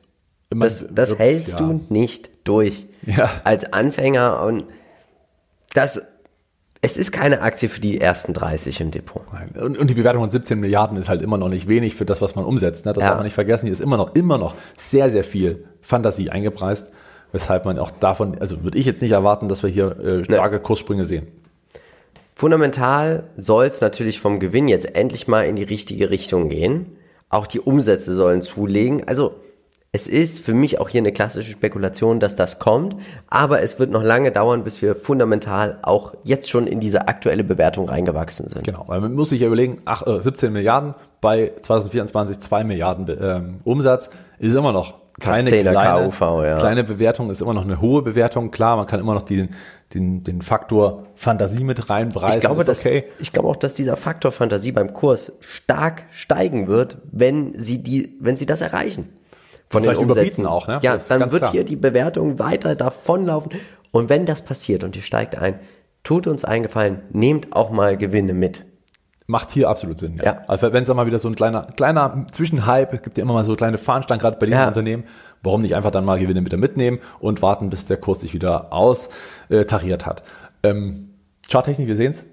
Das, 0.50 0.86
das 0.90 1.10
wird- 1.10 1.18
hältst 1.20 1.60
ja. 1.60 1.66
du 1.66 1.80
nicht 1.90 2.30
durch. 2.44 2.86
Ja. 3.04 3.30
Als 3.44 3.72
Anfänger 3.72 4.42
und 4.42 4.64
das, 5.74 6.00
es 6.80 6.96
ist 6.96 7.12
keine 7.12 7.42
Aktie 7.42 7.68
für 7.68 7.80
die 7.80 8.00
ersten 8.00 8.32
30 8.32 8.80
im 8.80 8.90
Depot. 8.90 9.22
Und, 9.60 9.76
und 9.76 9.88
die 9.90 9.94
Bewertung 9.94 10.22
von 10.22 10.30
17 10.30 10.58
Milliarden 10.58 10.96
ist 10.96 11.08
halt 11.08 11.22
immer 11.22 11.36
noch 11.38 11.48
nicht 11.48 11.68
wenig 11.68 11.94
für 11.94 12.04
das, 12.06 12.20
was 12.22 12.34
man 12.34 12.44
umsetzt. 12.44 12.86
Ne? 12.86 12.92
Das 12.92 13.02
Ja. 13.02 13.08
darf 13.10 13.18
man 13.18 13.24
nicht 13.24 13.34
vergessen. 13.34 13.66
Hier 13.66 13.72
ist 13.72 13.80
immer 13.80 13.96
noch, 13.98 14.14
immer 14.14 14.38
noch 14.38 14.54
sehr, 14.78 15.10
sehr 15.10 15.24
viel 15.24 15.64
Fantasie 15.82 16.30
eingepreist, 16.30 16.90
weshalb 17.32 17.64
man 17.66 17.78
auch 17.78 17.90
davon, 17.90 18.38
also 18.40 18.62
würde 18.62 18.78
ich 18.78 18.86
jetzt 18.86 19.02
nicht 19.02 19.12
erwarten, 19.12 19.48
dass 19.48 19.62
wir 19.62 19.70
hier 19.70 19.98
äh, 20.00 20.24
starke 20.24 20.60
Kurssprünge 20.60 21.04
sehen. 21.04 21.26
Fundamental 22.38 23.24
soll 23.36 23.64
es 23.64 23.80
natürlich 23.80 24.20
vom 24.20 24.38
Gewinn 24.38 24.68
jetzt 24.68 24.94
endlich 24.94 25.26
mal 25.26 25.42
in 25.46 25.56
die 25.56 25.64
richtige 25.64 26.08
Richtung 26.08 26.48
gehen. 26.48 26.96
Auch 27.30 27.48
die 27.48 27.58
Umsätze 27.58 28.14
sollen 28.14 28.42
zulegen. 28.42 29.02
Also 29.08 29.34
es 29.90 30.06
ist 30.06 30.38
für 30.38 30.54
mich 30.54 30.78
auch 30.78 30.88
hier 30.88 31.00
eine 31.00 31.10
klassische 31.10 31.50
Spekulation, 31.50 32.20
dass 32.20 32.36
das 32.36 32.60
kommt. 32.60 32.94
Aber 33.26 33.60
es 33.60 33.80
wird 33.80 33.90
noch 33.90 34.04
lange 34.04 34.30
dauern, 34.30 34.62
bis 34.62 34.80
wir 34.80 34.94
fundamental 34.94 35.80
auch 35.82 36.14
jetzt 36.22 36.48
schon 36.48 36.68
in 36.68 36.78
diese 36.78 37.08
aktuelle 37.08 37.42
Bewertung 37.42 37.88
reingewachsen 37.88 38.46
sind. 38.46 38.62
Genau, 38.62 38.84
man 38.86 39.14
muss 39.14 39.30
sich 39.30 39.40
ja 39.40 39.48
überlegen, 39.48 39.82
ach, 39.84 40.06
äh, 40.06 40.22
17 40.22 40.52
Milliarden 40.52 40.94
bei 41.20 41.50
2024 41.60 42.38
2 42.38 42.62
Milliarden 42.62 43.18
ähm, 43.20 43.60
Umsatz 43.64 44.10
ist 44.38 44.54
immer 44.54 44.70
noch 44.70 44.94
keine 45.20 45.50
10er 45.50 45.70
kleine, 45.70 46.04
KUV, 46.06 46.20
ja. 46.44 46.58
kleine 46.58 46.84
Bewertung, 46.84 47.30
ist 47.30 47.40
immer 47.40 47.54
noch 47.54 47.64
eine 47.64 47.80
hohe 47.80 48.02
Bewertung. 48.02 48.50
Klar, 48.50 48.76
man 48.76 48.86
kann 48.86 49.00
immer 49.00 49.14
noch 49.14 49.22
den, 49.22 49.50
den, 49.94 50.22
den 50.22 50.42
Faktor 50.42 51.06
Fantasie 51.14 51.64
mit 51.64 51.90
reinpreisen. 51.90 52.38
Ich 52.38 52.40
glaube, 52.40 52.64
dass, 52.64 52.80
okay. 52.84 53.04
ich 53.18 53.32
glaube 53.32 53.48
auch, 53.48 53.56
dass 53.56 53.74
dieser 53.74 53.96
Faktor 53.96 54.32
Fantasie 54.32 54.72
beim 54.72 54.92
Kurs 54.92 55.32
stark 55.40 56.04
steigen 56.10 56.68
wird, 56.68 56.98
wenn 57.10 57.58
sie 57.58 57.82
die, 57.82 58.16
wenn 58.20 58.36
sie 58.36 58.46
das 58.46 58.60
erreichen. 58.60 59.08
Von 59.70 59.82
vielleicht 59.82 60.00
überbieten 60.00 60.46
auch, 60.46 60.66
ne? 60.66 60.78
Ja, 60.82 60.96
dann 60.96 61.30
wird 61.30 61.42
klar. 61.42 61.52
hier 61.52 61.64
die 61.64 61.76
Bewertung 61.76 62.38
weiter 62.38 62.74
davonlaufen. 62.74 63.52
Und 63.90 64.08
wenn 64.08 64.24
das 64.24 64.42
passiert 64.42 64.84
und 64.84 64.96
ihr 64.96 65.02
steigt 65.02 65.36
ein, 65.36 65.58
tut 66.04 66.26
uns 66.26 66.44
einen 66.44 66.62
Gefallen, 66.62 67.02
nehmt 67.10 67.54
auch 67.54 67.70
mal 67.70 67.96
Gewinne 67.96 68.34
mit. 68.34 68.64
Macht 69.30 69.50
hier 69.50 69.68
absolut 69.68 69.98
Sinn. 69.98 70.16
Ja. 70.16 70.24
Ja. 70.24 70.42
Also 70.48 70.72
wenn 70.72 70.82
es 70.84 70.88
mal 70.88 71.06
wieder 71.06 71.18
so 71.18 71.28
ein 71.28 71.34
kleiner, 71.34 71.64
kleiner 71.76 72.24
Zwischenhype, 72.32 72.94
es 72.96 73.02
gibt 73.02 73.18
ja 73.18 73.22
immer 73.22 73.34
mal 73.34 73.44
so 73.44 73.54
kleine 73.56 73.76
Fahnenstangen, 73.76 74.20
gerade 74.22 74.38
bei 74.38 74.46
diesen 74.46 74.58
Ja. 74.58 74.68
Unternehmen, 74.68 75.04
warum 75.42 75.60
nicht 75.60 75.76
einfach 75.76 75.90
dann 75.90 76.06
mal 76.06 76.18
Gewinne 76.18 76.42
wieder 76.44 76.56
mitnehmen 76.56 76.98
und 77.20 77.42
warten, 77.42 77.68
bis 77.68 77.84
der 77.84 77.98
Kurs 77.98 78.20
sich 78.22 78.32
wieder 78.32 78.72
austariert 78.72 80.06
hat. 80.06 80.22
Ähm, 80.62 81.10
Charttechnik, 81.50 81.86
wir 81.86 81.96
sehen 81.96 82.12
es. 82.12 82.24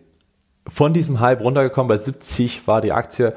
Von 0.67 0.93
diesem 0.93 1.19
Hype 1.19 1.41
runtergekommen, 1.41 1.89
bei 1.89 1.97
70 1.97 2.65
war 2.65 2.79
die 2.79 2.93
Aktie, 2.93 3.34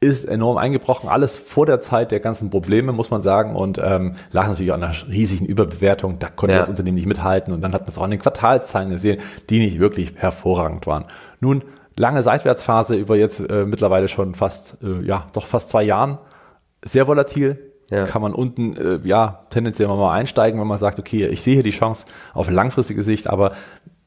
ist 0.00 0.26
enorm 0.26 0.58
eingebrochen, 0.58 1.08
alles 1.08 1.34
vor 1.36 1.64
der 1.66 1.80
Zeit 1.80 2.12
der 2.12 2.20
ganzen 2.20 2.50
Probleme, 2.50 2.92
muss 2.92 3.10
man 3.10 3.22
sagen, 3.22 3.56
und 3.56 3.80
ähm, 3.82 4.12
lag 4.30 4.46
natürlich 4.48 4.72
an 4.72 4.82
einer 4.84 4.94
riesigen 5.08 5.46
Überbewertung, 5.46 6.18
da 6.20 6.28
konnte 6.28 6.52
Ja. 6.52 6.60
das 6.60 6.68
Unternehmen 6.68 6.94
nicht 6.96 7.06
mithalten 7.08 7.52
und 7.54 7.62
dann 7.62 7.72
hat 7.72 7.80
man 7.80 7.88
es 7.88 7.96
auch 7.98 8.02
an 8.02 8.10
den 8.10 8.20
Quartalszahlen 8.20 8.90
gesehen, 8.90 9.18
die 9.50 9.58
nicht 9.58 9.80
wirklich 9.80 10.12
hervorragend 10.16 10.86
waren. 10.86 11.06
Nun, 11.40 11.64
lange 11.98 12.22
Seitwärtsphase 12.22 12.94
über 12.96 13.16
jetzt 13.16 13.40
äh, 13.40 13.64
mittlerweile 13.64 14.08
schon 14.08 14.34
fast, 14.34 14.78
äh, 14.82 15.04
ja, 15.04 15.26
doch 15.32 15.46
fast 15.46 15.70
zwei 15.70 15.82
Jahren, 15.82 16.18
sehr 16.84 17.06
volatil, 17.06 17.58
Ja. 17.90 18.04
kann 18.04 18.22
man 18.22 18.34
unten, 18.34 18.76
äh, 18.76 19.00
ja, 19.04 19.46
tendenziell 19.50 19.88
mal 19.88 20.12
einsteigen, 20.12 20.60
wenn 20.60 20.66
man 20.66 20.78
sagt, 20.78 20.98
okay, 20.98 21.26
ich 21.26 21.42
sehe 21.42 21.54
hier 21.54 21.62
die 21.62 21.70
Chance 21.70 22.04
auf 22.34 22.50
langfristige 22.50 23.02
Sicht, 23.02 23.26
aber 23.28 23.52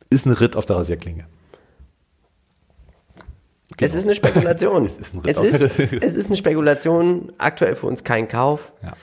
ist 0.10 0.26
ein 0.26 0.34
Ritt 0.34 0.56
auf 0.56 0.66
der 0.66 0.78
Rasierklinge. 0.78 1.26
Es 3.80 3.96
ist 3.96 4.04
eine 4.06 4.14
Spekulation. 4.16 4.86
Es 4.86 4.98
ist 4.98 5.16
ein 5.16 5.22
es, 5.26 5.38
ist, 5.38 5.80
es 6.04 6.16
ist 6.16 6.28
eine 6.28 6.36
Spekulation, 6.36 7.32
aktuell 7.40 7.76
für 7.76 7.88
uns 7.88 8.04
kein 8.04 8.28
Kauf. 8.28 8.72
Ja. 8.84 8.94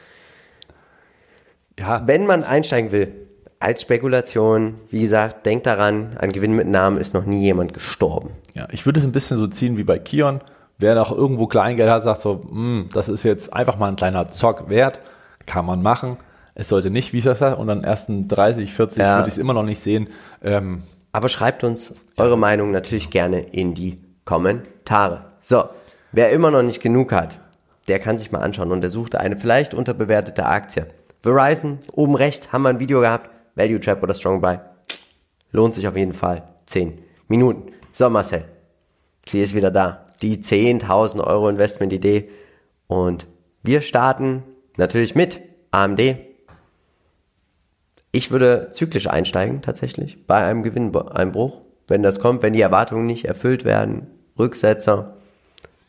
Ja, 1.78 2.02
Wenn 2.06 2.26
man 2.26 2.42
einsteigen 2.44 2.90
will, 2.92 3.12
als 3.60 3.82
Spekulation, 3.82 4.74
wie 4.90 5.00
gesagt, 5.00 5.46
denkt 5.46 5.66
daran, 5.66 6.16
an 6.18 6.30
Gewinn 6.30 6.54
mit 6.54 6.68
Namen 6.68 6.98
ist 6.98 7.14
noch 7.14 7.24
nie 7.24 7.40
jemand 7.40 7.72
gestorben. 7.72 8.30
Ja, 8.58 8.66
ich 8.72 8.84
würde 8.86 8.98
es 8.98 9.06
ein 9.06 9.12
bisschen 9.12 9.38
so 9.38 9.46
ziehen 9.46 9.76
wie 9.76 9.84
bei 9.84 9.98
Kion. 10.00 10.40
Wer 10.78 10.94
noch 10.96 11.12
irgendwo 11.16 11.46
Kleingeld 11.46 11.88
hat, 11.90 12.02
sagt 12.02 12.20
so, 12.20 12.44
"Hm, 12.50 12.88
das 12.92 13.08
ist 13.08 13.22
jetzt 13.22 13.52
einfach 13.52 13.78
mal 13.78 13.86
ein 13.88 13.96
kleiner 13.96 14.28
Zock 14.30 14.68
wert, 14.68 15.00
kann 15.46 15.64
man 15.64 15.80
machen. 15.82 16.16
Es 16.54 16.68
sollte 16.68 16.90
nicht, 16.90 17.12
wie 17.12 17.18
ich 17.18 17.24
das 17.24 17.38
sage, 17.38 17.56
und 17.56 17.68
dann 17.68 17.84
ersten 17.84 18.26
30, 18.26 18.72
40 18.74 18.98
Ja. 19.00 19.18
würde 19.18 19.28
ich 19.28 19.34
es 19.34 19.38
immer 19.38 19.54
noch 19.54 19.62
nicht 19.62 19.80
sehen. 19.80 20.08
Ähm, 20.42 20.82
Aber 21.12 21.28
schreibt 21.28 21.62
uns 21.64 21.92
eure 22.16 22.36
Meinung 22.36 22.70
natürlich 22.72 23.10
gerne 23.10 23.40
in 23.40 23.74
die 23.74 23.96
Kommentare. 24.24 25.24
So, 25.38 25.64
wer 26.12 26.30
immer 26.30 26.50
noch 26.50 26.62
nicht 26.62 26.82
genug 26.82 27.12
hat, 27.12 27.38
der 27.86 27.98
kann 28.00 28.18
sich 28.18 28.30
mal 28.32 28.40
anschauen 28.40 28.72
und 28.72 28.80
der 28.82 28.90
suchte 28.90 29.18
eine 29.20 29.36
vielleicht 29.36 29.72
unterbewertete 29.72 30.44
Aktie. 30.44 30.86
Verizon, 31.22 31.78
oben 31.92 32.14
rechts 32.16 32.52
haben 32.52 32.62
wir 32.62 32.68
ein 32.70 32.80
Video 32.80 33.00
gehabt, 33.00 33.30
Value 33.54 33.80
Trap 33.80 34.02
oder 34.02 34.14
Strong 34.14 34.40
Buy. 34.40 34.58
Lohnt 35.52 35.74
sich 35.74 35.88
auf 35.88 35.96
jeden 35.96 36.12
Fall. 36.12 36.42
10 36.66 36.98
Minuten. 37.28 37.72
So, 37.92 38.10
Marcel, 38.10 38.44
sie 39.26 39.42
ist 39.42 39.54
wieder 39.54 39.70
da. 39.70 40.06
Die 40.22 40.38
10.000 40.38 41.24
Euro 41.24 41.48
Investment-Idee. 41.48 42.28
Und 42.86 43.26
wir 43.62 43.80
starten 43.80 44.42
natürlich 44.76 45.14
mit 45.14 45.40
AMD. 45.70 46.16
Ich 48.12 48.30
würde 48.30 48.68
zyklisch 48.70 49.08
einsteigen, 49.08 49.62
tatsächlich, 49.62 50.26
bei 50.26 50.44
einem 50.44 50.62
Gewinneinbruch. 50.62 51.60
Wenn 51.86 52.02
das 52.02 52.20
kommt, 52.20 52.42
wenn 52.42 52.52
die 52.52 52.60
Erwartungen 52.60 53.06
nicht 53.06 53.26
erfüllt 53.26 53.64
werden, 53.64 54.08
Rücksetzer, 54.38 55.14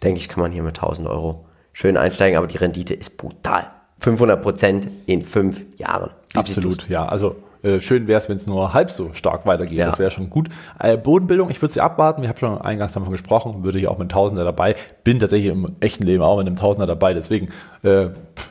denke 0.04 0.20
ich, 0.20 0.30
kann 0.30 0.42
man 0.42 0.52
hier 0.52 0.64
mit 0.64 0.78
1000 0.78 1.08
Euro 1.08 1.46
schön 1.74 1.98
einsteigen, 1.98 2.38
aber 2.38 2.48
die 2.48 2.58
Rendite 2.58 2.94
ist 2.94 3.18
brutal. 3.18 3.70
500 4.00 4.42
Prozent 4.42 4.90
in 5.06 5.22
fünf 5.22 5.66
Jahren. 5.78 6.12
Absolut, 6.34 6.88
ja. 6.90 7.06
Also 7.06 7.36
äh, 7.64 7.82
schön 7.82 8.08
wäre 8.08 8.20
es, 8.20 8.30
wenn 8.30 8.38
es 8.38 8.48
nur 8.48 8.74
halb 8.74 8.92
so 8.92 9.14
stark 9.14 9.46
weitergeht. 9.46 9.78
Ja. 9.78 9.88
Das 9.88 10.00
wäre 10.00 10.12
schon 10.12 10.30
gut. 10.30 10.50
Äh, 10.80 10.98
Bodenbildung, 10.98 11.50
ich 11.50 11.62
würde 11.62 11.74
sie 11.74 11.82
abwarten. 11.82 12.24
Ich 12.24 12.30
habe 12.30 12.40
schon 12.40 12.60
eingangs 12.60 12.94
davon 12.94 13.12
gesprochen, 13.12 13.64
würde 13.64 13.80
hier 13.80 13.92
auch 13.92 13.98
mit 13.98 14.04
einem 14.04 14.10
Tausender 14.10 14.44
dabei. 14.44 14.76
Bin 15.04 15.20
tatsächlich 15.20 15.52
im 15.52 15.76
echten 15.80 16.04
Leben 16.04 16.24
auch 16.24 16.38
mit 16.38 16.48
einem 16.48 16.56
Tausender 16.56 16.88
dabei. 16.88 17.14
Deswegen, 17.14 17.50
äh, 17.84 18.10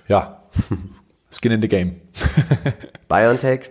ja, 0.08 0.42
Skin 1.30 1.52
in 1.52 1.62
the 1.62 1.68
Game. 1.68 1.96
BioNTech, 3.08 3.70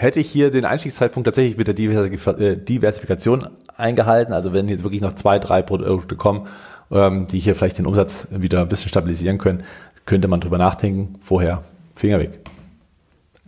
Hätte 0.00 0.18
ich 0.18 0.30
hier 0.30 0.50
den 0.50 0.64
Einstiegszeitpunkt 0.64 1.26
tatsächlich 1.26 1.58
mit 1.58 1.68
der 1.68 1.78
äh, 1.78 2.56
Diversifikation 2.56 3.48
eingehalten, 3.76 4.32
also 4.32 4.54
wenn 4.54 4.66
jetzt 4.70 4.82
wirklich 4.82 5.02
noch 5.02 5.12
zwei, 5.12 5.38
drei 5.38 5.60
Produkte 5.60 6.16
kommen, 6.16 6.46
ähm, 6.90 7.28
die 7.28 7.38
hier 7.38 7.54
vielleicht 7.54 7.76
den 7.76 7.84
Umsatz 7.84 8.26
wieder 8.30 8.62
ein 8.62 8.68
bisschen 8.68 8.88
stabilisieren 8.88 9.36
können, 9.36 9.62
könnte 10.06 10.26
man 10.26 10.40
drüber 10.40 10.56
nachdenken. 10.56 11.16
Vorher 11.20 11.64
Finger 11.96 12.18
weg. 12.18 12.40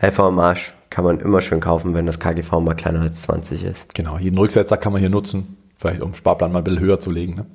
LV 0.03 0.19
am 0.21 0.39
Arsch 0.41 0.75
kann 0.91 1.05
man 1.05 1.21
immer 1.21 1.41
schön 1.41 1.61
kaufen, 1.61 1.95
wenn 1.95 2.07
das 2.07 2.19
KGV 2.19 2.53
mal 2.61 2.75
kleiner 2.75 3.01
als 3.01 3.23
20 3.23 3.65
ist. 3.65 3.95
Genau, 3.95 4.19
jeden 4.19 4.37
Rücksetzer 4.37 4.77
kann 4.77 4.93
man 4.93 5.01
hier 5.01 5.09
nutzen, 5.11 5.57
vielleicht 5.77 6.03
um 6.03 6.13
Sparplan 6.13 6.53
mal 6.53 6.59
ein 6.59 6.65
bisschen 6.65 6.81
höher 6.81 7.01
zu 7.01 7.11
legen. 7.11 7.35
Ne? 7.37 7.47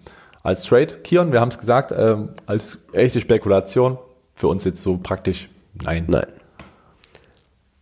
Als 0.43 0.64
Trade, 0.64 0.88
Kion, 1.04 1.32
wir 1.34 1.41
haben 1.41 1.50
es 1.50 1.58
gesagt, 1.60 1.91
ähm, 1.95 2.30
als 2.45 2.78
echte 2.93 3.20
Spekulation, 3.20 3.98
für 4.34 4.48
uns 4.48 4.64
jetzt 4.64 4.82
so 4.82 4.98
praktisch, 4.98 5.50
nein. 5.84 6.06
Nein, 6.08 6.28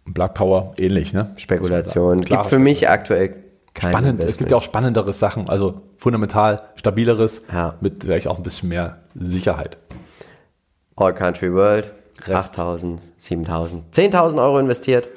Black 0.05 0.33
Power 0.33 0.73
ähnlich, 0.77 1.13
ne? 1.13 1.31
Spekulation. 1.35 2.21
Gibt 2.21 2.45
für 2.47 2.59
mich 2.59 2.89
aktuell 2.89 3.35
kein 3.73 3.91
Spannend, 3.91 4.23
es 4.23 4.37
gibt 4.37 4.51
ja 4.51 4.57
auch 4.57 4.63
spannendere 4.63 5.11
Sachen, 5.13 5.49
also 5.49 5.81
fundamental 5.97 6.61
stabileres, 6.75 7.41
Ja. 7.51 7.75
mit 7.81 8.03
vielleicht 8.03 8.27
auch 8.27 8.37
ein 8.37 8.43
bisschen 8.43 8.69
mehr 8.69 8.99
Sicherheit. 9.15 9.77
All 10.95 11.13
Country 11.13 11.53
World, 11.53 11.93
Rest. 12.27 12.53
8000, 12.53 13.01
7000, 13.17 13.95
10.000 13.95 14.41
Euro 14.41 14.59
investiert. 14.59 15.09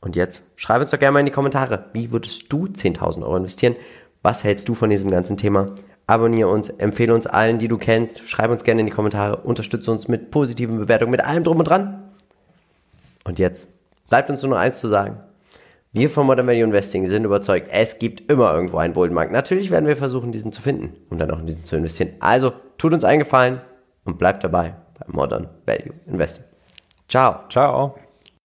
Und 0.00 0.16
jetzt 0.16 0.42
schreib 0.56 0.80
uns 0.80 0.90
doch 0.90 0.98
gerne 0.98 1.12
mal 1.12 1.20
in 1.20 1.26
die 1.26 1.32
Kommentare, 1.32 1.86
wie 1.92 2.10
würdest 2.10 2.52
du 2.52 2.64
10.000 2.66 3.22
Euro 3.22 3.36
investieren? 3.36 3.76
Was 4.22 4.44
hältst 4.44 4.68
du 4.68 4.74
von 4.74 4.90
diesem 4.90 5.10
ganzen 5.10 5.36
Thema? 5.36 5.74
Abonniere 6.06 6.48
uns, 6.48 6.68
empfehle 6.70 7.14
uns 7.14 7.26
allen, 7.26 7.58
die 7.58 7.68
du 7.68 7.78
kennst. 7.78 8.28
Schreib 8.28 8.50
uns 8.50 8.64
gerne 8.64 8.80
in 8.80 8.86
die 8.86 8.92
Kommentare, 8.92 9.36
unterstütze 9.36 9.90
uns 9.90 10.08
mit 10.08 10.30
positiven 10.30 10.78
Bewertungen, 10.78 11.12
mit 11.12 11.24
allem 11.24 11.44
drum 11.44 11.58
und 11.58 11.68
dran. 11.68 12.10
Und 13.24 13.38
jetzt 13.38 13.68
bleibt 14.08 14.28
uns 14.28 14.42
nur 14.42 14.50
noch 14.50 14.58
eins 14.58 14.80
zu 14.80 14.88
sagen. 14.88 15.20
Wir 15.92 16.08
von 16.08 16.26
Modern 16.26 16.46
Value 16.46 16.64
Investing 16.64 17.06
sind 17.06 17.24
überzeugt, 17.24 17.68
es 17.70 17.98
gibt 17.98 18.30
immer 18.30 18.52
irgendwo 18.54 18.78
einen 18.78 18.94
Bullenmarkt. 18.94 19.32
Natürlich 19.32 19.70
werden 19.70 19.86
wir 19.86 19.96
versuchen, 19.96 20.32
diesen 20.32 20.52
zu 20.52 20.62
finden 20.62 20.96
und 21.10 21.18
dann 21.18 21.30
auch 21.30 21.40
in 21.40 21.46
diesen 21.46 21.64
zu 21.64 21.76
investieren. 21.76 22.12
Also 22.20 22.52
tut 22.78 22.92
uns 22.92 23.04
einen 23.04 23.20
Gefallen 23.20 23.60
und 24.04 24.18
bleibt 24.18 24.44
dabei 24.44 24.74
bei 25.00 25.12
Modern 25.12 25.48
Value 25.66 25.94
Investing. 26.06 26.44
Ciao. 27.08 27.48
Ciao. 27.48 27.96